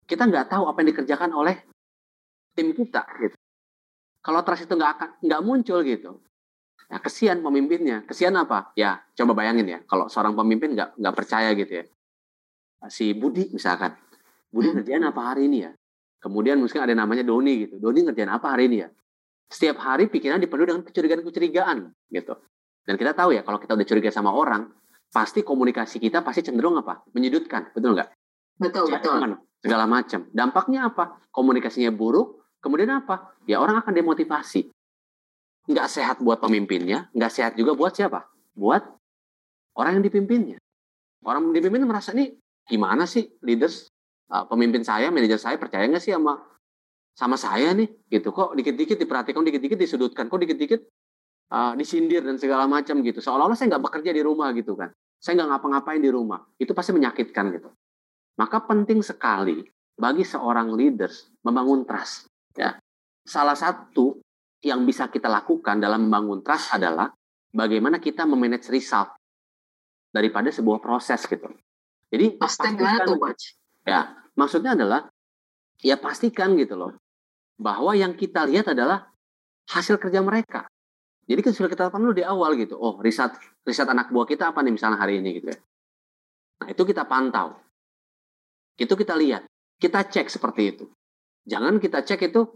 Kita 0.04 0.28
nggak 0.28 0.52
tahu 0.52 0.68
apa 0.68 0.84
yang 0.84 0.90
dikerjakan 0.92 1.32
oleh 1.32 1.56
tim 2.54 2.76
kita 2.76 3.08
gitu. 3.24 3.36
Kalau 4.24 4.40
trust 4.44 4.68
itu 4.68 4.76
nggak 4.76 4.92
akan 5.00 5.10
nggak 5.20 5.42
muncul 5.44 5.80
gitu, 5.84 6.24
ya 6.88 7.00
kesian 7.00 7.44
pemimpinnya. 7.44 8.08
Kesian 8.08 8.36
apa? 8.40 8.72
Ya 8.76 9.04
coba 9.16 9.36
bayangin 9.36 9.68
ya, 9.68 9.80
kalau 9.84 10.08
seorang 10.08 10.32
pemimpin 10.36 10.76
nggak 10.76 10.96
nggak 10.96 11.16
percaya 11.16 11.52
gitu 11.56 11.84
ya. 11.84 11.86
Si 12.88 13.16
Budi 13.16 13.52
misalkan, 13.52 13.96
Budi 14.52 14.72
hmm. 14.72 14.76
ngerjain 14.80 15.04
apa 15.04 15.22
hari 15.34 15.48
ini 15.52 15.68
ya? 15.68 15.72
Kemudian 16.24 16.56
mungkin 16.56 16.80
ada 16.80 16.96
namanya 16.96 17.24
Doni 17.28 17.68
gitu. 17.68 17.84
Doni 17.84 18.00
ngerjain 18.08 18.32
apa 18.32 18.56
hari 18.56 18.72
ini 18.72 18.78
ya? 18.84 18.90
Setiap 19.52 19.84
hari 19.84 20.08
pikiran 20.08 20.40
dipenuhi 20.40 20.72
dengan 20.72 20.84
kecurigaan-kecurigaan 20.88 21.78
gitu. 22.16 22.34
Dan 22.84 22.96
kita 22.96 23.12
tahu 23.12 23.36
ya 23.36 23.44
kalau 23.44 23.60
kita 23.60 23.76
udah 23.76 23.88
curiga 23.88 24.12
sama 24.12 24.32
orang, 24.32 24.72
pasti 25.12 25.44
komunikasi 25.44 26.00
kita 26.00 26.24
pasti 26.24 26.48
cenderung 26.48 26.80
apa? 26.80 27.04
Menyudutkan, 27.12 27.76
betul 27.76 27.96
nggak? 27.96 28.08
Betul, 28.58 28.90
Jangan, 28.90 29.38
betul. 29.38 29.62
Segala 29.64 29.86
macam. 29.88 30.20
Dampaknya 30.30 30.80
apa? 30.92 31.24
Komunikasinya 31.32 31.90
buruk, 31.90 32.60
kemudian 32.60 32.92
apa? 32.92 33.34
Ya 33.50 33.64
orang 33.64 33.80
akan 33.80 33.94
demotivasi. 33.96 34.70
Nggak 35.64 35.88
sehat 35.88 36.18
buat 36.20 36.44
pemimpinnya, 36.44 37.08
nggak 37.16 37.32
sehat 37.32 37.54
juga 37.56 37.72
buat 37.74 37.96
siapa? 37.96 38.28
Buat 38.54 38.84
orang 39.80 40.00
yang 40.00 40.06
dipimpinnya. 40.06 40.58
Orang 41.24 41.50
yang 41.50 41.56
dipimpin 41.56 41.88
merasa 41.88 42.12
nih 42.12 42.36
gimana 42.68 43.08
sih 43.08 43.24
leaders, 43.40 43.88
uh, 44.28 44.44
pemimpin 44.46 44.84
saya, 44.84 45.08
manajer 45.08 45.40
saya 45.40 45.56
percaya 45.56 45.88
nggak 45.88 46.04
sih 46.04 46.12
sama 46.12 46.44
sama 47.14 47.38
saya 47.38 47.78
nih 47.78 47.88
gitu 48.10 48.34
kok 48.34 48.58
dikit-dikit 48.58 48.98
diperhatikan 48.98 49.46
dikit-dikit 49.46 49.78
disudutkan 49.78 50.26
kok 50.34 50.40
dikit-dikit 50.42 50.82
uh, 51.54 51.78
disindir 51.78 52.26
dan 52.26 52.42
segala 52.42 52.66
macam 52.66 53.06
gitu 53.06 53.22
seolah-olah 53.22 53.54
saya 53.54 53.78
nggak 53.78 53.84
bekerja 53.86 54.12
di 54.18 54.22
rumah 54.26 54.50
gitu 54.58 54.74
kan 54.74 54.90
saya 55.22 55.38
nggak 55.38 55.50
ngapa-ngapain 55.56 56.02
di 56.02 56.10
rumah 56.10 56.42
itu 56.58 56.74
pasti 56.74 56.92
menyakitkan 56.92 57.54
gitu 57.54 57.70
maka 58.40 58.64
penting 58.66 59.02
sekali 59.06 59.62
bagi 59.94 60.26
seorang 60.26 60.74
leaders 60.74 61.30
membangun 61.46 61.86
trust. 61.86 62.30
Ya. 62.58 62.78
Salah 63.24 63.56
satu 63.56 64.20
yang 64.64 64.84
bisa 64.88 65.12
kita 65.12 65.28
lakukan 65.28 65.80
dalam 65.80 66.08
membangun 66.08 66.42
trust 66.42 66.74
adalah 66.74 67.12
bagaimana 67.54 68.02
kita 68.02 68.26
memanage 68.26 68.72
result 68.74 69.14
daripada 70.10 70.50
sebuah 70.50 70.80
proses 70.82 71.24
gitu. 71.26 71.50
Jadi 72.14 72.38
pastikan, 72.38 73.10
ya 73.84 74.14
maksudnya 74.38 74.78
adalah 74.78 75.10
ya 75.82 75.98
pastikan 75.98 76.54
gitu 76.54 76.78
loh 76.78 76.94
bahwa 77.58 77.98
yang 77.98 78.14
kita 78.14 78.46
lihat 78.46 78.74
adalah 78.74 79.10
hasil 79.70 79.98
kerja 79.98 80.22
mereka. 80.22 80.70
Jadi 81.24 81.40
kan 81.40 81.54
sudah 81.56 81.70
kita 81.72 81.88
tahu 81.88 82.12
di 82.12 82.22
awal 82.22 82.54
gitu. 82.60 82.76
Oh, 82.76 83.00
riset 83.00 83.34
riset 83.64 83.88
anak 83.88 84.12
buah 84.12 84.28
kita 84.28 84.52
apa 84.52 84.60
nih 84.62 84.76
misalnya 84.76 85.00
hari 85.00 85.24
ini 85.24 85.40
gitu 85.40 85.56
ya. 85.56 85.60
Nah, 86.62 86.68
itu 86.70 86.84
kita 86.84 87.08
pantau. 87.08 87.56
Itu 88.78 88.98
kita 88.98 89.14
lihat, 89.18 89.46
kita 89.78 90.06
cek 90.08 90.28
seperti 90.30 90.62
itu. 90.74 90.86
Jangan 91.46 91.78
kita 91.78 92.02
cek 92.02 92.32
itu, 92.32 92.56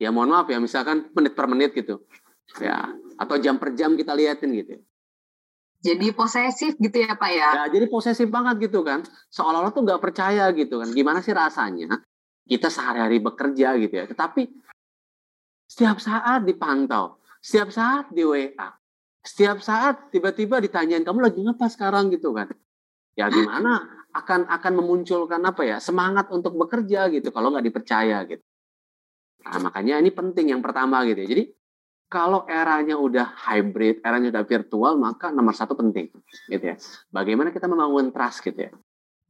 ya 0.00 0.10
mohon 0.10 0.32
maaf 0.32 0.48
ya, 0.48 0.58
misalkan 0.58 1.12
menit 1.12 1.36
per 1.36 1.46
menit 1.46 1.76
gitu. 1.76 2.02
Ya, 2.58 2.90
atau 3.14 3.38
jam 3.38 3.62
per 3.62 3.76
jam 3.78 3.94
kita 3.94 4.16
liatin 4.16 4.50
gitu. 4.56 4.82
Jadi 5.80 6.12
posesif 6.12 6.76
gitu 6.76 6.96
ya 7.00 7.16
Pak 7.16 7.30
ya? 7.32 7.48
Ya, 7.56 7.64
jadi 7.72 7.88
posesif 7.88 8.28
banget 8.28 8.68
gitu 8.68 8.84
kan. 8.84 9.00
Seolah-olah 9.32 9.72
tuh 9.72 9.86
nggak 9.88 10.02
percaya 10.02 10.52
gitu 10.52 10.76
kan. 10.76 10.92
Gimana 10.92 11.24
sih 11.24 11.32
rasanya 11.32 12.04
kita 12.44 12.68
sehari-hari 12.68 13.16
bekerja 13.22 13.80
gitu 13.80 13.94
ya. 13.96 14.04
Tetapi 14.04 14.44
setiap 15.64 15.96
saat 16.02 16.44
dipantau, 16.44 17.16
setiap 17.40 17.72
saat 17.72 18.12
di 18.12 18.26
WA, 18.26 18.68
setiap 19.24 19.64
saat 19.64 20.12
tiba-tiba 20.12 20.60
ditanyain 20.60 21.00
kamu 21.00 21.24
lagi 21.24 21.40
ngapa 21.40 21.70
sekarang 21.72 22.12
gitu 22.12 22.36
kan. 22.36 22.52
Ya 23.16 23.32
gimana 23.32 23.99
akan 24.10 24.50
akan 24.50 24.72
memunculkan 24.78 25.42
apa 25.46 25.62
ya 25.62 25.76
semangat 25.78 26.28
untuk 26.34 26.58
bekerja 26.58 27.06
gitu 27.10 27.30
kalau 27.30 27.54
nggak 27.54 27.66
dipercaya 27.66 28.22
gitu. 28.26 28.42
Nah, 29.40 29.58
makanya 29.70 29.96
ini 29.98 30.10
penting 30.12 30.52
yang 30.52 30.60
pertama 30.60 31.00
gitu 31.08 31.24
ya. 31.24 31.28
Jadi 31.30 31.44
kalau 32.10 32.42
eranya 32.50 32.98
udah 32.98 33.38
hybrid, 33.46 34.02
eranya 34.02 34.34
udah 34.34 34.44
virtual, 34.44 34.98
maka 34.98 35.30
nomor 35.30 35.54
satu 35.54 35.78
penting 35.78 36.10
gitu 36.50 36.64
ya. 36.64 36.76
Bagaimana 37.08 37.54
kita 37.54 37.70
membangun 37.70 38.10
trust 38.10 38.42
gitu 38.42 38.68
ya. 38.68 38.72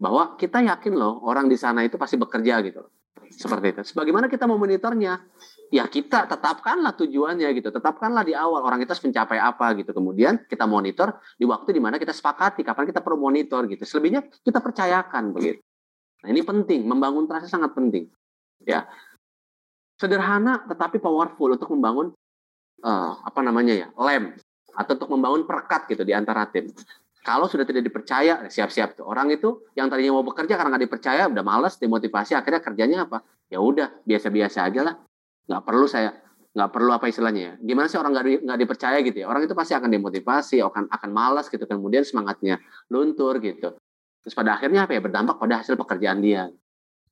Bahwa 0.00 0.34
kita 0.40 0.64
yakin 0.64 0.96
loh 0.96 1.20
orang 1.28 1.46
di 1.46 1.60
sana 1.60 1.84
itu 1.84 2.00
pasti 2.00 2.16
bekerja 2.16 2.64
gitu. 2.64 2.88
Seperti 3.30 3.66
itu. 3.72 3.82
Sebagaimana 3.94 4.26
kita 4.26 4.46
memonitornya, 4.50 5.22
ya 5.70 5.86
kita 5.86 6.26
tetapkanlah 6.26 6.98
tujuannya 6.98 7.46
gitu. 7.54 7.70
Tetapkanlah 7.70 8.26
di 8.26 8.34
awal 8.34 8.66
orang 8.66 8.82
kita 8.82 8.98
mencapai 8.98 9.38
apa 9.38 9.70
gitu. 9.78 9.94
Kemudian 9.94 10.46
kita 10.50 10.66
monitor 10.66 11.14
di 11.38 11.46
waktu 11.46 11.78
di 11.78 11.80
mana 11.82 11.96
kita 11.96 12.10
sepakati 12.10 12.66
kapan 12.66 12.90
kita 12.90 13.00
perlu 13.00 13.30
monitor 13.30 13.70
gitu. 13.70 13.86
Selebihnya 13.86 14.26
kita 14.42 14.58
percayakan 14.58 15.30
begitu. 15.30 15.62
Nah, 16.20 16.28
ini 16.28 16.42
penting, 16.44 16.84
membangun 16.84 17.24
trust 17.30 17.48
sangat 17.48 17.72
penting. 17.72 18.10
Ya. 18.66 18.84
Sederhana 19.96 20.64
tetapi 20.66 20.98
powerful 20.98 21.54
untuk 21.54 21.70
membangun 21.72 22.12
uh, 22.82 23.12
apa 23.20 23.40
namanya 23.44 23.76
ya, 23.76 23.88
lem 24.00 24.32
atau 24.74 24.92
untuk 24.96 25.10
membangun 25.12 25.44
perekat 25.44 25.86
gitu 25.92 26.02
di 26.04 26.16
antara 26.16 26.48
tim. 26.48 26.72
Kalau 27.20 27.46
sudah 27.52 27.68
tidak 27.68 27.84
dipercaya, 27.84 28.48
siap-siap 28.48 28.96
tuh. 28.96 29.04
Orang 29.04 29.28
itu 29.28 29.68
yang 29.76 29.92
tadinya 29.92 30.16
mau 30.16 30.24
bekerja 30.24 30.56
karena 30.56 30.72
nggak 30.72 30.84
dipercaya, 30.88 31.22
udah 31.28 31.44
males, 31.44 31.76
demotivasi, 31.76 32.32
akhirnya 32.32 32.64
kerjanya 32.64 32.98
apa? 33.04 33.20
Ya 33.52 33.60
udah, 33.60 34.00
biasa-biasa 34.08 34.72
aja 34.72 34.80
lah. 34.80 34.94
Nggak 35.44 35.62
perlu 35.64 35.86
saya 35.90 36.16
nggak 36.50 36.70
perlu 36.74 36.90
apa 36.90 37.06
istilahnya 37.06 37.42
ya. 37.42 37.52
Gimana 37.62 37.86
sih 37.86 37.98
orang 38.00 38.10
nggak 38.10 38.26
di, 38.26 38.34
dipercaya 38.42 38.98
gitu 39.06 39.22
ya? 39.22 39.26
Orang 39.30 39.46
itu 39.46 39.54
pasti 39.54 39.72
akan 39.78 39.86
demotivasi 39.86 40.58
akan 40.58 40.90
akan 40.90 41.10
malas 41.14 41.46
gitu 41.46 41.62
kemudian 41.62 42.02
semangatnya 42.02 42.58
luntur 42.90 43.38
gitu. 43.38 43.78
Terus 44.20 44.34
pada 44.34 44.58
akhirnya 44.58 44.90
apa 44.90 44.98
ya? 44.98 45.00
Berdampak 45.00 45.38
pada 45.38 45.62
hasil 45.62 45.78
pekerjaan 45.78 46.18
dia. 46.18 46.50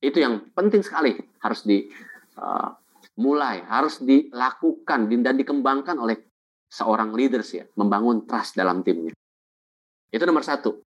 Itu 0.03 0.19
yang 0.19 0.51
penting 0.51 0.83
sekali 0.83 1.15
harus 1.39 1.63
di 1.63 1.87
uh, 2.35 2.69
mulai 3.19 3.63
harus 3.67 3.99
dilakukan 4.03 5.07
dan 5.23 5.35
dikembangkan 5.39 5.95
oleh 5.99 6.19
seorang 6.71 7.15
leaders 7.15 7.51
ya 7.55 7.65
membangun 7.75 8.23
trust 8.27 8.55
dalam 8.55 8.83
timnya 8.83 9.11
itu 10.09 10.23
nomor 10.25 10.45
satu 10.45 10.81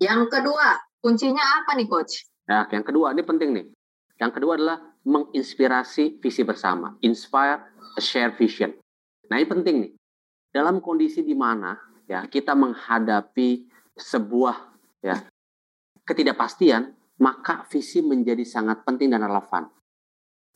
yang 0.00 0.28
kedua 0.28 0.80
kuncinya 1.00 1.62
apa 1.62 1.76
nih 1.78 1.88
coach 1.88 2.26
ya 2.48 2.68
yang 2.72 2.84
kedua 2.84 3.12
ini 3.16 3.22
penting 3.24 3.50
nih 3.56 3.66
yang 4.16 4.32
kedua 4.32 4.56
adalah 4.56 4.80
menginspirasi 5.06 6.18
visi 6.18 6.42
bersama, 6.42 6.96
inspire 7.04 7.62
a 7.96 8.00
share 8.02 8.32
vision. 8.34 8.72
Nah 9.28 9.36
ini 9.38 9.46
penting 9.46 9.76
nih, 9.84 9.92
dalam 10.50 10.80
kondisi 10.80 11.20
di 11.20 11.36
mana 11.36 11.76
ya 12.08 12.24
kita 12.24 12.56
menghadapi 12.56 13.68
sebuah 13.96 14.56
ya 15.04 15.20
ketidakpastian, 16.08 16.96
maka 17.20 17.68
visi 17.68 18.00
menjadi 18.00 18.42
sangat 18.42 18.82
penting 18.82 19.12
dan 19.12 19.22
relevan. 19.22 19.68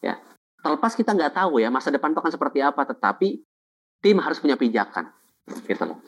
Ya, 0.00 0.16
terlepas 0.64 0.96
kita 0.96 1.12
nggak 1.12 1.36
tahu 1.36 1.60
ya 1.60 1.68
masa 1.68 1.92
depan 1.92 2.16
itu 2.16 2.20
akan 2.24 2.32
seperti 2.32 2.58
apa, 2.64 2.88
tetapi 2.88 3.44
tim 4.00 4.16
harus 4.24 4.40
punya 4.40 4.56
pijakan, 4.56 5.12
gitu 5.68 5.84
loh. 5.84 6.00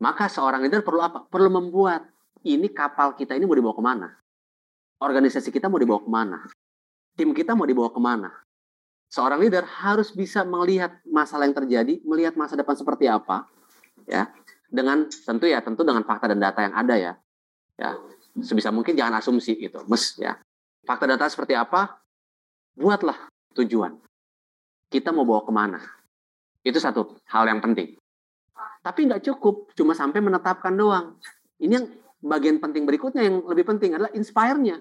Maka 0.00 0.32
seorang 0.32 0.64
leader 0.64 0.80
perlu 0.80 1.04
apa? 1.04 1.28
Perlu 1.28 1.52
membuat 1.52 2.08
ini 2.42 2.72
kapal 2.72 3.12
kita 3.14 3.36
ini 3.36 3.44
mau 3.44 3.56
dibawa 3.56 3.76
ke 3.76 3.84
mana? 3.84 4.08
Organisasi 5.00 5.52
kita 5.52 5.68
mau 5.68 5.76
dibawa 5.76 6.00
ke 6.00 6.10
mana? 6.10 6.38
tim 7.20 7.36
kita 7.36 7.52
mau 7.52 7.68
dibawa 7.68 7.92
ke 7.92 8.00
mana. 8.00 8.32
Seorang 9.12 9.44
leader 9.44 9.68
harus 9.84 10.08
bisa 10.16 10.40
melihat 10.48 10.96
masalah 11.04 11.44
yang 11.44 11.52
terjadi, 11.52 12.00
melihat 12.08 12.32
masa 12.32 12.56
depan 12.56 12.72
seperti 12.72 13.12
apa, 13.12 13.44
ya, 14.08 14.32
dengan 14.72 15.04
tentu 15.04 15.44
ya 15.44 15.60
tentu 15.60 15.84
dengan 15.84 16.00
fakta 16.08 16.32
dan 16.32 16.40
data 16.40 16.64
yang 16.64 16.72
ada 16.72 16.94
ya, 16.96 17.12
ya, 17.76 17.92
sebisa 18.40 18.72
mungkin 18.72 18.96
jangan 18.96 19.20
asumsi 19.20 19.60
gitu, 19.60 19.84
mes 19.84 20.16
ya. 20.16 20.40
Fakta 20.88 21.04
data 21.04 21.28
seperti 21.28 21.52
apa, 21.52 22.00
buatlah 22.72 23.28
tujuan. 23.52 24.00
Kita 24.88 25.12
mau 25.12 25.28
bawa 25.28 25.44
ke 25.44 25.52
mana? 25.52 25.80
Itu 26.64 26.80
satu 26.80 27.20
hal 27.28 27.52
yang 27.52 27.60
penting. 27.60 27.99
Tapi 28.80 29.08
nggak 29.08 29.22
cukup 29.28 29.76
cuma 29.76 29.92
sampai 29.92 30.24
menetapkan 30.24 30.72
doang. 30.72 31.20
Ini 31.60 31.72
yang 31.76 31.86
bagian 32.24 32.56
penting 32.60 32.88
berikutnya 32.88 33.24
yang 33.24 33.44
lebih 33.44 33.68
penting 33.68 33.96
adalah 33.96 34.12
inspire-nya. 34.16 34.80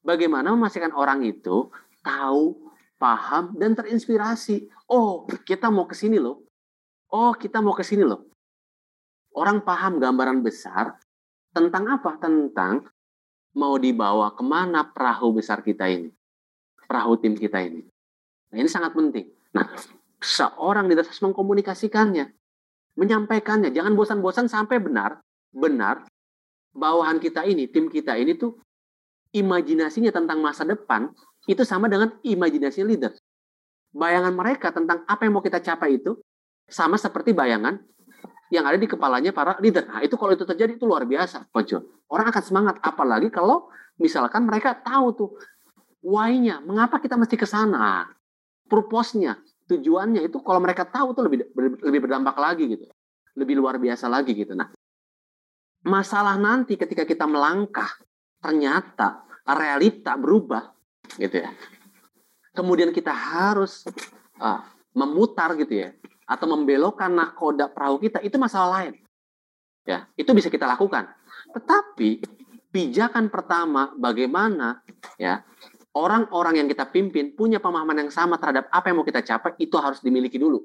Bagaimana 0.00 0.54
memastikan 0.54 0.94
orang 0.94 1.26
itu 1.26 1.70
tahu, 2.00 2.70
paham, 2.96 3.58
dan 3.58 3.74
terinspirasi. 3.74 4.70
Oh, 4.86 5.26
kita 5.44 5.68
mau 5.68 5.84
ke 5.90 5.98
sini 5.98 6.16
loh. 6.22 6.46
Oh, 7.10 7.34
kita 7.34 7.58
mau 7.58 7.74
ke 7.74 7.82
sini 7.82 8.06
loh. 8.06 8.30
Orang 9.34 9.66
paham 9.66 9.98
gambaran 9.98 10.46
besar, 10.46 10.94
Tentang 11.54 11.86
apa? 11.86 12.18
Tentang 12.18 12.82
mau 13.54 13.78
dibawa 13.78 14.34
ke 14.34 14.42
mana 14.42 14.82
perahu 14.90 15.38
besar 15.38 15.62
kita 15.62 15.86
ini. 15.86 16.10
Perahu 16.82 17.14
tim 17.14 17.38
kita 17.38 17.62
ini. 17.62 17.86
Nah, 18.50 18.56
ini 18.58 18.66
sangat 18.66 18.90
penting. 18.90 19.30
Nah, 19.54 19.70
seorang 20.18 20.90
leader 20.90 21.06
harus 21.06 21.22
mengkomunikasikannya. 21.22 22.34
Menyampaikannya. 22.94 23.74
Jangan 23.74 23.98
bosan-bosan 23.98 24.46
sampai 24.46 24.78
benar. 24.78 25.18
Benar. 25.50 26.06
Bawahan 26.74 27.22
kita 27.22 27.46
ini, 27.46 27.70
tim 27.70 27.86
kita 27.86 28.18
ini 28.18 28.34
tuh 28.34 28.58
imajinasinya 29.34 30.10
tentang 30.14 30.42
masa 30.42 30.66
depan 30.66 31.10
itu 31.46 31.62
sama 31.62 31.90
dengan 31.90 32.14
imajinasi 32.22 32.82
leader. 32.82 33.14
Bayangan 33.94 34.34
mereka 34.34 34.74
tentang 34.74 35.06
apa 35.06 35.22
yang 35.22 35.38
mau 35.38 35.44
kita 35.44 35.62
capai 35.62 36.02
itu 36.02 36.18
sama 36.66 36.98
seperti 36.98 37.30
bayangan 37.30 37.78
yang 38.50 38.66
ada 38.66 38.78
di 38.78 38.86
kepalanya 38.90 39.30
para 39.30 39.58
leader. 39.58 39.86
Nah, 39.86 40.02
itu 40.02 40.14
kalau 40.18 40.34
itu 40.34 40.46
terjadi 40.46 40.78
itu 40.78 40.86
luar 40.86 41.06
biasa, 41.06 41.50
Coach 41.50 41.78
Orang 42.10 42.26
akan 42.30 42.42
semangat 42.42 42.76
apalagi 42.82 43.30
kalau 43.30 43.70
misalkan 43.98 44.46
mereka 44.46 44.78
tahu 44.78 45.06
tuh 45.14 45.30
why-nya, 46.04 46.62
mengapa 46.62 47.00
kita 47.00 47.18
mesti 47.18 47.34
ke 47.34 47.46
sana. 47.48 48.10
Purpose-nya, 48.68 49.40
tujuannya 49.68 50.24
itu 50.26 50.38
kalau 50.44 50.60
mereka 50.60 50.84
tahu 50.84 51.16
tuh 51.16 51.24
lebih 51.28 51.48
lebih 51.82 52.00
berdampak 52.04 52.36
lagi 52.36 52.64
gitu. 52.68 52.84
Lebih 53.34 53.58
luar 53.58 53.80
biasa 53.80 54.06
lagi 54.06 54.32
gitu. 54.36 54.54
Nah, 54.54 54.70
masalah 55.84 56.38
nanti 56.38 56.78
ketika 56.78 57.02
kita 57.02 57.26
melangkah 57.26 57.88
ternyata 58.38 59.24
realita 59.44 60.16
berubah 60.16 60.72
gitu 61.16 61.44
ya. 61.44 61.50
Kemudian 62.54 62.94
kita 62.94 63.10
harus 63.10 63.82
uh, 64.38 64.62
memutar 64.94 65.58
gitu 65.58 65.82
ya 65.84 65.90
atau 66.24 66.46
membelokkan 66.48 67.12
nahkoda 67.12 67.68
perahu 67.68 68.00
kita 68.00 68.22
itu 68.24 68.36
masalah 68.40 68.80
lain. 68.80 68.94
Ya, 69.84 70.08
itu 70.16 70.32
bisa 70.32 70.48
kita 70.48 70.64
lakukan. 70.64 71.12
Tetapi 71.52 72.24
pijakan 72.72 73.28
pertama 73.28 73.92
bagaimana 73.94 74.80
ya 75.20 75.44
orang-orang 75.94 76.58
yang 76.58 76.68
kita 76.68 76.90
pimpin 76.90 77.32
punya 77.38 77.62
pemahaman 77.62 78.06
yang 78.06 78.10
sama 78.10 78.34
terhadap 78.36 78.66
apa 78.74 78.90
yang 78.90 78.98
mau 78.98 79.06
kita 79.06 79.22
capai 79.22 79.54
itu 79.62 79.78
harus 79.78 80.02
dimiliki 80.02 80.36
dulu. 80.36 80.58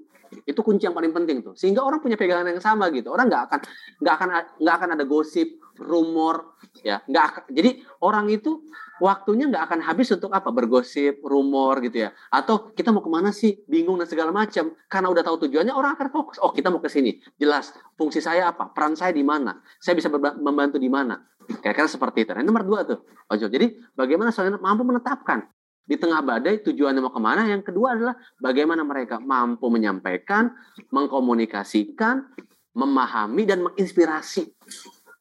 Itu 0.45 0.61
kunci 0.61 0.85
yang 0.89 0.93
paling 0.97 1.13
penting 1.13 1.41
tuh. 1.45 1.53
Sehingga 1.53 1.85
orang 1.85 2.01
punya 2.01 2.17
pegangan 2.17 2.49
yang 2.49 2.61
sama 2.61 2.89
gitu. 2.93 3.13
Orang 3.13 3.29
nggak 3.29 3.43
akan 3.49 3.59
nggak 4.01 4.13
akan 4.13 4.29
nggak 4.61 4.75
akan 4.77 4.89
ada 4.97 5.05
gosip, 5.05 5.61
rumor, 5.77 6.57
ya. 6.81 7.01
Nggak. 7.05 7.49
Jadi 7.49 7.81
orang 8.01 8.29
itu 8.29 8.61
waktunya 9.01 9.49
nggak 9.49 9.63
akan 9.69 9.79
habis 9.85 10.09
untuk 10.13 10.33
apa? 10.33 10.49
Bergosip 10.49 11.21
rumor 11.21 11.81
gitu 11.85 12.09
ya. 12.09 12.13
Atau 12.33 12.73
kita 12.73 12.89
mau 12.89 13.05
ke 13.05 13.09
mana 13.09 13.29
sih? 13.29 13.61
Bingung 13.69 14.01
dan 14.01 14.09
segala 14.09 14.33
macam. 14.33 14.73
Karena 14.89 15.13
udah 15.13 15.23
tahu 15.25 15.45
tujuannya 15.49 15.73
orang 15.73 15.93
akan 15.97 16.09
fokus. 16.09 16.37
Oh 16.41 16.53
kita 16.53 16.73
mau 16.73 16.81
ke 16.81 16.89
sini. 16.89 17.21
Jelas 17.37 17.73
fungsi 17.97 18.21
saya 18.21 18.49
apa? 18.49 18.69
Peran 18.73 18.97
saya 18.97 19.13
di 19.13 19.21
mana? 19.21 19.61
Saya 19.77 19.93
bisa 19.93 20.09
membantu 20.41 20.81
di 20.81 20.89
mana 20.89 21.17
kira-kira 21.57 21.89
seperti 21.89 22.27
itu. 22.27 22.31
Nah, 22.37 22.45
nomor 22.45 22.63
dua 22.63 22.85
tuh 22.85 23.01
ojo. 23.29 23.45
Jadi 23.49 23.73
bagaimana 23.97 24.29
soalnya 24.29 24.61
mampu 24.61 24.85
menetapkan? 24.85 25.49
Di 25.89 25.97
tengah 25.97 26.21
badai 26.21 26.61
tujuannya 26.61 27.01
mau 27.01 27.09
ke 27.09 27.17
mana? 27.17 27.49
Yang 27.49 27.73
kedua 27.73 27.97
adalah 27.97 28.13
bagaimana 28.37 28.85
mereka 28.85 29.17
mampu 29.17 29.73
menyampaikan 29.73 30.53
mengkomunikasikan 30.93 32.29
memahami 32.77 33.43
dan 33.49 33.65
menginspirasi 33.65 34.53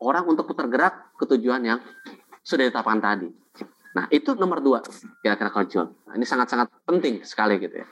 orang 0.05 0.29
untuk 0.29 0.53
tergerak 0.53 1.17
ke 1.17 1.25
tujuan 1.25 1.65
yang 1.65 1.81
sudah 2.45 2.69
ditetapkan 2.69 3.01
tadi. 3.01 3.29
Nah, 3.97 4.05
itu 4.13 4.37
nomor 4.37 4.61
dua 4.61 4.85
kira-kira 5.25 5.49
konjol. 5.49 5.89
Nah, 6.05 6.15
ini 6.21 6.29
sangat-sangat 6.29 6.69
penting 6.85 7.25
sekali 7.25 7.57
gitu 7.57 7.81
ya. 7.81 7.89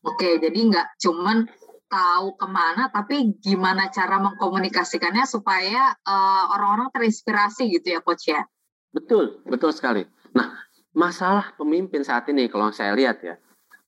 Oke, 0.00 0.40
jadi 0.40 0.56
nggak 0.56 0.96
cuman 0.96 1.44
tahu 1.90 2.38
ke 2.38 2.46
mana, 2.46 2.86
tapi 2.94 3.34
gimana 3.42 3.90
cara 3.90 4.22
mengkomunikasikannya 4.22 5.26
supaya 5.26 5.90
uh, 6.06 6.54
orang-orang 6.54 6.94
terinspirasi 6.94 7.66
gitu 7.74 7.98
ya, 7.98 8.00
Coach 8.00 8.30
ya? 8.30 8.46
Betul, 8.94 9.42
betul 9.42 9.74
sekali. 9.74 10.06
Nah, 10.30 10.54
masalah 10.94 11.50
pemimpin 11.58 12.06
saat 12.06 12.30
ini 12.30 12.46
kalau 12.46 12.70
saya 12.70 12.94
lihat 12.94 13.18
ya, 13.26 13.34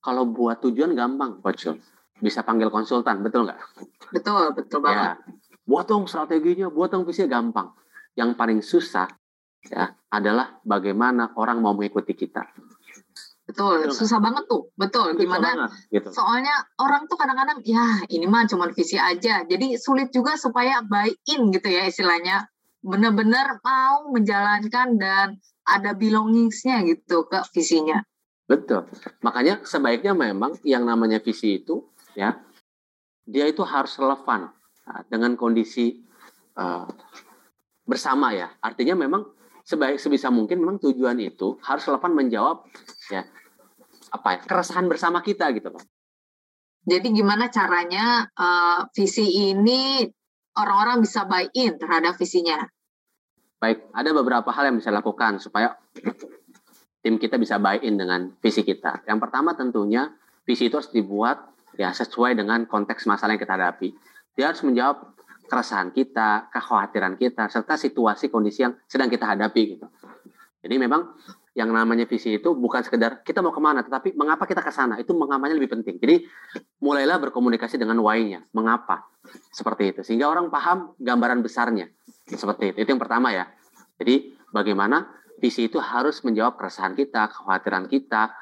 kalau 0.03 0.27
buat 0.27 0.59
tujuan 0.59 0.99
gampang, 0.99 1.39
Coach. 1.39 1.71
Bisa 2.23 2.43
panggil 2.47 2.71
konsultan, 2.71 3.23
betul 3.23 3.51
nggak? 3.51 3.59
Betul, 4.15 4.55
betul 4.55 4.79
ya. 4.79 4.87
banget. 4.87 5.03
Ya, 5.03 5.15
buat 5.67 5.87
dong 5.91 6.07
strateginya, 6.07 6.71
buat 6.71 6.91
dong 6.91 7.07
visinya 7.07 7.39
gampang. 7.39 7.75
Yang 8.19 8.31
paling 8.39 8.61
susah 8.63 9.09
ya 9.67 9.95
adalah 10.11 10.59
bagaimana 10.67 11.35
orang 11.39 11.63
mau 11.63 11.75
mengikuti 11.75 12.15
kita. 12.15 12.47
Betul, 13.53 13.85
betul 13.85 13.97
susah 14.01 14.19
banget 14.19 14.49
tuh. 14.49 14.73
Betul, 14.81 15.13
gimana? 15.21 15.69
gitu. 15.93 16.09
Soalnya 16.09 16.57
orang 16.81 17.05
tuh 17.05 17.21
kadang-kadang 17.21 17.61
ya 17.69 18.01
ini 18.09 18.25
mah 18.25 18.49
cuma 18.49 18.73
visi 18.73 18.97
aja. 18.97 19.45
Jadi 19.45 19.77
sulit 19.77 20.09
juga 20.09 20.41
supaya 20.41 20.81
buy 20.81 21.13
in 21.29 21.53
gitu 21.53 21.69
ya 21.69 21.85
istilahnya. 21.85 22.49
Benar-benar 22.81 23.61
mau 23.61 24.09
menjalankan 24.11 24.97
dan 24.97 25.37
ada 25.69 25.93
belongingsnya 25.93 26.83
gitu 26.89 27.29
ke 27.29 27.45
visinya. 27.53 28.01
Betul. 28.49 28.89
Makanya 29.21 29.63
sebaiknya 29.69 30.17
memang 30.17 30.57
yang 30.65 30.89
namanya 30.89 31.21
visi 31.21 31.61
itu 31.61 31.85
ya 32.17 32.41
dia 33.23 33.47
itu 33.47 33.63
harus 33.63 33.95
relevan 34.01 34.51
nah, 34.89 35.01
dengan 35.07 35.37
kondisi 35.37 36.01
uh, 36.57 36.89
bersama 37.87 38.35
ya. 38.35 38.51
Artinya 38.59 38.99
memang 38.99 39.23
sebaik 39.63 40.03
sebisa 40.03 40.27
mungkin 40.33 40.59
memang 40.59 40.83
tujuan 40.83 41.23
itu 41.23 41.55
harus 41.63 41.87
relevan 41.87 42.19
menjawab 42.19 42.67
ya 43.15 43.23
apa 44.13 44.29
ya 44.37 44.39
keresahan 44.45 44.87
bersama 44.87 45.25
kita 45.25 45.49
gitu 45.57 45.73
loh. 45.73 45.83
Jadi 46.83 47.15
gimana 47.15 47.49
caranya 47.49 48.27
uh, 48.35 48.85
visi 48.93 49.51
ini 49.51 50.03
orang-orang 50.59 51.01
bisa 51.01 51.25
buy 51.25 51.49
in 51.55 51.79
terhadap 51.79 52.19
visinya? 52.19 52.61
Baik, 53.63 53.89
ada 53.95 54.11
beberapa 54.11 54.51
hal 54.51 54.69
yang 54.69 54.77
bisa 54.83 54.91
dilakukan 54.91 55.39
supaya 55.39 55.79
tim 57.03 57.17
kita 57.17 57.39
bisa 57.39 57.63
buy 57.63 57.79
in 57.81 57.95
dengan 57.95 58.35
visi 58.43 58.67
kita. 58.67 59.07
Yang 59.07 59.19
pertama 59.23 59.55
tentunya 59.55 60.11
visi 60.43 60.67
itu 60.67 60.75
harus 60.83 60.91
dibuat 60.91 61.55
ya 61.79 61.95
sesuai 61.95 62.35
dengan 62.35 62.67
konteks 62.67 63.07
masalah 63.07 63.39
yang 63.39 63.43
kita 63.43 63.55
hadapi. 63.55 63.95
Dia 64.35 64.51
harus 64.51 64.67
menjawab 64.67 65.15
keresahan 65.47 65.95
kita, 65.95 66.51
kekhawatiran 66.51 67.15
kita, 67.15 67.47
serta 67.47 67.79
situasi 67.79 68.33
kondisi 68.33 68.67
yang 68.67 68.75
sedang 68.91 69.07
kita 69.07 69.31
hadapi 69.37 69.79
gitu. 69.79 69.87
Jadi 70.63 70.75
memang 70.79 71.15
yang 71.53 71.69
namanya 71.69 72.09
visi 72.09 72.41
itu 72.41 72.57
bukan 72.57 72.81
sekedar 72.81 73.21
kita 73.21 73.45
mau 73.45 73.53
ke 73.53 73.61
mana, 73.61 73.85
tetapi 73.85 74.17
mengapa 74.17 74.49
kita 74.49 74.65
ke 74.65 74.73
sana 74.73 74.97
itu 74.97 75.13
mengamanya 75.13 75.53
lebih 75.53 75.77
penting. 75.77 76.01
Jadi 76.01 76.25
mulailah 76.81 77.21
berkomunikasi 77.21 77.77
dengan 77.77 78.01
why-nya, 78.01 78.49
mengapa 78.57 79.05
seperti 79.53 79.93
itu, 79.93 80.01
sehingga 80.01 80.33
orang 80.33 80.49
paham 80.49 80.97
gambaran 80.97 81.45
besarnya 81.45 81.93
seperti 82.25 82.73
itu. 82.73 82.79
Itu 82.89 82.89
yang 82.97 83.03
pertama 83.03 83.37
ya. 83.37 83.53
Jadi 84.01 84.33
bagaimana 84.49 85.13
visi 85.37 85.69
itu 85.69 85.77
harus 85.77 86.25
menjawab 86.25 86.57
keresahan 86.57 86.97
kita, 86.97 87.29
kekhawatiran 87.29 87.85
kita, 87.85 88.33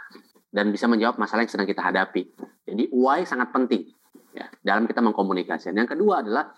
dan 0.54 0.70
bisa 0.70 0.86
menjawab 0.86 1.18
masalah 1.18 1.42
yang 1.42 1.50
sedang 1.50 1.66
kita 1.66 1.82
hadapi. 1.82 2.30
Jadi 2.62 2.94
why 2.94 3.26
sangat 3.26 3.50
penting 3.50 3.90
ya 4.30 4.46
dalam 4.62 4.86
kita 4.86 5.02
mengkomunikasikan. 5.02 5.74
Yang 5.74 5.98
kedua 5.98 6.22
adalah 6.22 6.54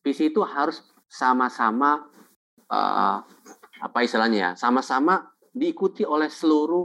visi 0.00 0.32
itu 0.32 0.40
harus 0.40 0.80
sama-sama 1.04 2.08
uh, 2.72 3.18
apa 3.82 3.98
istilahnya 4.00 4.38
ya, 4.38 4.50
sama-sama 4.56 5.28
diikuti 5.52 6.02
oleh 6.02 6.32
seluruh 6.32 6.84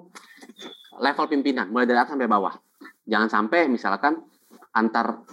level 0.99 1.25
pimpinan, 1.31 1.71
mulai 1.71 1.87
dari 1.87 1.99
atas 2.03 2.13
sampai 2.13 2.27
bawah. 2.27 2.53
Jangan 3.07 3.29
sampai 3.31 3.71
misalkan 3.71 4.19
antar 4.75 5.23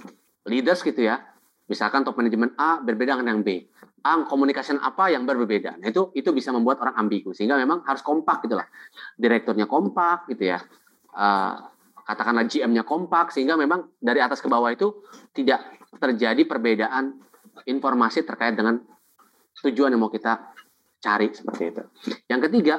leaders 0.47 0.81
gitu 0.87 1.03
ya, 1.03 1.19
misalkan 1.67 2.07
top 2.07 2.15
manajemen 2.15 2.55
A 2.55 2.79
berbeda 2.81 3.19
dengan 3.19 3.39
yang 3.39 3.43
B. 3.43 3.67
A 4.05 4.23
komunikasi 4.29 4.77
apa 4.79 5.11
yang 5.11 5.25
berbeda. 5.25 5.81
Nah, 5.81 5.89
itu 5.89 6.13
itu 6.13 6.31
bisa 6.31 6.53
membuat 6.53 6.79
orang 6.85 6.95
ambigu 7.01 7.33
sehingga 7.33 7.57
memang 7.57 7.83
harus 7.89 8.05
kompak 8.05 8.45
gitu 8.45 8.55
lah. 8.55 8.69
Direkturnya 9.17 9.65
kompak 9.65 10.29
gitu 10.29 10.53
ya. 10.53 10.61
Uh, 11.15 11.57
katakanlah 12.05 12.45
GM-nya 12.45 12.85
kompak 12.85 13.33
sehingga 13.33 13.57
memang 13.57 13.97
dari 13.97 14.21
atas 14.21 14.45
ke 14.45 14.49
bawah 14.53 14.69
itu 14.69 15.03
tidak 15.33 15.65
terjadi 15.97 16.45
perbedaan 16.45 17.17
informasi 17.65 18.29
terkait 18.29 18.53
dengan 18.53 18.77
tujuan 19.65 19.89
yang 19.89 20.05
mau 20.05 20.13
kita 20.13 20.53
cari 21.01 21.33
seperti 21.33 21.63
itu. 21.73 21.83
Yang 22.29 22.41
ketiga, 22.51 22.75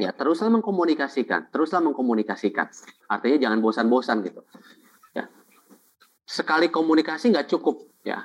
ya 0.00 0.16
teruslah 0.16 0.48
mengkomunikasikan, 0.48 1.52
teruslah 1.52 1.84
mengkomunikasikan. 1.84 2.72
Artinya 3.06 3.36
jangan 3.36 3.60
bosan-bosan 3.60 4.24
gitu. 4.24 4.40
Ya. 5.12 5.28
Sekali 6.24 6.72
komunikasi 6.72 7.28
nggak 7.28 7.52
cukup, 7.52 8.00
ya. 8.00 8.24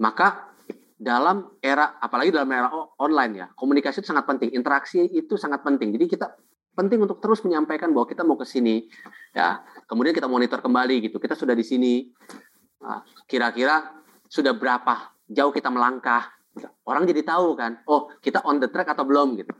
Maka 0.00 0.50
dalam 0.96 1.52
era, 1.60 2.00
apalagi 2.00 2.32
dalam 2.32 2.48
era 2.48 2.72
online 2.96 3.32
ya, 3.36 3.46
komunikasi 3.52 4.00
itu 4.00 4.08
sangat 4.08 4.24
penting, 4.24 4.56
interaksi 4.56 5.04
itu 5.04 5.36
sangat 5.36 5.60
penting. 5.60 5.92
Jadi 5.92 6.08
kita 6.08 6.32
penting 6.72 7.04
untuk 7.04 7.20
terus 7.20 7.44
menyampaikan 7.44 7.92
bahwa 7.92 8.08
kita 8.08 8.24
mau 8.24 8.40
ke 8.40 8.48
sini, 8.48 8.88
ya. 9.36 9.60
Kemudian 9.84 10.16
kita 10.16 10.26
monitor 10.26 10.64
kembali 10.64 11.12
gitu. 11.12 11.20
Kita 11.20 11.36
sudah 11.36 11.52
di 11.52 11.62
sini. 11.62 12.08
Nah, 12.80 13.04
kira-kira 13.28 14.00
sudah 14.26 14.56
berapa 14.56 15.12
jauh 15.28 15.52
kita 15.52 15.68
melangkah. 15.68 16.32
Orang 16.84 17.08
jadi 17.08 17.24
tahu 17.24 17.56
kan, 17.56 17.80
oh 17.88 18.12
kita 18.20 18.44
on 18.44 18.60
the 18.60 18.68
track 18.68 18.92
atau 18.92 19.04
belum 19.08 19.40
gitu. 19.40 19.52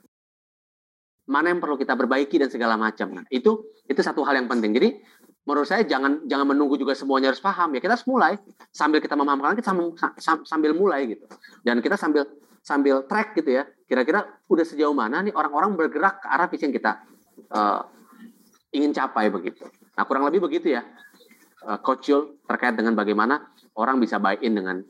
Mana 1.28 1.54
yang 1.54 1.62
perlu 1.62 1.78
kita 1.78 1.94
perbaiki 1.94 2.40
dan 2.40 2.50
segala 2.50 2.74
macam. 2.74 3.14
Nah, 3.14 3.24
itu 3.30 3.70
itu 3.86 4.00
satu 4.02 4.26
hal 4.26 4.42
yang 4.42 4.50
penting. 4.50 4.74
Jadi 4.74 4.88
menurut 5.42 5.66
saya 5.66 5.82
jangan 5.82 6.22
jangan 6.26 6.54
menunggu 6.54 6.78
juga 6.78 6.94
semuanya 6.94 7.34
harus 7.34 7.42
paham 7.42 7.74
ya 7.74 7.82
kita 7.82 7.98
harus 7.98 8.06
mulai 8.06 8.38
sambil 8.70 9.02
kita 9.02 9.18
memahamkan 9.18 9.58
kita 9.58 9.74
sambil, 10.46 10.70
mulai 10.70 11.10
gitu 11.10 11.26
dan 11.66 11.82
kita 11.82 11.98
sambil 11.98 12.30
sambil 12.62 13.02
track 13.10 13.34
gitu 13.34 13.58
ya. 13.58 13.66
Kira-kira 13.90 14.22
udah 14.46 14.64
sejauh 14.64 14.94
mana 14.94 15.20
nih 15.20 15.34
orang-orang 15.34 15.74
bergerak 15.74 16.22
ke 16.22 16.26
arah 16.30 16.46
visi 16.46 16.62
yang 16.70 16.74
kita 16.74 16.92
uh, 17.50 17.82
ingin 18.70 18.94
capai 18.94 19.28
begitu. 19.28 19.66
Nah 19.98 20.06
kurang 20.06 20.24
lebih 20.30 20.46
begitu 20.46 20.72
ya, 20.78 20.86
uh, 21.66 21.78
terkait 22.48 22.74
dengan 22.78 22.94
bagaimana 22.96 23.52
orang 23.76 24.00
bisa 24.00 24.16
buy 24.22 24.38
in 24.40 24.56
dengan 24.56 24.80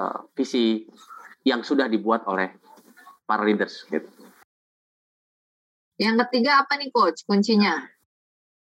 uh, 0.00 0.26
visi 0.34 0.88
yang 1.44 1.60
sudah 1.60 1.86
dibuat 1.86 2.24
oleh 2.26 2.56
para 3.28 3.44
leaders. 3.44 3.84
Gitu. 3.86 4.08
Yang 5.94 6.26
ketiga 6.26 6.62
apa 6.62 6.74
nih 6.74 6.90
Coach 6.90 7.22
kuncinya? 7.22 7.78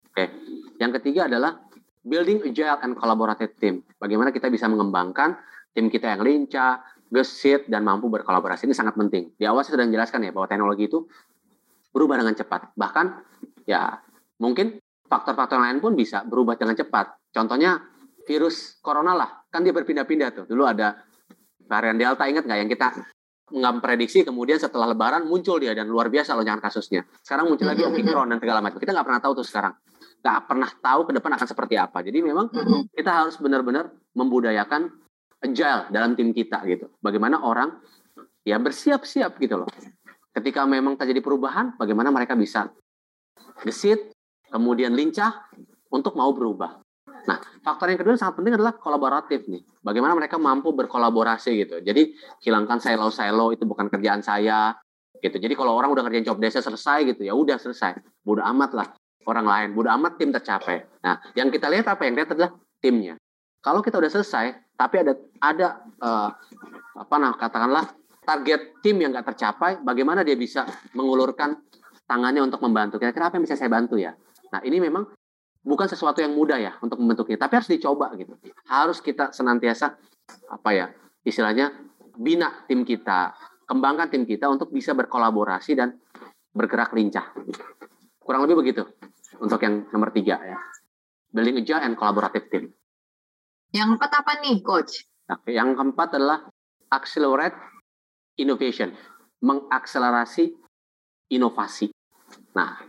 Oke, 0.06 0.30
yang 0.78 0.94
ketiga 0.94 1.26
adalah 1.26 1.58
building 2.06 2.46
agile 2.46 2.78
and 2.86 2.94
collaborative 2.94 3.58
team. 3.58 3.82
Bagaimana 3.98 4.30
kita 4.30 4.46
bisa 4.46 4.70
mengembangkan 4.70 5.34
tim 5.74 5.90
kita 5.90 6.14
yang 6.14 6.22
lincah, 6.22 6.80
gesit, 7.10 7.66
dan 7.66 7.82
mampu 7.82 8.06
berkolaborasi. 8.06 8.70
Ini 8.70 8.74
sangat 8.78 8.94
penting. 8.94 9.34
Di 9.34 9.44
awal 9.44 9.66
saya 9.66 9.76
sudah 9.76 9.86
menjelaskan 9.90 10.22
ya 10.22 10.30
bahwa 10.30 10.46
teknologi 10.46 10.86
itu 10.86 11.02
berubah 11.90 12.22
dengan 12.22 12.34
cepat. 12.38 12.72
Bahkan 12.78 13.06
ya 13.66 13.98
mungkin 14.38 14.78
faktor-faktor 15.10 15.58
lain 15.58 15.82
pun 15.82 15.98
bisa 15.98 16.22
berubah 16.22 16.54
dengan 16.54 16.78
cepat. 16.78 17.34
Contohnya 17.34 17.82
virus 18.22 18.78
corona 18.78 19.18
lah, 19.18 19.30
kan 19.50 19.66
dia 19.66 19.74
berpindah-pindah 19.74 20.28
tuh. 20.30 20.44
Dulu 20.46 20.62
ada 20.62 21.02
varian 21.66 21.98
delta, 21.98 22.26
ingat 22.30 22.46
nggak 22.46 22.58
yang 22.62 22.70
kita 22.70 22.88
nggak 23.46 23.78
prediksi 23.78 24.26
kemudian 24.26 24.58
setelah 24.58 24.90
lebaran 24.90 25.30
muncul 25.30 25.62
dia 25.62 25.70
dan 25.70 25.86
luar 25.86 26.10
biasa 26.10 26.34
lonjakan 26.34 26.58
kasusnya. 26.58 27.06
Sekarang 27.22 27.46
muncul 27.46 27.66
lagi 27.70 27.86
omikron 27.86 28.26
dan 28.30 28.38
segala 28.42 28.58
macam. 28.58 28.78
Kita 28.82 28.90
nggak 28.90 29.06
pernah 29.06 29.22
tahu 29.22 29.32
tuh 29.38 29.46
sekarang. 29.46 29.74
Nggak 30.22 30.38
pernah 30.50 30.70
tahu 30.82 31.00
ke 31.06 31.12
depan 31.14 31.30
akan 31.38 31.46
seperti 31.46 31.74
apa. 31.78 31.98
Jadi 32.02 32.18
memang 32.26 32.50
kita 32.90 33.10
harus 33.10 33.38
benar-benar 33.38 33.94
membudayakan 34.18 34.90
agile 35.38 35.86
dalam 35.94 36.18
tim 36.18 36.34
kita 36.34 36.58
gitu. 36.66 36.90
Bagaimana 36.98 37.46
orang 37.46 37.78
ya 38.42 38.58
bersiap-siap 38.58 39.38
gitu 39.38 39.62
loh. 39.62 39.70
Ketika 40.34 40.66
memang 40.68 40.98
terjadi 40.98 41.22
perubahan, 41.22 41.78
bagaimana 41.80 42.12
mereka 42.12 42.36
bisa 42.36 42.68
gesit, 43.64 44.12
kemudian 44.50 44.92
lincah 44.92 45.48
untuk 45.88 46.12
mau 46.18 46.34
berubah. 46.34 46.85
Nah, 47.26 47.42
faktor 47.60 47.90
yang 47.90 47.98
kedua 47.98 48.14
yang 48.14 48.22
sangat 48.22 48.38
penting 48.38 48.54
adalah 48.54 48.72
kolaboratif 48.78 49.50
nih. 49.50 49.62
Bagaimana 49.82 50.14
mereka 50.14 50.38
mampu 50.38 50.70
berkolaborasi 50.70 51.50
gitu. 51.66 51.76
Jadi 51.82 52.14
hilangkan 52.46 52.78
silo-silo 52.78 53.50
itu 53.50 53.66
bukan 53.66 53.90
kerjaan 53.90 54.22
saya 54.22 54.74
gitu. 55.18 55.36
Jadi 55.36 55.54
kalau 55.58 55.74
orang 55.74 55.90
udah 55.90 56.06
ngerjain 56.06 56.26
job 56.26 56.38
desa 56.38 56.62
selesai 56.62 57.02
gitu, 57.14 57.26
ya 57.26 57.34
udah 57.34 57.58
selesai. 57.58 57.98
Bodoh 58.22 58.46
amat 58.46 58.70
lah 58.78 58.88
orang 59.26 59.46
lain. 59.46 59.68
Bodoh 59.74 59.90
amat 59.98 60.22
tim 60.22 60.30
tercapai. 60.30 60.86
Nah, 61.02 61.18
yang 61.34 61.50
kita 61.50 61.66
lihat 61.66 61.90
apa? 61.90 62.06
Yang 62.06 62.14
lihat 62.22 62.30
adalah 62.38 62.50
timnya. 62.78 63.14
Kalau 63.58 63.82
kita 63.82 63.98
udah 63.98 64.10
selesai, 64.10 64.78
tapi 64.78 65.02
ada 65.02 65.12
ada 65.42 65.66
uh, 65.98 66.30
apa 66.94 67.14
nah 67.18 67.34
katakanlah 67.34 67.90
target 68.22 68.78
tim 68.78 69.02
yang 69.02 69.10
nggak 69.10 69.34
tercapai, 69.34 69.82
bagaimana 69.82 70.22
dia 70.22 70.38
bisa 70.38 70.62
mengulurkan 70.94 71.58
tangannya 72.06 72.46
untuk 72.46 72.62
membantu? 72.62 73.02
Kira-kira 73.02 73.26
apa 73.26 73.34
yang 73.38 73.44
bisa 73.46 73.58
saya 73.58 73.66
bantu 73.66 73.98
ya? 73.98 74.14
Nah, 74.54 74.62
ini 74.62 74.78
memang 74.78 75.02
bukan 75.66 75.90
sesuatu 75.90 76.22
yang 76.22 76.30
mudah 76.30 76.62
ya 76.62 76.72
untuk 76.78 77.02
membentuknya, 77.02 77.42
tapi 77.42 77.58
harus 77.58 77.66
dicoba 77.66 78.14
gitu. 78.14 78.38
Harus 78.70 79.02
kita 79.02 79.34
senantiasa 79.34 79.98
apa 80.46 80.70
ya 80.70 80.86
istilahnya 81.26 81.74
bina 82.14 82.62
tim 82.70 82.86
kita, 82.86 83.34
kembangkan 83.66 84.06
tim 84.06 84.22
kita 84.22 84.46
untuk 84.46 84.70
bisa 84.70 84.94
berkolaborasi 84.94 85.74
dan 85.74 85.98
bergerak 86.54 86.94
lincah. 86.94 87.34
Kurang 88.22 88.46
lebih 88.46 88.62
begitu 88.62 88.86
untuk 89.42 89.58
yang 89.66 89.90
nomor 89.90 90.14
tiga 90.14 90.38
ya. 90.38 90.58
Building 91.34 91.66
agile 91.66 91.82
and 91.82 91.98
collaborative 91.98 92.46
team. 92.48 92.70
Yang 93.74 93.98
keempat 93.98 94.12
apa 94.22 94.32
nih, 94.40 94.56
Coach? 94.62 95.04
Oke, 95.26 95.50
yang 95.52 95.74
keempat 95.74 96.16
adalah 96.16 96.46
accelerate 96.88 97.58
innovation, 98.38 98.94
mengakselerasi 99.42 100.54
inovasi. 101.34 101.90
Nah, 102.54 102.86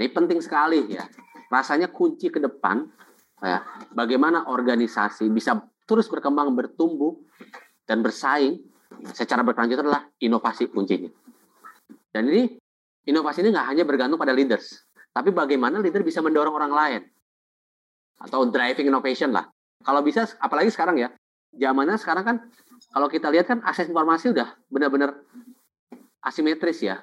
ini 0.00 0.08
penting 0.08 0.40
sekali 0.40 0.88
ya 0.88 1.04
rasanya 1.50 1.90
kunci 1.90 2.30
ke 2.30 2.38
depan 2.38 2.86
ya, 3.42 3.60
bagaimana 3.90 4.46
organisasi 4.46 5.26
bisa 5.34 5.58
terus 5.84 6.06
berkembang, 6.06 6.54
bertumbuh 6.54 7.18
dan 7.84 8.00
bersaing 8.00 8.62
secara 9.10 9.42
berkelanjutan 9.42 9.90
adalah 9.90 10.06
inovasi 10.22 10.70
kuncinya. 10.70 11.10
Dan 12.14 12.30
ini 12.30 12.54
inovasi 13.10 13.42
ini 13.42 13.50
nggak 13.50 13.66
hanya 13.66 13.82
bergantung 13.82 14.16
pada 14.16 14.30
leaders, 14.30 14.86
tapi 15.10 15.34
bagaimana 15.34 15.82
leader 15.82 16.06
bisa 16.06 16.22
mendorong 16.22 16.54
orang 16.54 16.72
lain 16.72 17.02
atau 18.22 18.46
driving 18.46 18.86
innovation 18.86 19.34
lah. 19.34 19.50
Kalau 19.80 20.04
bisa, 20.04 20.28
apalagi 20.38 20.70
sekarang 20.70 21.02
ya, 21.02 21.08
zamannya 21.56 21.98
sekarang 21.98 22.24
kan 22.24 22.36
kalau 22.94 23.10
kita 23.10 23.32
lihat 23.32 23.50
kan 23.50 23.58
akses 23.66 23.90
informasi 23.90 24.30
udah 24.30 24.54
benar-benar 24.70 25.18
asimetris 26.22 26.84
ya 26.84 27.02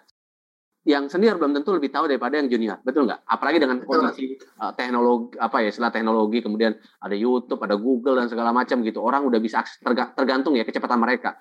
yang 0.87 1.11
senior 1.11 1.35
belum 1.35 1.51
tentu 1.51 1.75
lebih 1.75 1.91
tahu 1.91 2.07
daripada 2.07 2.39
yang 2.39 2.47
junior, 2.47 2.79
betul 2.79 3.03
nggak? 3.03 3.27
Apalagi 3.27 3.59
dengan 3.59 3.83
kondisi 3.83 4.39
uh, 4.63 4.71
teknologi 4.71 5.35
apa 5.35 5.59
ya, 5.59 5.67
istilah 5.75 5.91
teknologi, 5.91 6.39
kemudian 6.39 6.79
ada 7.03 7.11
YouTube, 7.11 7.59
ada 7.59 7.75
Google 7.75 8.23
dan 8.23 8.31
segala 8.31 8.55
macam 8.55 8.79
gitu. 8.87 9.03
Orang 9.03 9.27
udah 9.27 9.35
bisa 9.43 9.59
akses, 9.59 9.83
tergantung 10.15 10.55
ya 10.55 10.63
kecepatan 10.63 10.95
mereka. 10.95 11.35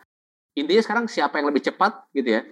Intinya 0.58 0.82
sekarang 0.82 1.06
siapa 1.06 1.38
yang 1.38 1.46
lebih 1.54 1.62
cepat 1.62 2.10
gitu 2.10 2.26
ya? 2.26 2.42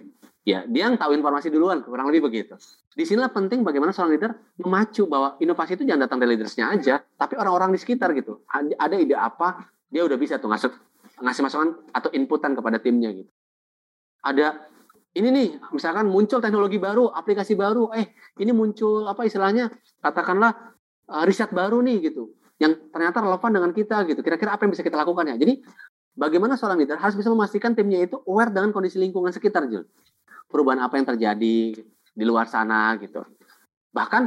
Ya, 0.45 0.61
dia 0.69 0.87
yang 0.87 0.95
tahu 0.95 1.17
informasi 1.17 1.51
duluan, 1.51 1.81
kurang 1.81 2.07
lebih 2.07 2.29
begitu. 2.29 2.55
Di 2.93 3.03
sinilah 3.03 3.33
penting 3.33 3.65
bagaimana 3.65 3.91
seorang 3.91 4.15
leader 4.15 4.31
memacu 4.61 5.03
bahwa 5.09 5.35
inovasi 5.41 5.75
itu 5.75 5.83
jangan 5.89 6.07
datang 6.07 6.21
dari 6.21 6.37
leadersnya 6.37 6.69
aja, 6.69 7.01
tapi 7.17 7.35
orang-orang 7.35 7.75
di 7.75 7.81
sekitar 7.81 8.13
gitu. 8.15 8.45
Ada 8.53 8.95
ide 8.95 9.17
apa, 9.17 9.67
dia 9.89 10.05
udah 10.05 10.15
bisa 10.15 10.37
tuh 10.39 10.47
ngasih 10.47 10.69
ngasih 11.19 11.41
masukan 11.43 11.69
atau 11.91 12.13
inputan 12.13 12.53
kepada 12.53 12.77
timnya 12.77 13.09
gitu. 13.11 13.31
Ada 14.21 14.69
ini 15.15 15.27
nih 15.31 15.47
misalkan 15.71 16.11
muncul 16.11 16.43
teknologi 16.43 16.75
baru, 16.75 17.07
aplikasi 17.07 17.55
baru, 17.55 17.87
eh 17.95 18.11
ini 18.43 18.51
muncul 18.51 19.07
apa 19.07 19.23
istilahnya 19.23 19.71
katakanlah 20.03 20.75
uh, 21.07 21.23
riset 21.23 21.55
baru 21.55 21.79
nih 21.79 22.11
gitu, 22.11 22.35
yang 22.59 22.75
ternyata 22.91 23.23
relevan 23.23 23.51
dengan 23.55 23.71
kita 23.71 24.03
gitu. 24.11 24.19
Kira-kira 24.19 24.59
apa 24.59 24.67
yang 24.67 24.75
bisa 24.75 24.83
kita 24.83 24.99
lakukan 24.99 25.31
ya? 25.31 25.35
Jadi 25.39 25.63
bagaimana 26.19 26.59
seorang 26.59 26.83
leader 26.83 26.99
harus 26.99 27.15
bisa 27.15 27.31
memastikan 27.31 27.71
timnya 27.71 28.03
itu 28.03 28.19
aware 28.27 28.51
dengan 28.51 28.75
kondisi 28.75 28.99
lingkungan 28.99 29.31
sekitar, 29.31 29.71
Jul. 29.71 29.87
Perubahan 30.51 30.83
apa 30.83 30.99
yang 30.99 31.07
terjadi 31.07 31.57
di 32.15 32.23
luar 32.27 32.51
sana 32.51 32.99
gitu. 32.99 33.23
Bahkan 33.95 34.23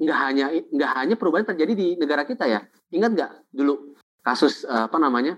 nggak 0.00 0.18
hanya 0.24 0.46
nggak 0.56 0.90
hanya 0.96 1.14
perubahan 1.20 1.44
terjadi 1.52 1.72
di 1.76 1.88
negara 2.00 2.24
kita 2.24 2.48
ya. 2.48 2.64
Ingat 2.88 3.10
nggak 3.12 3.30
dulu 3.52 3.92
kasus 4.24 4.64
uh, 4.64 4.88
apa 4.88 4.96
namanya 4.96 5.36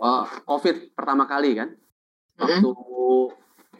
uh, 0.00 0.24
COVID 0.48 0.96
pertama 0.96 1.28
kali 1.28 1.52
kan? 1.52 1.76
Waktu 2.36 2.68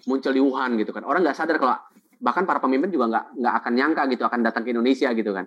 muncul 0.06 0.32
di 0.32 0.40
Wuhan 0.40 0.76
gitu 0.80 0.90
kan. 0.92 1.02
Orang 1.04 1.24
nggak 1.24 1.36
sadar 1.36 1.56
kalau 1.60 1.76
bahkan 2.20 2.48
para 2.48 2.60
pemimpin 2.60 2.88
juga 2.88 3.12
nggak 3.12 3.24
nggak 3.36 3.54
akan 3.62 3.72
nyangka 3.76 4.02
gitu 4.12 4.22
akan 4.24 4.40
datang 4.44 4.62
ke 4.64 4.70
Indonesia 4.72 5.08
gitu 5.12 5.30
kan. 5.32 5.44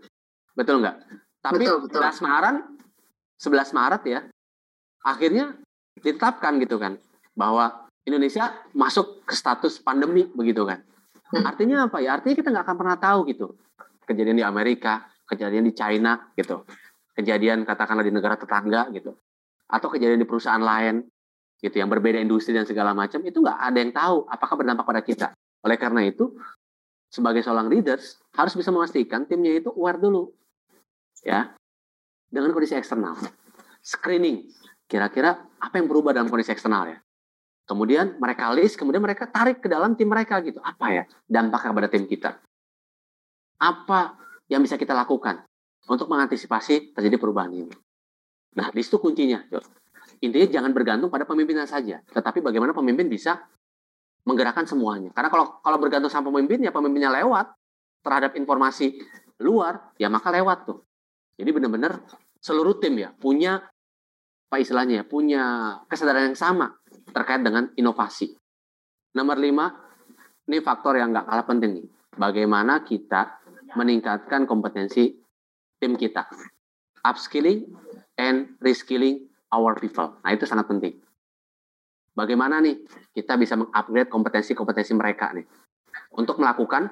Betul 0.53 0.85
nggak? 0.85 0.95
Tapi 1.39 1.63
betul, 1.65 1.77
betul. 1.87 2.01
11 2.03 2.25
Maret 2.27 2.55
11 3.39 3.77
Maret 3.77 4.01
ya 4.05 4.19
akhirnya 5.07 5.45
ditetapkan 5.95 6.59
gitu 6.59 6.75
kan 6.75 6.99
bahwa 7.33 7.87
Indonesia 8.03 8.51
masuk 8.75 9.23
ke 9.23 9.33
status 9.33 9.79
pandemi 9.79 10.27
begitu 10.29 10.65
kan. 10.67 10.83
Hmm. 11.29 11.45
artinya 11.45 11.85
apa 11.85 12.01
ya? 12.01 12.17
Artinya 12.17 12.35
kita 12.41 12.49
nggak 12.49 12.65
akan 12.65 12.77
pernah 12.77 12.97
tahu 12.97 13.19
gitu. 13.29 13.53
Kejadian 14.09 14.41
di 14.41 14.45
Amerika 14.45 15.05
kejadian 15.29 15.69
di 15.69 15.73
China 15.77 16.17
gitu. 16.33 16.65
Kejadian 17.13 17.61
katakanlah 17.61 18.01
di 18.01 18.09
negara 18.09 18.33
tetangga 18.33 18.89
gitu. 18.89 19.13
Atau 19.69 19.93
kejadian 19.93 20.17
di 20.17 20.25
perusahaan 20.25 20.59
lain 20.59 21.05
gitu 21.59 21.75
yang 21.75 21.91
berbeda 21.91 22.17
industri 22.23 22.55
dan 22.55 22.63
segala 22.63 22.95
macam 22.95 23.19
itu 23.21 23.43
nggak 23.43 23.59
ada 23.59 23.77
yang 23.77 23.91
tahu 23.91 24.17
apakah 24.31 24.55
berdampak 24.55 24.85
pada 24.87 25.01
kita. 25.03 25.27
Oleh 25.59 25.75
karena 25.75 26.07
itu 26.07 26.31
sebagai 27.11 27.43
seorang 27.43 27.67
leaders 27.67 28.15
harus 28.33 28.55
bisa 28.55 28.71
memastikan 28.71 29.27
timnya 29.27 29.59
itu 29.59 29.69
aware 29.75 29.99
dulu 29.99 30.31
ya 31.21 31.51
dengan 32.31 32.55
kondisi 32.55 32.79
eksternal. 32.79 33.19
Screening 33.83 34.47
kira-kira 34.87 35.35
apa 35.59 35.75
yang 35.77 35.91
berubah 35.91 36.15
dalam 36.15 36.31
kondisi 36.31 36.55
eksternal 36.55 36.95
ya. 36.95 36.97
Kemudian 37.69 38.17
mereka 38.17 38.49
list, 38.49 38.81
kemudian 38.81 39.03
mereka 39.03 39.29
tarik 39.29 39.61
ke 39.61 39.69
dalam 39.69 39.93
tim 39.93 40.09
mereka 40.09 40.41
gitu. 40.41 40.57
Apa 40.63 40.89
ya 40.89 41.03
dampaknya 41.29 41.69
pada 41.75 41.89
tim 41.91 42.09
kita? 42.09 42.41
Apa 43.61 44.17
yang 44.49 44.65
bisa 44.65 44.73
kita 44.73 44.97
lakukan 44.97 45.45
untuk 45.85 46.09
mengantisipasi 46.09 46.97
terjadi 46.97 47.21
perubahan 47.21 47.53
ini? 47.53 47.69
Nah, 48.57 48.73
di 48.73 48.81
situ 48.81 48.97
kuncinya. 48.97 49.45
Intinya 50.19 50.47
jangan 50.51 50.71
bergantung 50.75 51.07
pada 51.07 51.23
pemimpinnya 51.23 51.63
saja, 51.63 52.03
tetapi 52.11 52.43
bagaimana 52.43 52.75
pemimpin 52.75 53.07
bisa 53.07 53.39
menggerakkan 54.27 54.67
semuanya. 54.67 55.15
Karena 55.15 55.31
kalau 55.31 55.63
kalau 55.63 55.77
bergantung 55.79 56.11
sama 56.11 56.27
pemimpin 56.33 56.59
ya 56.59 56.75
pemimpinnya 56.75 57.07
lewat 57.23 57.55
terhadap 58.03 58.35
informasi 58.35 58.99
luar, 59.39 59.95
ya 59.95 60.11
maka 60.11 60.27
lewat 60.29 60.67
tuh. 60.67 60.83
Jadi 61.39 61.49
benar-benar 61.55 62.03
seluruh 62.43 62.75
tim 62.83 62.99
ya 62.99 63.15
punya 63.15 63.63
apa 64.49 64.57
istilahnya 64.59 65.01
ya, 65.01 65.05
punya 65.07 65.43
kesadaran 65.87 66.33
yang 66.33 66.39
sama 66.39 66.73
terkait 67.15 67.39
dengan 67.39 67.71
inovasi. 67.79 68.35
Nomor 69.15 69.39
lima, 69.39 69.71
ini 70.49 70.59
faktor 70.59 70.99
yang 70.99 71.15
nggak 71.15 71.25
kalah 71.29 71.45
penting 71.47 71.71
nih. 71.79 71.87
Bagaimana 72.19 72.83
kita 72.83 73.39
meningkatkan 73.77 74.49
kompetensi 74.49 75.15
tim 75.79 75.95
kita. 75.95 76.27
Upskilling 77.05 77.71
and 78.19 78.59
reskilling 78.59 79.28
our 79.53 79.77
people. 79.77 80.17
Nah, 80.21 80.31
itu 80.33 80.45
sangat 80.45 80.69
penting. 80.69 80.95
bagaimana 82.09 82.59
nih 82.59 82.83
kita 83.15 83.39
bisa 83.39 83.55
mengupgrade 83.55 84.11
kompetensi-kompetensi 84.11 84.91
mereka 84.91 85.31
nih? 85.31 85.47
Untuk 86.19 86.35
melakukan 86.43 86.91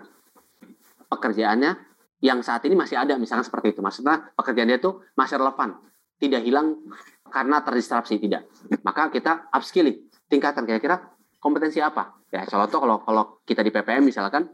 pekerjaannya 1.12 1.76
yang 2.24 2.39
saat 2.39 2.64
ini 2.64 2.80
masih 2.80 2.95
ada 2.95 3.20
misalnya 3.20 3.43
seperti 3.43 3.76
itu. 3.76 3.84
Maksudnya 3.84 4.32
pekerjaan 4.39 4.72
dia 4.72 4.80
itu 4.80 5.03
masih 5.20 5.36
relevan 5.36 5.78
tidak 6.18 6.41
hilang 6.41 6.82
karena 7.30 7.62
terdistraksi 7.62 8.18
tidak. 8.18 8.49
Maka 8.82 9.14
kita 9.14 9.51
upskilling 9.53 10.10
tingkatan 10.26 10.66
kira-kira 10.66 11.14
kompetensi 11.38 11.78
apa? 11.84 12.18
Ya 12.34 12.43
contoh 12.43 12.80
kalau 12.82 12.97
kalau 13.05 13.24
kita 13.45 13.62
di 13.62 13.72
PPM 13.72 14.03
misalkan 14.03 14.49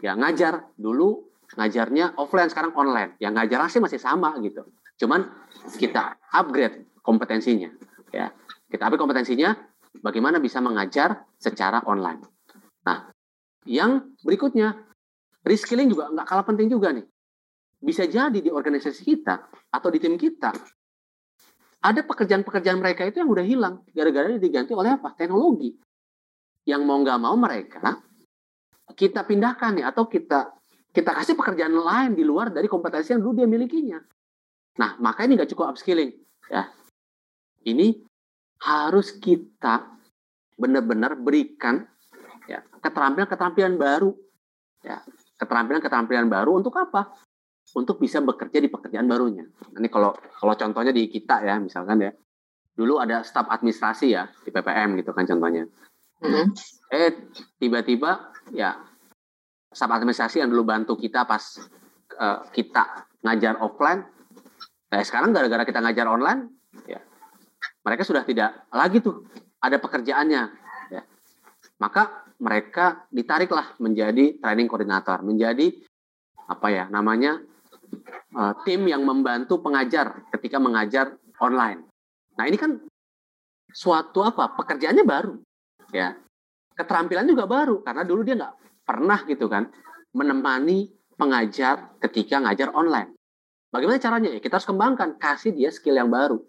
ya 0.00 0.16
ngajar 0.16 0.72
dulu 0.74 1.28
ngajarnya 1.54 2.18
offline 2.18 2.50
sekarang 2.50 2.72
online. 2.74 3.14
Yang 3.20 3.32
ngajar 3.38 3.58
sih 3.70 3.82
masih 3.82 4.00
sama 4.00 4.34
gitu. 4.42 4.66
Cuman 4.96 5.28
kita 5.76 6.16
upgrade 6.32 6.88
kompetensinya 7.06 7.70
ya 8.10 8.34
kita 8.66 8.82
upgrade 8.90 9.02
kompetensinya 9.06 9.54
bagaimana 10.02 10.42
bisa 10.42 10.58
mengajar 10.58 11.22
secara 11.38 11.86
online 11.86 12.26
nah 12.82 13.14
yang 13.64 14.10
berikutnya 14.26 14.86
Reskilling 15.46 15.86
juga 15.86 16.10
nggak 16.10 16.26
kalah 16.26 16.42
penting 16.42 16.66
juga 16.66 16.90
nih. 16.90 17.06
Bisa 17.78 18.02
jadi 18.10 18.34
di 18.34 18.50
organisasi 18.50 19.06
kita 19.06 19.46
atau 19.70 19.88
di 19.94 20.02
tim 20.02 20.18
kita 20.18 20.50
ada 21.86 22.02
pekerjaan-pekerjaan 22.02 22.82
mereka 22.82 23.06
itu 23.06 23.22
yang 23.22 23.30
udah 23.30 23.46
hilang 23.46 23.74
gara-gara 23.94 24.34
diganti 24.42 24.74
oleh 24.74 24.98
apa? 24.98 25.14
Teknologi. 25.14 25.70
Yang 26.66 26.82
mau 26.82 26.98
nggak 26.98 27.18
mau 27.22 27.38
mereka 27.38 27.94
kita 28.98 29.22
pindahkan 29.22 29.78
nih 29.78 29.86
atau 29.86 30.10
kita 30.10 30.50
kita 30.90 31.14
kasih 31.14 31.38
pekerjaan 31.38 31.78
lain 31.78 32.18
di 32.18 32.26
luar 32.26 32.50
dari 32.50 32.66
kompetensi 32.66 33.14
yang 33.14 33.22
dulu 33.22 33.38
dia 33.38 33.46
milikinya. 33.46 34.02
Nah, 34.82 34.98
maka 34.98 35.30
ini 35.30 35.38
nggak 35.38 35.54
cukup 35.54 35.78
upskilling 35.78 36.10
ya. 36.50 36.66
Ini 37.66 37.86
harus 38.62 39.18
kita 39.18 39.98
benar-benar 40.56 41.20
berikan 41.20 41.84
ya 42.48 42.64
keterampilan-keterampilan 42.80 43.76
baru 43.76 44.14
ya 44.80 45.02
keterampilan-keterampilan 45.36 46.30
baru 46.30 46.62
untuk 46.62 46.72
apa? 46.78 47.12
Untuk 47.74 47.98
bisa 47.98 48.22
bekerja 48.22 48.62
di 48.62 48.70
pekerjaan 48.70 49.10
barunya. 49.10 49.44
Ini 49.74 49.90
kalau 49.90 50.14
kalau 50.14 50.54
contohnya 50.54 50.94
di 50.94 51.10
kita 51.10 51.42
ya, 51.42 51.58
misalkan 51.58 51.98
ya, 51.98 52.14
dulu 52.72 53.02
ada 53.02 53.26
staf 53.26 53.50
administrasi 53.50 54.14
ya 54.14 54.30
di 54.46 54.54
PPM 54.54 54.94
gitu 55.02 55.10
kan 55.10 55.26
contohnya. 55.26 55.66
Mm-hmm. 56.22 56.46
Eh 56.94 57.10
tiba-tiba 57.58 58.32
ya 58.54 58.78
staf 59.74 59.90
administrasi 59.90 60.40
yang 60.40 60.48
dulu 60.48 60.62
bantu 60.64 60.94
kita 60.94 61.26
pas 61.26 61.42
uh, 62.16 62.46
kita 62.54 63.10
ngajar 63.26 63.58
offline, 63.58 64.06
nah 64.88 65.02
sekarang 65.02 65.34
gara-gara 65.34 65.66
kita 65.66 65.82
ngajar 65.82 66.06
online, 66.06 66.48
ya 66.86 67.02
mereka 67.86 68.02
sudah 68.02 68.26
tidak 68.26 68.66
lagi 68.74 68.98
tuh 68.98 69.22
ada 69.62 69.78
pekerjaannya. 69.78 70.42
Ya. 70.90 71.02
Maka 71.78 72.26
mereka 72.42 73.06
ditariklah 73.14 73.78
menjadi 73.78 74.42
training 74.42 74.66
koordinator, 74.66 75.22
menjadi 75.22 75.70
apa 76.50 76.66
ya 76.68 76.84
namanya 76.90 77.38
uh, 78.34 78.54
tim 78.66 78.90
yang 78.90 79.06
membantu 79.06 79.62
pengajar 79.62 80.26
ketika 80.34 80.58
mengajar 80.58 81.14
online. 81.38 81.86
Nah 82.34 82.44
ini 82.50 82.58
kan 82.58 82.82
suatu 83.70 84.26
apa 84.26 84.58
pekerjaannya 84.58 85.06
baru, 85.06 85.38
ya 85.94 86.18
keterampilan 86.76 87.24
juga 87.24 87.46
baru 87.48 87.80
karena 87.80 88.02
dulu 88.04 88.20
dia 88.26 88.36
nggak 88.36 88.84
pernah 88.84 89.24
gitu 89.24 89.48
kan 89.48 89.70
menemani 90.12 90.92
pengajar 91.16 91.96
ketika 92.02 92.42
ngajar 92.42 92.74
online. 92.76 93.16
Bagaimana 93.72 94.00
caranya? 94.00 94.28
Ya 94.32 94.40
kita 94.40 94.60
harus 94.60 94.68
kembangkan, 94.68 95.16
kasih 95.20 95.52
dia 95.52 95.72
skill 95.72 95.96
yang 95.96 96.08
baru. 96.12 96.40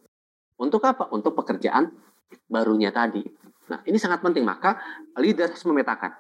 Untuk 0.58 0.82
apa? 0.84 1.10
Untuk 1.14 1.38
pekerjaan 1.38 1.94
barunya 2.50 2.90
tadi. 2.90 3.22
Nah, 3.70 3.80
ini 3.86 3.98
sangat 4.02 4.26
penting. 4.26 4.44
Maka 4.44 4.78
leader 5.22 5.54
harus 5.54 5.64
memetakan 5.66 6.12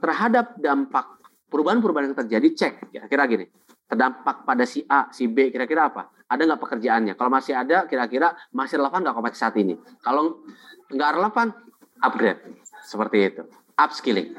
terhadap 0.00 0.56
dampak 0.60 1.20
perubahan-perubahan 1.48 2.12
yang 2.12 2.18
terjadi. 2.18 2.48
Cek, 2.54 2.72
kira-kira 2.92 3.22
gini. 3.26 3.46
Terdampak 3.90 4.46
pada 4.46 4.62
si 4.68 4.86
A, 4.86 5.10
si 5.10 5.26
B, 5.26 5.50
kira-kira 5.50 5.90
apa? 5.90 6.14
Ada 6.30 6.46
nggak 6.46 6.60
pekerjaannya? 6.62 7.12
Kalau 7.18 7.30
masih 7.32 7.58
ada, 7.58 7.90
kira-kira 7.90 8.38
masih 8.54 8.78
relevan 8.78 9.02
nggak 9.02 9.16
kompetisi 9.18 9.42
saat 9.42 9.56
ini? 9.58 9.74
Kalau 9.98 10.46
nggak 10.94 11.10
relevan, 11.18 11.50
upgrade. 11.98 12.40
Seperti 12.86 13.18
itu. 13.34 13.42
Upskilling. 13.74 14.38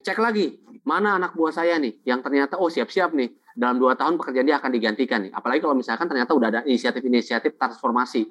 Cek 0.00 0.16
lagi, 0.20 0.60
mana 0.84 1.16
anak 1.16 1.36
buah 1.36 1.52
saya 1.52 1.76
nih 1.80 2.04
yang 2.04 2.20
ternyata, 2.20 2.60
oh 2.60 2.68
siap-siap 2.68 3.16
nih, 3.16 3.32
dalam 3.56 3.76
dua 3.76 3.96
tahun 3.96 4.16
pekerjaan 4.16 4.46
dia 4.48 4.56
akan 4.56 4.70
digantikan 4.72 5.20
nih. 5.28 5.32
Apalagi 5.32 5.60
kalau 5.60 5.76
misalkan 5.76 6.08
ternyata 6.08 6.32
udah 6.32 6.48
ada 6.48 6.60
inisiatif-inisiatif 6.64 7.60
transformasi 7.60 8.28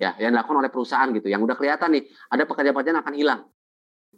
ya 0.00 0.16
yang 0.16 0.32
dilakukan 0.32 0.64
oleh 0.64 0.72
perusahaan 0.72 1.12
gitu. 1.12 1.28
Yang 1.28 1.44
udah 1.44 1.56
kelihatan 1.60 1.92
nih 1.92 2.02
ada 2.32 2.48
pekerjaan-pekerjaan 2.48 2.98
akan 3.04 3.14
hilang. 3.14 3.40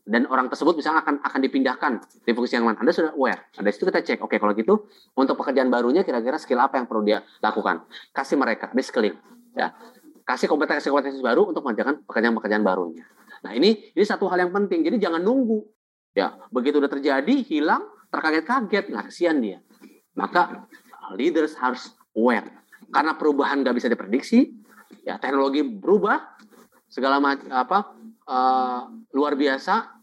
Dan 0.03 0.27
orang 0.27 0.51
tersebut 0.51 0.79
misalnya 0.79 1.03
akan 1.03 1.23
akan 1.23 1.41
dipindahkan 1.43 1.93
di 2.23 2.31
fungsi 2.35 2.59
yang 2.59 2.67
lain. 2.67 2.79
Anda 2.79 2.95
sudah 2.95 3.13
aware? 3.15 3.51
Ada 3.59 3.71
situ 3.75 3.87
kita 3.91 4.01
cek. 4.03 4.19
Oke 4.23 4.39
kalau 4.39 4.55
gitu 4.55 4.87
untuk 5.19 5.35
pekerjaan 5.35 5.71
barunya 5.71 6.07
kira-kira 6.07 6.39
skill 6.39 6.63
apa 6.63 6.79
yang 6.79 6.87
perlu 6.87 7.03
dia 7.03 7.27
lakukan? 7.43 7.87
Kasih 8.15 8.39
mereka 8.39 8.71
skilling 8.79 9.19
ya. 9.59 9.75
Kasih 10.23 10.47
kompetensi-kompetensi 10.47 11.19
baru 11.19 11.51
untuk 11.51 11.67
mengerjakan 11.67 12.07
pekerjaan-pekerjaan 12.07 12.63
barunya. 12.63 13.03
Nah 13.43 13.53
ini 13.59 13.91
ini 13.91 14.05
satu 14.07 14.31
hal 14.31 14.47
yang 14.47 14.55
penting. 14.55 14.87
Jadi 14.87 15.03
jangan 15.03 15.19
nunggu. 15.19 15.67
Ya 16.15 16.39
begitu 16.55 16.79
udah 16.79 16.91
terjadi 16.91 17.35
hilang 17.43 17.83
terkaget-kaget 18.11 18.91
nggak 18.91 19.05
kasihan 19.11 19.39
dia. 19.43 19.59
Maka 20.15 20.67
leaders 21.19 21.59
harus 21.59 21.95
aware. 22.15 22.47
Karena 22.91 23.19
perubahan 23.19 23.63
nggak 23.63 23.75
bisa 23.75 23.87
diprediksi 23.91 24.63
ya 25.03 25.19
teknologi 25.19 25.63
berubah 25.67 26.39
segala 26.87 27.19
macam 27.19 27.49
apa 27.51 27.79
uh, 28.29 28.83
luar 29.13 29.35
biasa 29.35 30.03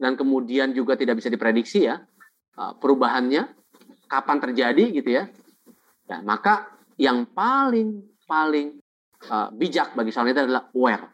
dan 0.00 0.16
kemudian 0.16 0.72
juga 0.72 0.96
tidak 0.96 1.20
bisa 1.20 1.28
diprediksi 1.28 1.86
ya 1.86 2.00
uh, 2.56 2.72
perubahannya 2.80 3.46
kapan 4.10 4.38
terjadi 4.42 4.84
gitu 4.90 5.10
ya. 5.20 5.24
ya 6.10 6.18
maka 6.24 6.66
yang 6.98 7.28
paling 7.30 8.02
paling 8.26 8.80
uh, 9.30 9.52
bijak 9.54 9.94
bagi 9.94 10.10
seorang 10.10 10.32
itu 10.34 10.42
adalah 10.48 10.64
aware 10.74 11.04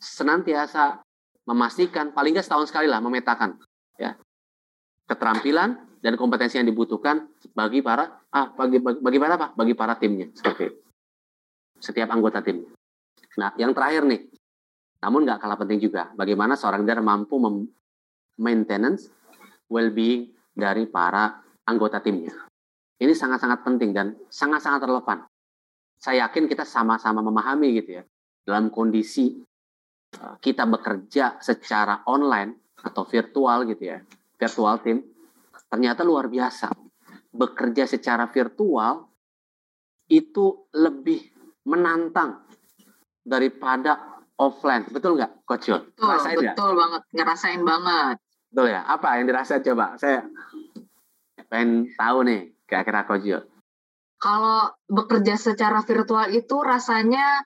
senantiasa 0.00 1.04
memastikan 1.46 2.10
paling 2.16 2.32
nggak 2.34 2.46
setahun 2.46 2.72
sekali 2.72 2.88
lah 2.88 2.98
memetakan 3.04 3.60
ya 4.00 4.16
keterampilan 5.04 5.76
dan 6.00 6.16
kompetensi 6.16 6.56
yang 6.56 6.68
dibutuhkan 6.68 7.28
bagi 7.52 7.84
para 7.84 8.24
ah 8.32 8.48
bagi 8.56 8.80
bagi, 8.80 8.98
bagi 9.04 9.18
para 9.20 9.34
apa 9.36 9.48
bagi 9.52 9.74
para 9.76 9.94
timnya 10.00 10.32
seperti 10.32 10.72
itu. 10.72 10.78
setiap 11.80 12.08
anggota 12.08 12.40
timnya 12.40 12.72
Nah, 13.38 13.54
yang 13.54 13.70
terakhir 13.70 14.02
nih, 14.08 14.26
namun 15.00 15.22
nggak 15.22 15.38
kalah 15.38 15.58
penting 15.60 15.78
juga, 15.78 16.10
bagaimana 16.18 16.58
seorang 16.58 16.82
leader 16.82 17.04
mampu 17.04 17.38
maintenance 18.40 19.06
well-being 19.70 20.34
dari 20.50 20.90
para 20.90 21.38
anggota 21.68 22.02
timnya. 22.02 22.34
Ini 23.00 23.14
sangat-sangat 23.14 23.62
penting 23.62 23.90
dan 23.94 24.12
sangat-sangat 24.28 24.82
relevan. 24.84 25.24
Saya 26.00 26.26
yakin 26.28 26.50
kita 26.50 26.66
sama-sama 26.66 27.22
memahami 27.22 27.80
gitu 27.80 28.00
ya, 28.00 28.04
dalam 28.44 28.68
kondisi 28.68 29.40
eh, 30.16 30.34
kita 30.42 30.66
bekerja 30.66 31.38
secara 31.38 32.02
online 32.10 32.74
atau 32.80 33.06
virtual 33.06 33.68
gitu 33.68 33.94
ya, 33.94 33.98
virtual 34.36 34.76
team, 34.82 34.98
ternyata 35.70 36.02
luar 36.02 36.26
biasa. 36.26 36.72
Bekerja 37.30 37.86
secara 37.86 38.26
virtual 38.26 39.06
itu 40.10 40.66
lebih 40.74 41.30
menantang 41.62 42.49
daripada 43.24 44.22
offline. 44.40 44.88
Betul 44.88 45.20
nggak, 45.20 45.44
Coach 45.44 45.68
Yul? 45.68 45.84
Betul, 45.92 46.16
betul 46.16 46.70
gak? 46.72 46.78
banget. 46.80 47.02
Ngerasain 47.12 47.62
banget. 47.62 48.16
Betul 48.50 48.66
ya? 48.72 48.80
Apa 48.88 49.20
yang 49.20 49.28
dirasain 49.28 49.62
coba? 49.62 49.94
Saya 50.00 50.24
pengen 51.52 51.92
tahu 51.94 52.18
nih, 52.24 52.40
kira-kira 52.64 53.04
Coach 53.04 53.26
Yul. 53.28 53.44
Kalau 54.20 54.72
bekerja 54.84 55.36
secara 55.36 55.80
virtual 55.80 56.28
itu 56.32 56.56
rasanya 56.60 57.40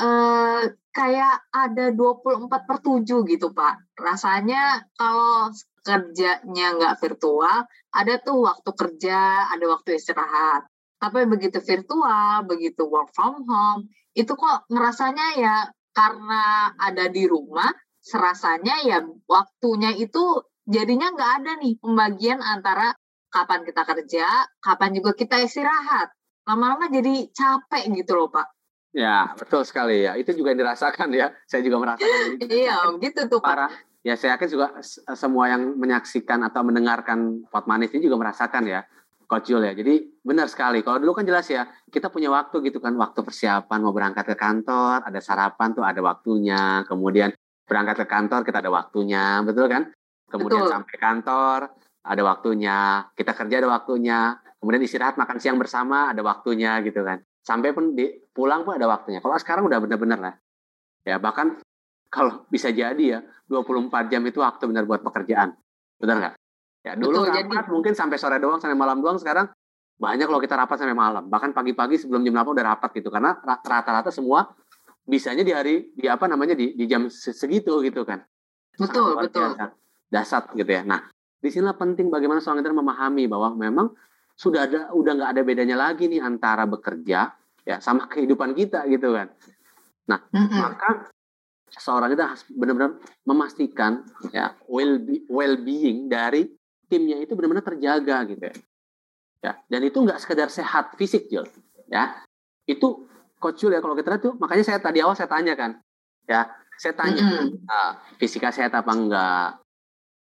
eh, 0.00 0.62
kayak 0.92 1.52
ada 1.52 1.92
24 1.92 2.48
per 2.48 2.78
7 2.80 3.04
gitu, 3.28 3.52
Pak. 3.52 3.96
Rasanya 4.00 4.80
kalau 4.96 5.52
kerjanya 5.84 6.66
nggak 6.76 6.96
virtual, 6.98 7.68
ada 7.92 8.14
tuh 8.24 8.48
waktu 8.48 8.70
kerja, 8.72 9.52
ada 9.52 9.64
waktu 9.68 10.00
istirahat. 10.00 10.64
Tapi 10.96 11.28
begitu 11.28 11.60
virtual, 11.60 12.48
begitu 12.48 12.88
work 12.88 13.12
from 13.12 13.44
home, 13.44 13.92
itu 14.16 14.32
kok 14.32 14.64
ngerasanya 14.72 15.26
ya 15.36 15.56
karena 15.92 16.72
ada 16.80 17.12
di 17.12 17.28
rumah, 17.28 17.68
serasanya 18.00 18.80
ya 18.80 19.04
waktunya 19.28 19.92
itu 19.92 20.40
jadinya 20.64 21.12
nggak 21.12 21.32
ada 21.44 21.52
nih 21.60 21.76
pembagian 21.76 22.40
antara 22.40 22.96
kapan 23.28 23.60
kita 23.68 23.82
kerja, 23.84 24.26
kapan 24.64 24.90
juga 24.96 25.12
kita 25.12 25.36
istirahat. 25.44 26.16
Lama-lama 26.48 26.88
jadi 26.88 27.28
capek 27.28 27.92
gitu 27.92 28.16
loh 28.16 28.32
Pak. 28.32 28.48
Ya, 28.96 29.36
betul 29.36 29.60
sekali 29.68 30.08
ya. 30.08 30.16
Itu 30.16 30.32
juga 30.32 30.56
yang 30.56 30.64
dirasakan 30.64 31.12
ya. 31.12 31.28
Saya 31.44 31.60
juga 31.60 31.84
merasakan. 31.84 32.40
iya, 32.48 32.80
gitu 32.96 33.28
tuh 33.28 33.44
Pak. 33.44 33.50
Parah. 33.52 33.72
Ya, 34.06 34.14
saya 34.14 34.38
yakin 34.38 34.48
juga 34.48 34.66
semua 35.18 35.50
yang 35.50 35.74
menyaksikan 35.76 36.40
atau 36.46 36.62
mendengarkan 36.62 37.44
Pot 37.50 37.66
Manis 37.66 37.90
ini 37.92 38.06
juga 38.06 38.22
merasakan 38.22 38.64
ya 38.64 38.86
Coach 39.26 39.50
Jul 39.50 39.66
ya. 39.66 39.74
Jadi 39.74 40.22
benar 40.22 40.46
sekali. 40.46 40.80
Kalau 40.86 41.02
dulu 41.02 41.12
kan 41.18 41.26
jelas 41.26 41.50
ya, 41.50 41.66
kita 41.90 42.08
punya 42.08 42.30
waktu 42.30 42.62
gitu 42.62 42.78
kan, 42.78 42.94
waktu 42.94 43.26
persiapan 43.26 43.78
mau 43.82 43.90
berangkat 43.90 44.24
ke 44.32 44.36
kantor, 44.38 45.02
ada 45.02 45.18
sarapan 45.18 45.74
tuh 45.74 45.82
ada 45.82 45.98
waktunya. 45.98 46.86
Kemudian 46.86 47.34
berangkat 47.66 48.06
ke 48.06 48.06
kantor 48.06 48.46
kita 48.46 48.62
ada 48.62 48.70
waktunya, 48.70 49.42
betul 49.42 49.66
kan? 49.66 49.90
Kemudian 50.26 50.66
Betul. 50.66 50.72
sampai 50.74 50.96
kantor 50.98 51.58
ada 52.06 52.22
waktunya, 52.22 52.78
kita 53.14 53.32
kerja 53.34 53.62
ada 53.62 53.70
waktunya, 53.70 54.38
kemudian 54.58 54.82
istirahat 54.82 55.14
makan 55.18 55.38
siang 55.38 55.58
bersama 55.58 56.10
ada 56.10 56.22
waktunya 56.22 56.82
gitu 56.82 57.02
kan. 57.02 57.22
Sampai 57.46 57.70
pun 57.70 57.94
di, 57.94 58.10
pulang 58.34 58.66
pun 58.66 58.74
ada 58.74 58.90
waktunya. 58.90 59.22
Kalau 59.22 59.38
sekarang 59.38 59.70
udah 59.70 59.78
benar-benar 59.78 60.18
lah. 60.18 60.34
Ya 61.06 61.22
bahkan 61.22 61.62
kalau 62.10 62.42
bisa 62.50 62.74
jadi 62.74 63.04
ya 63.06 63.20
24 63.46 64.10
jam 64.10 64.22
itu 64.26 64.42
waktu 64.42 64.66
benar 64.66 64.82
buat 64.86 65.02
pekerjaan. 65.06 65.54
Benar 66.02 66.14
nggak? 66.18 66.34
Ya 66.86 66.94
dulu 66.94 67.26
Betul, 67.26 67.34
rapat 67.34 67.66
jadi- 67.66 67.72
mungkin 67.74 67.92
sampai 67.98 68.14
sore 68.14 68.38
doang, 68.38 68.62
sampai 68.62 68.78
malam 68.78 69.02
doang. 69.02 69.18
Sekarang 69.18 69.50
banyak 69.98 70.30
kalau 70.30 70.38
kita 70.38 70.54
rapat 70.54 70.78
sampai 70.78 70.94
malam. 70.94 71.26
Bahkan 71.26 71.50
pagi-pagi 71.50 71.98
sebelum 71.98 72.22
jam 72.22 72.38
8 72.38 72.54
udah 72.54 72.64
rapat 72.70 72.94
gitu. 72.94 73.10
Karena 73.10 73.34
ra- 73.42 73.58
rata-rata 73.58 74.14
semua 74.14 74.54
bisanya 75.02 75.42
di 75.42 75.50
hari 75.50 75.90
di 75.92 76.06
apa 76.06 76.30
namanya 76.30 76.54
di, 76.54 76.78
di 76.78 76.86
jam 76.86 77.10
se- 77.10 77.34
segitu 77.34 77.82
gitu 77.82 78.06
kan. 78.06 78.22
Betul, 78.78 79.18
Sangat 79.18 79.22
betul. 79.26 79.42
biasa. 79.50 79.64
Dasar 80.06 80.42
gitu 80.54 80.70
ya. 80.70 80.86
Nah, 80.86 81.02
di 81.42 81.48
sinilah 81.50 81.74
penting 81.74 82.06
bagaimana 82.06 82.38
seorang 82.38 82.62
leader 82.62 82.70
memahami 82.72 83.26
bahwa 83.26 83.50
memang 83.52 83.90
sudah 84.38 84.70
ada 84.70 84.94
udah 84.94 85.12
nggak 85.16 85.30
ada 85.34 85.42
bedanya 85.42 85.76
lagi 85.76 86.06
nih 86.06 86.22
antara 86.22 86.68
bekerja 86.68 87.34
ya 87.66 87.76
sama 87.80 88.06
kehidupan 88.06 88.54
kita 88.54 88.86
gitu 88.86 89.10
kan. 89.10 89.26
Mm-mm. 90.06 90.54
Maka 90.54 91.10
seorang 91.66 92.14
itu 92.14 92.22
harus 92.22 92.46
benar-benar 92.48 92.94
memastikan 93.26 94.06
ya 94.30 94.54
well 94.70 95.02
well 95.26 95.58
being 95.58 96.06
dari 96.06 96.46
timnya 96.86 97.18
itu 97.18 97.34
benar-benar 97.34 97.64
terjaga 97.64 98.16
gitu 98.26 98.42
ya. 98.42 98.54
Ya, 99.44 99.52
dan 99.68 99.80
itu 99.84 99.98
nggak 100.00 100.18
sekedar 100.18 100.48
sehat 100.48 100.96
fisik 100.96 101.28
Jul. 101.28 101.46
Ya. 101.86 102.24
Itu 102.64 103.06
coach 103.38 103.60
Jul 103.60 103.70
ya 103.70 103.80
kalau 103.80 103.94
kita 103.94 104.10
lihat 104.10 104.22
tuh 104.24 104.34
makanya 104.36 104.64
saya 104.64 104.78
tadi 104.80 104.98
awal 104.98 105.14
saya 105.14 105.30
tanya 105.30 105.54
kan. 105.54 105.78
Ya, 106.26 106.50
saya 106.76 106.94
tanya 106.98 107.46
Mm-mm. 107.46 107.62
ah, 107.70 108.02
fisika 108.18 108.50
sehat 108.50 108.74
apa 108.74 108.90
enggak? 108.90 109.62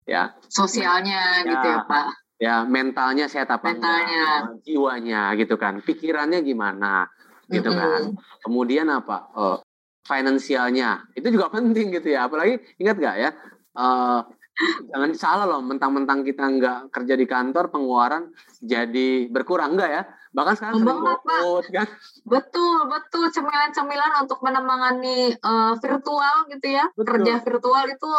Ya, 0.07 0.39
Sosialnya 0.47 1.43
Ya. 1.43 1.51
gitu 1.53 1.67
ya 1.67 1.79
Pak. 1.85 2.07
ya 2.39 2.55
mentalnya 2.63 3.27
sehat 3.27 3.51
apa 3.51 3.75
Mentalnya. 3.75 4.47
enggak? 4.47 4.63
Jiwanya 4.63 5.23
gitu 5.35 5.59
kan. 5.59 5.83
Pikirannya 5.83 6.39
gimana? 6.41 7.11
Gitu 7.51 7.67
kan. 7.67 8.15
Mm-mm. 8.15 8.45
Kemudian 8.47 8.87
apa? 8.87 9.27
Eh, 9.35 9.59
finansialnya 10.07 11.11
itu 11.13 11.27
juga 11.29 11.51
penting 11.51 11.91
gitu 11.93 12.15
ya. 12.15 12.31
Apalagi 12.31 12.63
ingat 12.79 12.97
nggak 12.97 13.17
ya? 13.19 13.31
eh, 13.75 14.21
jangan 14.91 15.11
salah 15.15 15.47
loh, 15.47 15.63
mentang-mentang 15.63 16.27
kita 16.27 16.45
nggak 16.45 16.81
kerja 16.91 17.15
di 17.15 17.27
kantor, 17.27 17.71
pengeluaran 17.71 18.35
jadi 18.59 19.31
berkurang 19.31 19.79
enggak 19.79 19.91
ya? 19.91 20.03
Bahkan 20.35 20.55
sekarang 20.59 20.75
sering. 20.83 20.99
GoFood 21.01 21.67
kan? 21.73 21.87
Betul, 22.27 22.79
betul. 22.91 23.25
Cemilan-cemilan 23.33 24.13
untuk 24.27 24.39
menemangani 24.45 25.35
eh, 25.35 25.75
virtual 25.81 26.37
gitu 26.53 26.67
ya. 26.69 26.85
Betul. 26.93 27.23
Kerja 27.23 27.35
virtual 27.43 27.85
itu 27.89 28.13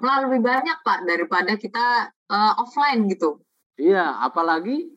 malah 0.00 0.20
lebih 0.26 0.40
banyak 0.40 0.76
Pak 0.80 0.98
daripada 1.04 1.52
kita 1.60 2.10
eh, 2.10 2.52
offline 2.56 3.06
gitu. 3.10 3.42
Iya, 3.80 4.20
apalagi 4.24 4.92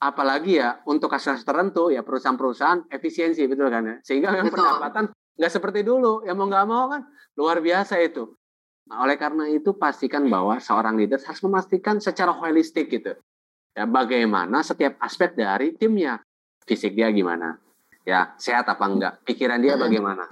apalagi 0.00 0.56
ya 0.56 0.80
untuk 0.88 1.12
kasus 1.12 1.44
tertentu 1.44 1.92
ya 1.92 2.00
perusahaan-perusahaan 2.00 2.88
efisiensi 2.88 3.44
betul 3.44 3.68
kan 3.68 3.84
ya. 3.84 3.96
Sehingga 4.00 4.32
memang 4.32 4.48
Betul. 4.50 4.64
pendapatan 4.64 5.04
nggak 5.36 5.52
seperti 5.52 5.80
dulu. 5.84 6.24
Ya 6.24 6.32
mau 6.32 6.48
nggak 6.48 6.66
mau 6.66 6.88
kan 6.88 7.04
luar 7.36 7.60
biasa 7.60 8.00
itu. 8.00 8.39
Nah, 8.90 9.06
oleh 9.06 9.14
karena 9.14 9.46
itu 9.46 9.70
pastikan 9.78 10.26
bahwa 10.26 10.58
seorang 10.58 10.98
leader 10.98 11.22
harus 11.22 11.38
memastikan 11.46 12.02
secara 12.02 12.34
holistik 12.34 12.90
gitu. 12.90 13.14
Ya 13.70 13.86
bagaimana 13.86 14.66
setiap 14.66 14.98
aspek 14.98 15.38
dari 15.38 15.78
timnya. 15.78 16.18
Fisik 16.66 16.98
dia 16.98 17.06
gimana? 17.14 17.54
Ya, 18.02 18.34
sehat 18.34 18.66
apa 18.66 18.82
enggak? 18.90 19.22
Pikiran 19.22 19.62
dia 19.62 19.78
Mm-mm. 19.78 19.86
bagaimana? 19.86 20.26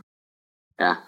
Ya. 0.74 1.06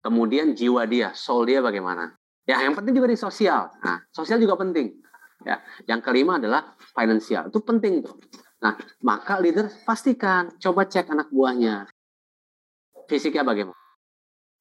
Kemudian 0.00 0.56
jiwa 0.56 0.88
dia, 0.88 1.12
soul 1.12 1.44
dia 1.44 1.60
bagaimana? 1.60 2.16
Ya, 2.48 2.58
yang 2.64 2.72
penting 2.72 2.96
juga 2.96 3.12
di 3.12 3.20
sosial. 3.20 3.68
Nah, 3.84 4.02
sosial 4.10 4.40
juga 4.40 4.56
penting. 4.56 4.96
Ya, 5.44 5.60
yang 5.84 6.00
kelima 6.00 6.40
adalah 6.40 6.74
finansial. 6.96 7.52
Itu 7.52 7.60
penting 7.60 8.00
tuh. 8.02 8.16
Nah, 8.64 8.80
maka 9.04 9.36
leader 9.38 9.68
pastikan, 9.84 10.56
coba 10.56 10.88
cek 10.88 11.12
anak 11.12 11.28
buahnya. 11.28 11.86
Fisiknya 13.06 13.44
bagaimana? 13.44 13.78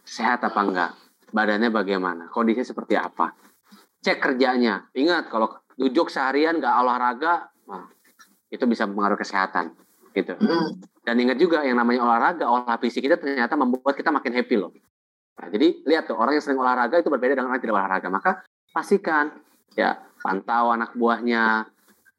Sehat 0.03 0.43
apa 0.43 0.61
enggak? 0.61 0.91
Badannya 1.31 1.71
bagaimana? 1.71 2.27
Kondisinya 2.27 2.67
seperti 2.67 2.99
apa? 2.99 3.31
Cek 4.03 4.19
kerjanya. 4.19 4.91
Ingat, 4.91 5.31
kalau 5.31 5.51
duduk 5.79 6.11
seharian 6.11 6.59
nggak 6.59 6.75
olahraga, 6.75 7.47
wah, 7.65 7.87
itu 8.51 8.63
bisa 8.67 8.83
mempengaruhi 8.85 9.23
kesehatan. 9.23 9.71
Gitu. 10.11 10.35
Mm. 10.35 10.69
Dan 11.01 11.15
ingat 11.23 11.37
juga 11.39 11.63
yang 11.63 11.79
namanya 11.79 12.03
olahraga, 12.03 12.45
olah 12.45 12.77
fisik 12.77 13.07
kita 13.07 13.15
ternyata 13.15 13.55
membuat 13.55 13.95
kita 13.95 14.11
makin 14.11 14.35
happy 14.35 14.55
loh. 14.59 14.75
Nah, 15.39 15.47
jadi 15.49 15.81
lihat 15.87 16.11
tuh 16.11 16.19
orang 16.19 16.37
yang 16.37 16.43
sering 16.43 16.59
olahraga 16.59 16.99
itu 16.99 17.09
berbeda 17.09 17.33
dengan 17.33 17.49
orang 17.49 17.57
yang 17.57 17.65
tidak 17.65 17.77
olahraga. 17.79 18.07
Maka 18.11 18.31
pastikan 18.69 19.31
ya 19.73 19.97
pantau 20.19 20.75
anak 20.75 20.93
buahnya 20.93 21.65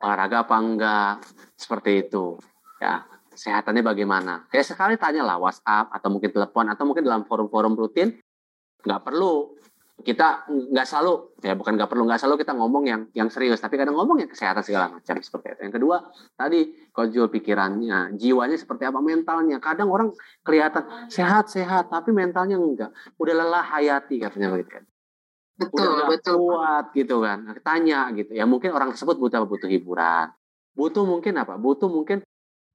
olahraga 0.02 0.42
apa 0.42 0.56
enggak 0.58 1.12
seperti 1.54 2.08
itu. 2.08 2.40
Ya 2.82 3.06
sehatannya 3.36 3.86
bagaimana? 3.86 4.48
Ya 4.50 4.64
sekali 4.66 4.98
tanyalah 4.98 5.38
WhatsApp 5.38 5.92
atau 5.94 6.08
mungkin 6.10 6.34
telepon 6.34 6.66
atau 6.66 6.82
mungkin 6.82 7.04
dalam 7.06 7.22
forum-forum 7.28 7.78
rutin 7.78 8.18
nggak 8.82 9.02
perlu. 9.02 9.56
Kita 10.02 10.50
nggak 10.50 10.82
selalu 10.82 11.38
ya 11.46 11.54
bukan 11.54 11.78
nggak 11.78 11.86
perlu 11.86 12.02
nggak 12.10 12.18
selalu 12.18 12.42
kita 12.42 12.58
ngomong 12.58 12.84
yang 12.90 13.02
yang 13.14 13.30
serius. 13.30 13.62
Tapi 13.62 13.78
kadang 13.78 13.94
ngomong 13.94 14.18
yang 14.18 14.30
kesehatan 14.30 14.66
segala 14.66 14.98
macam 14.98 15.14
seperti 15.22 15.54
itu. 15.54 15.60
Yang 15.70 15.74
kedua 15.78 15.96
tadi 16.34 16.60
kojul 16.90 17.30
pikirannya 17.30 18.18
jiwanya 18.18 18.58
seperti 18.58 18.90
apa 18.90 18.98
mentalnya. 18.98 19.62
Kadang 19.62 19.94
orang 19.94 20.10
kelihatan 20.42 21.06
sehat 21.06 21.54
sehat 21.54 21.86
tapi 21.86 22.10
mentalnya 22.10 22.58
enggak. 22.58 22.90
Udah 23.14 23.34
lelah 23.36 23.62
hayati 23.62 24.18
katanya 24.18 24.50
begitu. 24.50 24.82
Kan 24.82 24.84
udah 25.62 25.70
Betul, 25.70 25.90
nggak 25.94 26.10
betul. 26.10 26.36
kuat 26.40 26.84
gitu 26.96 27.16
kan 27.22 27.38
tanya 27.62 28.10
gitu. 28.16 28.32
Ya 28.34 28.44
mungkin 28.48 28.74
orang 28.74 28.90
tersebut 28.90 29.14
butuh 29.22 29.46
butuh 29.46 29.70
hiburan. 29.70 30.34
Butuh 30.74 31.04
mungkin 31.04 31.36
apa? 31.38 31.54
Butuh 31.60 31.86
mungkin 31.86 32.24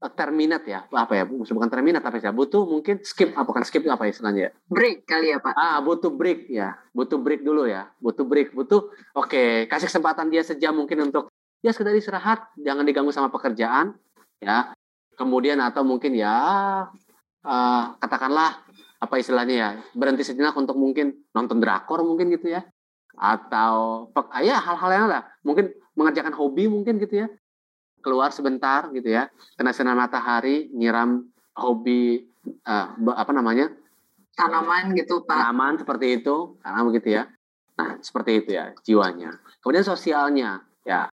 eh, 0.04 0.12
terminate 0.14 0.68
ya 0.70 0.86
apa 0.89 1.14
ya 1.18 1.24
bukan 1.26 1.70
terminate 1.70 2.06
tapi 2.06 2.22
ya 2.22 2.34
butuh 2.34 2.64
mungkin 2.66 3.02
skip 3.02 3.34
apa 3.34 3.45
bukan 3.45 3.64
skip 3.66 3.82
apa 3.89 4.06
istilahnya 4.06 4.50
ya 4.50 4.52
Break 4.68 5.08
kali 5.08 5.32
ya 5.32 5.39
Pak. 5.39 5.56
Ah, 5.56 5.80
butuh 5.80 6.12
break 6.12 6.52
ya. 6.52 6.76
Butuh 6.91 7.18
break 7.18 7.41
dulu 7.41 7.66
ya. 7.66 7.88
Butuh 8.04 8.28
break. 8.28 8.52
Butuh 8.52 8.91
oke, 9.16 9.66
kasih 9.72 9.88
kesempatan 9.88 10.28
dia 10.28 10.43
sejam 10.43 10.76
mungkin 10.76 11.08
untuk 11.08 11.32
ya 11.64 11.72
sekedar 11.74 11.95
istirahat, 11.95 12.54
jangan 12.60 12.84
diganggu 12.86 13.10
sama 13.16 13.32
pekerjaan 13.32 13.95
ya. 14.43 14.76
Kemudian 15.18 15.58
atau 15.64 15.82
mungkin 15.88 16.14
ya 16.14 16.36
eh, 17.41 17.84
katakanlah 17.98 18.62
apa 18.98 19.16
istilahnya 19.18 19.56
ya, 19.56 19.70
berhenti 19.95 20.28
sejenak 20.28 20.54
untuk 20.58 20.76
mungkin 20.76 21.26
nonton 21.32 21.58
drakor 21.64 22.04
mungkin 22.04 22.30
gitu 22.30 22.52
ya. 22.52 22.62
Atau 23.18 24.12
ah, 24.14 24.41
ya 24.43 24.62
hal-hal 24.62 24.91
yang 24.93 25.08
lah, 25.10 25.26
mungkin 25.41 25.74
mengerjakan 25.98 26.36
hobi 26.38 26.70
mungkin 26.70 27.02
gitu 27.02 27.26
ya. 27.26 27.28
Keluar 28.02 28.32
sebentar 28.32 28.88
gitu 28.93 29.10
ya, 29.12 29.28
kena 29.60 29.76
sinar 29.76 29.98
matahari, 29.98 30.70
nyiram 30.72 31.28
hobi 31.58 32.24
be- 32.98 33.18
apa 33.18 33.32
namanya? 33.34 33.74
Tanaman 34.38 34.93
gitu 34.93 35.26
Pak. 35.26 35.34
tanaman 35.34 35.74
seperti 35.82 36.22
itu 36.22 36.62
karena 36.62 36.82
begitu 36.86 37.08
ya. 37.10 37.24
Nah 37.78 37.98
seperti 38.02 38.45
itu 38.45 38.50
ya 38.54 38.70
jiwanya. 38.86 39.41
Kemudian 39.62 39.86
sosialnya 39.86 40.62
ya. 40.86 41.10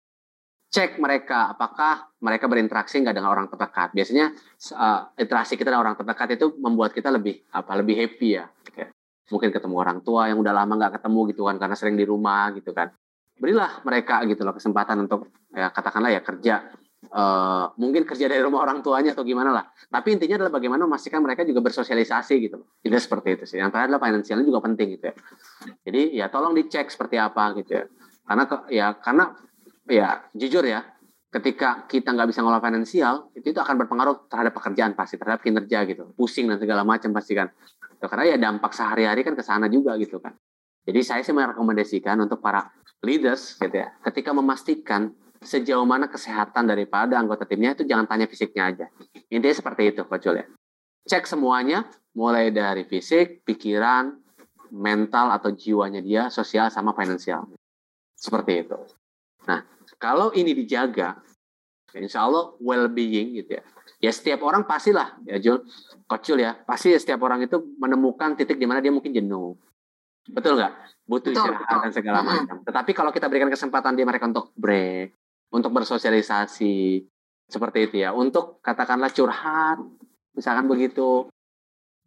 Cek 0.72 0.96
mereka 0.96 1.52
apakah 1.52 2.16
mereka 2.24 2.48
berinteraksi 2.48 2.96
nggak 2.96 3.12
dengan 3.12 3.28
orang 3.28 3.44
terdekat. 3.52 3.92
Biasanya 3.92 4.32
uh, 4.72 5.12
interaksi 5.20 5.60
kita 5.60 5.68
dengan 5.68 5.84
orang 5.84 6.00
terdekat 6.00 6.40
itu 6.40 6.56
membuat 6.56 6.96
kita 6.96 7.12
lebih 7.12 7.44
apa 7.52 7.76
lebih 7.76 7.92
happy 8.00 8.40
ya. 8.40 8.48
Mungkin 9.28 9.52
ketemu 9.52 9.74
orang 9.76 10.00
tua 10.00 10.32
yang 10.32 10.40
udah 10.40 10.52
lama 10.52 10.72
nggak 10.76 11.00
ketemu 11.00 11.20
gitu 11.32 11.42
kan 11.44 11.56
karena 11.60 11.76
sering 11.76 11.96
di 11.96 12.08
rumah 12.08 12.56
gitu 12.56 12.72
kan. 12.72 12.88
Berilah 13.36 13.84
mereka 13.84 14.24
gitu 14.24 14.48
loh 14.48 14.56
kesempatan 14.56 15.04
untuk 15.04 15.28
ya 15.52 15.68
katakanlah 15.68 16.10
ya 16.12 16.20
kerja 16.24 16.54
eh, 17.06 17.64
mungkin 17.76 18.08
kerja 18.08 18.26
dari 18.28 18.40
rumah 18.40 18.64
orang 18.64 18.80
tuanya 18.80 19.12
atau 19.12 19.24
gimana 19.24 19.52
lah 19.52 19.64
tapi 19.92 20.16
intinya 20.16 20.40
adalah 20.40 20.56
bagaimana 20.56 20.88
memastikan 20.88 21.20
mereka 21.20 21.44
juga 21.44 21.60
bersosialisasi 21.60 22.34
gitu. 22.48 22.64
Itu 22.80 22.96
seperti 22.96 23.36
itu 23.36 23.44
sih. 23.44 23.60
Yang 23.60 23.76
terakhir 23.76 23.88
adalah 23.92 24.02
finansialnya 24.08 24.46
juga 24.48 24.64
penting 24.64 24.96
gitu 24.96 25.04
ya. 25.12 25.14
Jadi 25.84 26.02
ya 26.16 26.26
tolong 26.32 26.56
dicek 26.56 26.88
seperti 26.88 27.20
apa 27.20 27.52
gitu 27.60 27.76
ya. 27.76 27.84
Karena 28.24 28.44
ya 28.72 28.86
karena 28.96 29.24
ya 29.84 30.24
jujur 30.32 30.64
ya 30.64 30.80
ketika 31.28 31.84
kita 31.88 32.16
nggak 32.16 32.32
bisa 32.32 32.40
ngolah 32.40 32.64
finansial 32.64 33.28
itu 33.36 33.52
itu 33.52 33.60
akan 33.60 33.84
berpengaruh 33.84 34.32
terhadap 34.32 34.52
pekerjaan 34.56 34.92
pasti 34.96 35.16
terhadap 35.16 35.40
kinerja 35.40 35.88
gitu 35.88 36.12
pusing 36.12 36.44
dan 36.44 36.60
segala 36.60 36.84
macam 36.84 37.08
pasti 37.16 37.32
kan 37.32 37.48
karena 38.04 38.24
ya 38.28 38.36
dampak 38.36 38.76
sehari-hari 38.76 39.24
kan 39.24 39.32
ke 39.32 39.40
sana 39.40 39.64
juga 39.72 39.96
gitu 39.96 40.20
kan 40.20 40.36
jadi 40.84 41.00
saya 41.00 41.20
sih 41.24 41.32
merekomendasikan 41.32 42.20
untuk 42.20 42.44
para 42.44 42.68
leaders 43.00 43.56
gitu 43.56 43.80
ya 43.80 43.96
ketika 44.04 44.36
memastikan 44.36 45.16
sejauh 45.42 45.84
mana 45.84 46.08
kesehatan 46.08 46.66
daripada 46.66 47.18
anggota 47.18 47.44
timnya 47.44 47.74
itu 47.76 47.84
jangan 47.84 48.06
tanya 48.06 48.26
fisiknya 48.26 48.62
aja. 48.70 48.86
Intinya 49.28 49.54
seperti 49.54 49.92
itu 49.94 50.02
Coach 50.06 50.24
Jul 50.24 50.40
ya 50.40 50.46
cek 51.06 51.26
semuanya 51.26 51.86
mulai 52.14 52.54
dari 52.54 52.86
fisik 52.86 53.42
pikiran 53.42 54.14
mental 54.72 55.34
atau 55.34 55.52
jiwanya 55.52 56.00
dia 56.00 56.30
sosial 56.30 56.70
sama 56.70 56.94
finansial. 56.94 57.48
Seperti 58.14 58.64
itu. 58.64 58.78
Nah 59.48 59.66
kalau 59.98 60.30
ini 60.32 60.54
dijaga 60.54 61.18
insya 61.92 62.24
Allah 62.24 62.54
well-being 62.62 63.36
gitu 63.42 63.58
ya. 63.58 63.64
Ya 64.02 64.10
setiap 64.10 64.42
orang 64.46 64.66
pastilah 64.66 65.18
ya 65.26 65.38
Jul. 65.42 65.66
Coach 66.06 66.30
Jul 66.30 66.42
ya 66.42 66.54
pasti 66.54 66.94
setiap 66.94 67.22
orang 67.26 67.44
itu 67.44 67.58
menemukan 67.78 68.38
titik 68.38 68.58
di 68.58 68.66
mana 68.66 68.78
dia 68.78 68.94
mungkin 68.94 69.10
jenuh. 69.10 69.58
Betul 70.30 70.54
nggak? 70.54 70.72
Butuh 71.02 71.34
betul, 71.34 71.42
istirahat 71.42 71.66
betul. 71.66 71.82
dan 71.82 71.92
segala 71.92 72.18
macam. 72.22 72.56
Tetapi 72.62 72.90
kalau 72.94 73.10
kita 73.10 73.26
berikan 73.26 73.50
kesempatan 73.50 73.98
dia 73.98 74.06
mereka 74.06 74.30
untuk 74.30 74.54
break, 74.54 75.10
untuk 75.52 75.70
bersosialisasi, 75.76 77.04
seperti 77.46 77.78
itu 77.86 77.96
ya. 78.02 78.16
Untuk 78.16 78.64
katakanlah 78.64 79.12
curhat, 79.12 79.78
misalkan 80.32 80.66
begitu, 80.66 81.28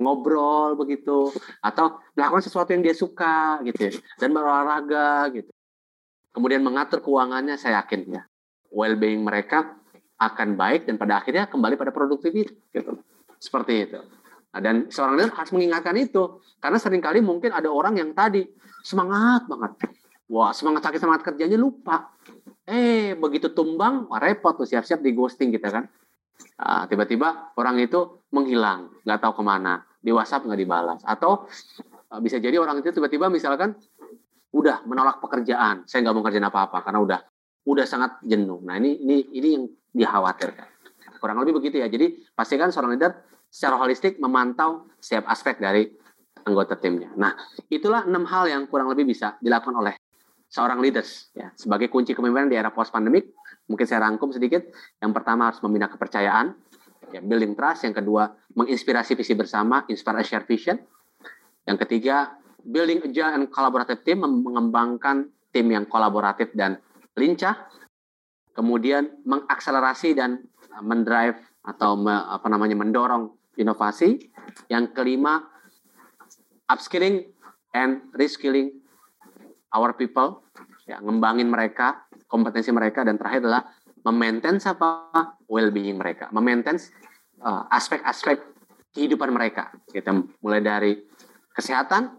ngobrol 0.01 0.75
begitu, 0.75 1.29
atau 1.61 2.01
melakukan 2.17 2.43
sesuatu 2.43 2.73
yang 2.73 2.81
dia 2.81 2.97
suka 2.97 3.61
gitu 3.63 3.87
ya, 3.87 3.91
dan 4.19 4.33
berolahraga 4.33 5.29
gitu. 5.31 5.51
Kemudian 6.35 6.65
mengatur 6.65 6.99
keuangannya, 6.99 7.55
saya 7.55 7.79
yakin 7.85 8.11
ya, 8.11 8.27
well-being 8.73 9.23
mereka 9.23 9.77
akan 10.19 10.59
baik 10.59 10.87
dan 10.87 10.99
pada 10.99 11.23
akhirnya 11.23 11.47
kembali 11.47 11.79
pada 11.79 11.95
produktivitas 11.95 12.55
gitu. 12.73 12.99
Seperti 13.39 13.87
itu. 13.87 13.99
Nah, 14.55 14.59
dan 14.63 14.87
seorang 14.87 15.19
leader 15.19 15.35
harus 15.35 15.51
mengingatkan 15.51 15.95
itu 15.99 16.39
karena 16.63 16.79
sering 16.79 17.03
kali 17.03 17.19
mungkin 17.19 17.51
ada 17.51 17.67
orang 17.67 17.99
yang 17.99 18.15
tadi 18.15 18.47
semangat 18.79 19.43
banget. 19.51 19.75
Wah, 20.25 20.51
semangat 20.57 20.89
sakit 20.89 20.99
semangat 21.01 21.21
kerjanya 21.21 21.57
lupa. 21.57 22.09
Eh, 22.65 23.13
begitu 23.13 23.53
tumbang, 23.53 24.09
wah 24.09 24.17
repot 24.17 24.57
tuh 24.57 24.65
siap-siap 24.65 25.05
di 25.05 25.13
ghosting 25.13 25.53
kita 25.53 25.69
kan. 25.69 25.85
Nah, 26.55 26.83
tiba-tiba 26.89 27.53
orang 27.55 27.77
itu 27.77 28.25
menghilang, 28.33 28.89
nggak 29.05 29.19
tahu 29.21 29.33
ke 29.39 29.43
mana. 29.45 29.85
Di 30.01 30.09
WhatsApp 30.09 30.49
nggak 30.49 30.59
dibalas. 30.59 31.01
Atau 31.05 31.45
uh, 32.09 32.19
bisa 32.21 32.41
jadi 32.41 32.57
orang 32.57 32.81
itu 32.81 32.89
tiba-tiba 32.89 33.29
misalkan 33.29 33.77
udah 34.53 34.81
menolak 34.89 35.21
pekerjaan. 35.21 35.85
Saya 35.85 36.05
nggak 36.05 36.15
mau 36.17 36.23
kerjain 36.25 36.45
apa-apa 36.45 36.81
karena 36.85 36.99
udah 37.01 37.19
udah 37.65 37.85
sangat 37.85 38.21
jenuh. 38.25 38.61
Nah 38.61 38.77
ini 38.77 39.01
ini 39.01 39.17
ini 39.33 39.47
yang 39.57 39.65
dikhawatirkan. 39.93 40.67
Kurang 41.17 41.41
lebih 41.41 41.57
begitu 41.57 41.81
ya. 41.81 41.89
Jadi 41.89 42.21
pastikan 42.37 42.69
seorang 42.69 42.97
leader 42.97 43.13
secara 43.49 43.81
holistik 43.81 44.21
memantau 44.21 44.85
setiap 45.01 45.25
aspek 45.29 45.57
dari 45.57 45.89
anggota 46.45 46.77
timnya. 46.77 47.09
Nah, 47.17 47.33
itulah 47.73 48.05
enam 48.05 48.29
hal 48.29 48.45
yang 48.45 48.69
kurang 48.69 48.93
lebih 48.93 49.09
bisa 49.09 49.33
dilakukan 49.41 49.73
oleh 49.73 49.97
seorang 50.55 50.79
leaders 50.79 51.35
ya 51.35 51.51
sebagai 51.59 51.91
kunci 51.91 52.15
kepemimpinan 52.15 52.47
di 52.47 52.55
era 52.55 52.71
post 52.71 52.95
pandemic. 52.95 53.35
Mungkin 53.67 53.83
saya 53.83 54.07
rangkum 54.07 54.31
sedikit. 54.31 54.71
Yang 55.03 55.11
pertama 55.11 55.51
harus 55.51 55.59
membina 55.59 55.91
kepercayaan, 55.91 56.55
ya, 57.11 57.19
building 57.19 57.59
trust. 57.59 57.83
Yang 57.83 57.99
kedua, 57.99 58.31
menginspirasi 58.55 59.19
visi 59.19 59.35
bersama, 59.35 59.83
inspire 59.91 60.23
a 60.23 60.39
vision. 60.47 60.79
Yang 61.67 61.77
ketiga, 61.83 62.39
building 62.63 63.03
agile 63.03 63.35
and 63.35 63.45
collaborative 63.51 64.05
team, 64.07 64.23
mengembangkan 64.23 65.27
tim 65.51 65.67
yang 65.67 65.83
kolaboratif 65.89 66.53
dan 66.55 66.79
lincah. 67.17 67.67
Kemudian 68.55 69.11
mengakselerasi 69.27 70.15
dan 70.15 70.45
mendrive 70.79 71.35
atau 71.65 71.99
me, 71.99 72.13
apa 72.13 72.47
namanya 72.47 72.77
mendorong 72.77 73.33
inovasi. 73.59 74.31
Yang 74.69 74.93
kelima, 74.93 75.41
upskilling 76.69 77.27
and 77.73 78.07
reskilling 78.13 78.77
our 79.73 79.91
people, 79.91 80.44
ya, 80.85 81.01
ngembangin 81.01 81.49
mereka, 81.49 82.05
kompetensi 82.29 82.69
mereka, 82.69 83.01
dan 83.01 83.17
terakhir 83.17 83.45
adalah 83.45 83.63
memaintain 84.05 84.61
apa 84.61 84.89
well-being 85.49 85.97
mereka, 85.97 86.29
memaintain 86.29 86.77
uh, 87.41 87.65
aspek-aspek 87.73 88.37
kehidupan 88.93 89.33
mereka. 89.33 89.73
Kita 89.89 90.13
mulai 90.45 90.61
dari 90.61 90.93
kesehatan, 91.51 92.13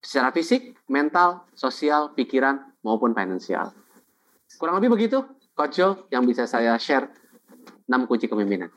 secara 0.00 0.32
fisik, 0.32 0.80
mental, 0.88 1.44
sosial, 1.52 2.16
pikiran, 2.16 2.62
maupun 2.86 3.12
finansial. 3.12 3.74
Kurang 4.56 4.78
lebih 4.78 4.94
begitu, 4.94 5.26
Coach 5.52 5.82
Joe, 5.82 6.06
yang 6.14 6.22
bisa 6.22 6.46
saya 6.46 6.78
share 6.78 7.10
6 7.90 8.06
kunci 8.06 8.30
kepemimpinan. 8.30 8.70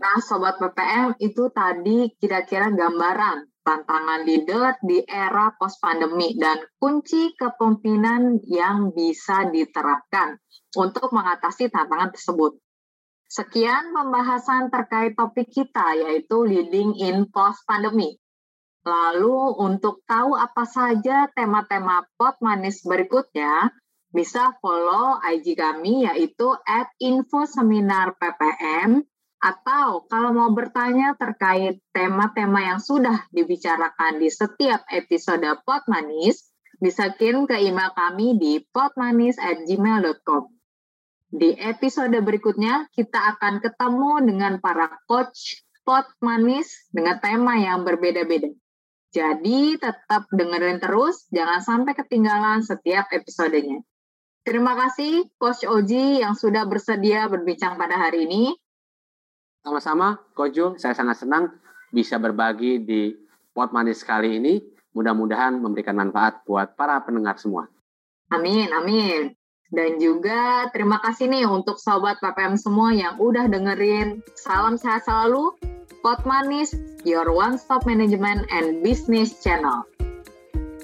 Nah, 0.00 0.16
Sobat 0.24 0.56
PPM 0.56 1.12
itu 1.20 1.50
tadi 1.52 2.14
kira-kira 2.16 2.72
gambaran 2.72 3.49
tantangan 3.60 4.24
leader 4.24 4.80
di 4.80 5.04
era 5.04 5.52
post-pandemi 5.54 6.34
dan 6.36 6.60
kunci 6.80 7.36
kepemimpinan 7.36 8.40
yang 8.48 8.90
bisa 8.90 9.48
diterapkan 9.52 10.40
untuk 10.76 11.12
mengatasi 11.12 11.68
tantangan 11.68 12.12
tersebut. 12.14 12.56
Sekian 13.30 13.94
pembahasan 13.94 14.74
terkait 14.74 15.14
topik 15.14 15.46
kita 15.54 15.94
yaitu 15.94 16.42
leading 16.42 16.98
in 16.98 17.30
post-pandemic. 17.30 18.18
Lalu 18.82 19.60
untuk 19.60 20.02
tahu 20.08 20.34
apa 20.34 20.64
saja 20.66 21.28
tema-tema 21.36 22.02
pot 22.16 22.40
manis 22.42 22.82
berikutnya, 22.82 23.70
bisa 24.10 24.58
follow 24.58 25.22
IG 25.22 25.54
kami 25.54 26.10
yaitu 26.10 26.50
at 26.66 26.90
info 26.98 27.46
seminar 27.46 28.18
PPM 28.18 29.06
atau 29.40 30.04
kalau 30.04 30.36
mau 30.36 30.52
bertanya 30.52 31.16
terkait 31.16 31.80
tema-tema 31.96 32.60
yang 32.60 32.80
sudah 32.80 33.24
dibicarakan 33.32 34.20
di 34.20 34.28
setiap 34.28 34.84
episode 34.92 35.48
Pot 35.64 35.88
Manis, 35.88 36.52
bisa 36.76 37.12
kirim 37.16 37.48
ke 37.48 37.56
email 37.56 37.92
kami 37.96 38.36
di 38.36 38.60
potmanis@gmail.com. 38.68 40.44
Di 41.30 41.56
episode 41.56 42.16
berikutnya, 42.20 42.92
kita 42.92 43.36
akan 43.36 43.64
ketemu 43.64 44.12
dengan 44.28 44.52
para 44.60 44.92
coach 45.08 45.64
Pot 45.88 46.04
Manis 46.20 46.88
dengan 46.92 47.16
tema 47.24 47.56
yang 47.56 47.82
berbeda-beda. 47.82 48.52
Jadi 49.10 49.74
tetap 49.80 50.30
dengerin 50.30 50.78
terus, 50.78 51.26
jangan 51.34 51.58
sampai 51.64 51.98
ketinggalan 51.98 52.62
setiap 52.62 53.10
episodenya. 53.10 53.82
Terima 54.40 54.72
kasih 54.72 55.28
Coach 55.36 55.68
Oji 55.68 56.22
yang 56.22 56.32
sudah 56.32 56.64
bersedia 56.64 57.28
berbincang 57.28 57.76
pada 57.76 57.98
hari 57.98 58.24
ini. 58.24 58.56
Sama-sama, 59.60 60.16
Kojo, 60.32 60.80
saya 60.80 60.96
sangat 60.96 61.20
senang 61.20 61.52
bisa 61.92 62.16
berbagi 62.16 62.80
di 62.80 63.12
Pot 63.52 63.76
Manis 63.76 64.00
kali 64.00 64.40
ini. 64.40 64.56
Mudah-mudahan 64.96 65.60
memberikan 65.60 65.94
manfaat 65.94 66.42
buat 66.48 66.74
para 66.74 66.98
pendengar 67.04 67.36
semua. 67.36 67.68
Amin, 68.32 68.72
amin. 68.72 69.36
Dan 69.70 70.02
juga 70.02 70.66
terima 70.74 70.98
kasih 70.98 71.30
nih 71.30 71.46
untuk 71.46 71.78
sobat 71.78 72.18
PPM 72.18 72.58
semua 72.58 72.90
yang 72.90 73.14
udah 73.22 73.46
dengerin. 73.46 74.18
Salam 74.34 74.74
sehat 74.74 75.06
selalu. 75.06 75.54
Pot 76.00 76.24
Manis, 76.24 76.72
your 77.04 77.28
one-stop 77.30 77.84
management 77.84 78.48
and 78.50 78.80
business 78.80 79.38
channel. 79.44 79.84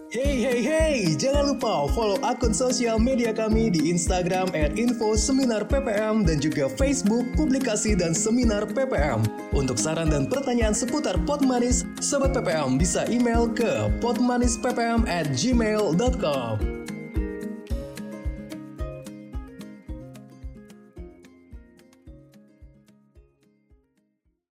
Hey 0.07 0.38
hey 0.38 0.62
hey, 0.62 1.18
jangan 1.18 1.50
lupa 1.50 1.90
follow 1.90 2.14
akun 2.22 2.54
sosial 2.54 2.94
media 2.94 3.34
kami 3.34 3.74
di 3.74 3.90
Instagram 3.90 4.54
at 4.54 4.78
info 4.78 5.18
seminar 5.18 5.66
PPM 5.66 6.22
dan 6.22 6.38
juga 6.38 6.70
Facebook 6.70 7.26
publikasi 7.34 7.98
dan 7.98 8.14
seminar 8.14 8.70
PPM. 8.70 9.26
Untuk 9.50 9.74
saran 9.74 10.07
dan 10.07 10.30
pertanyaan 10.30 10.78
seputar 10.78 11.18
Pot 11.26 11.42
Manis, 11.42 11.82
Sobat 11.98 12.30
PPM 12.38 12.78
bisa 12.78 13.02
email 13.11 13.50
ke 13.50 13.90
potmanisppm 13.98 15.11
at 15.11 15.26
gmail.com. 15.34 16.54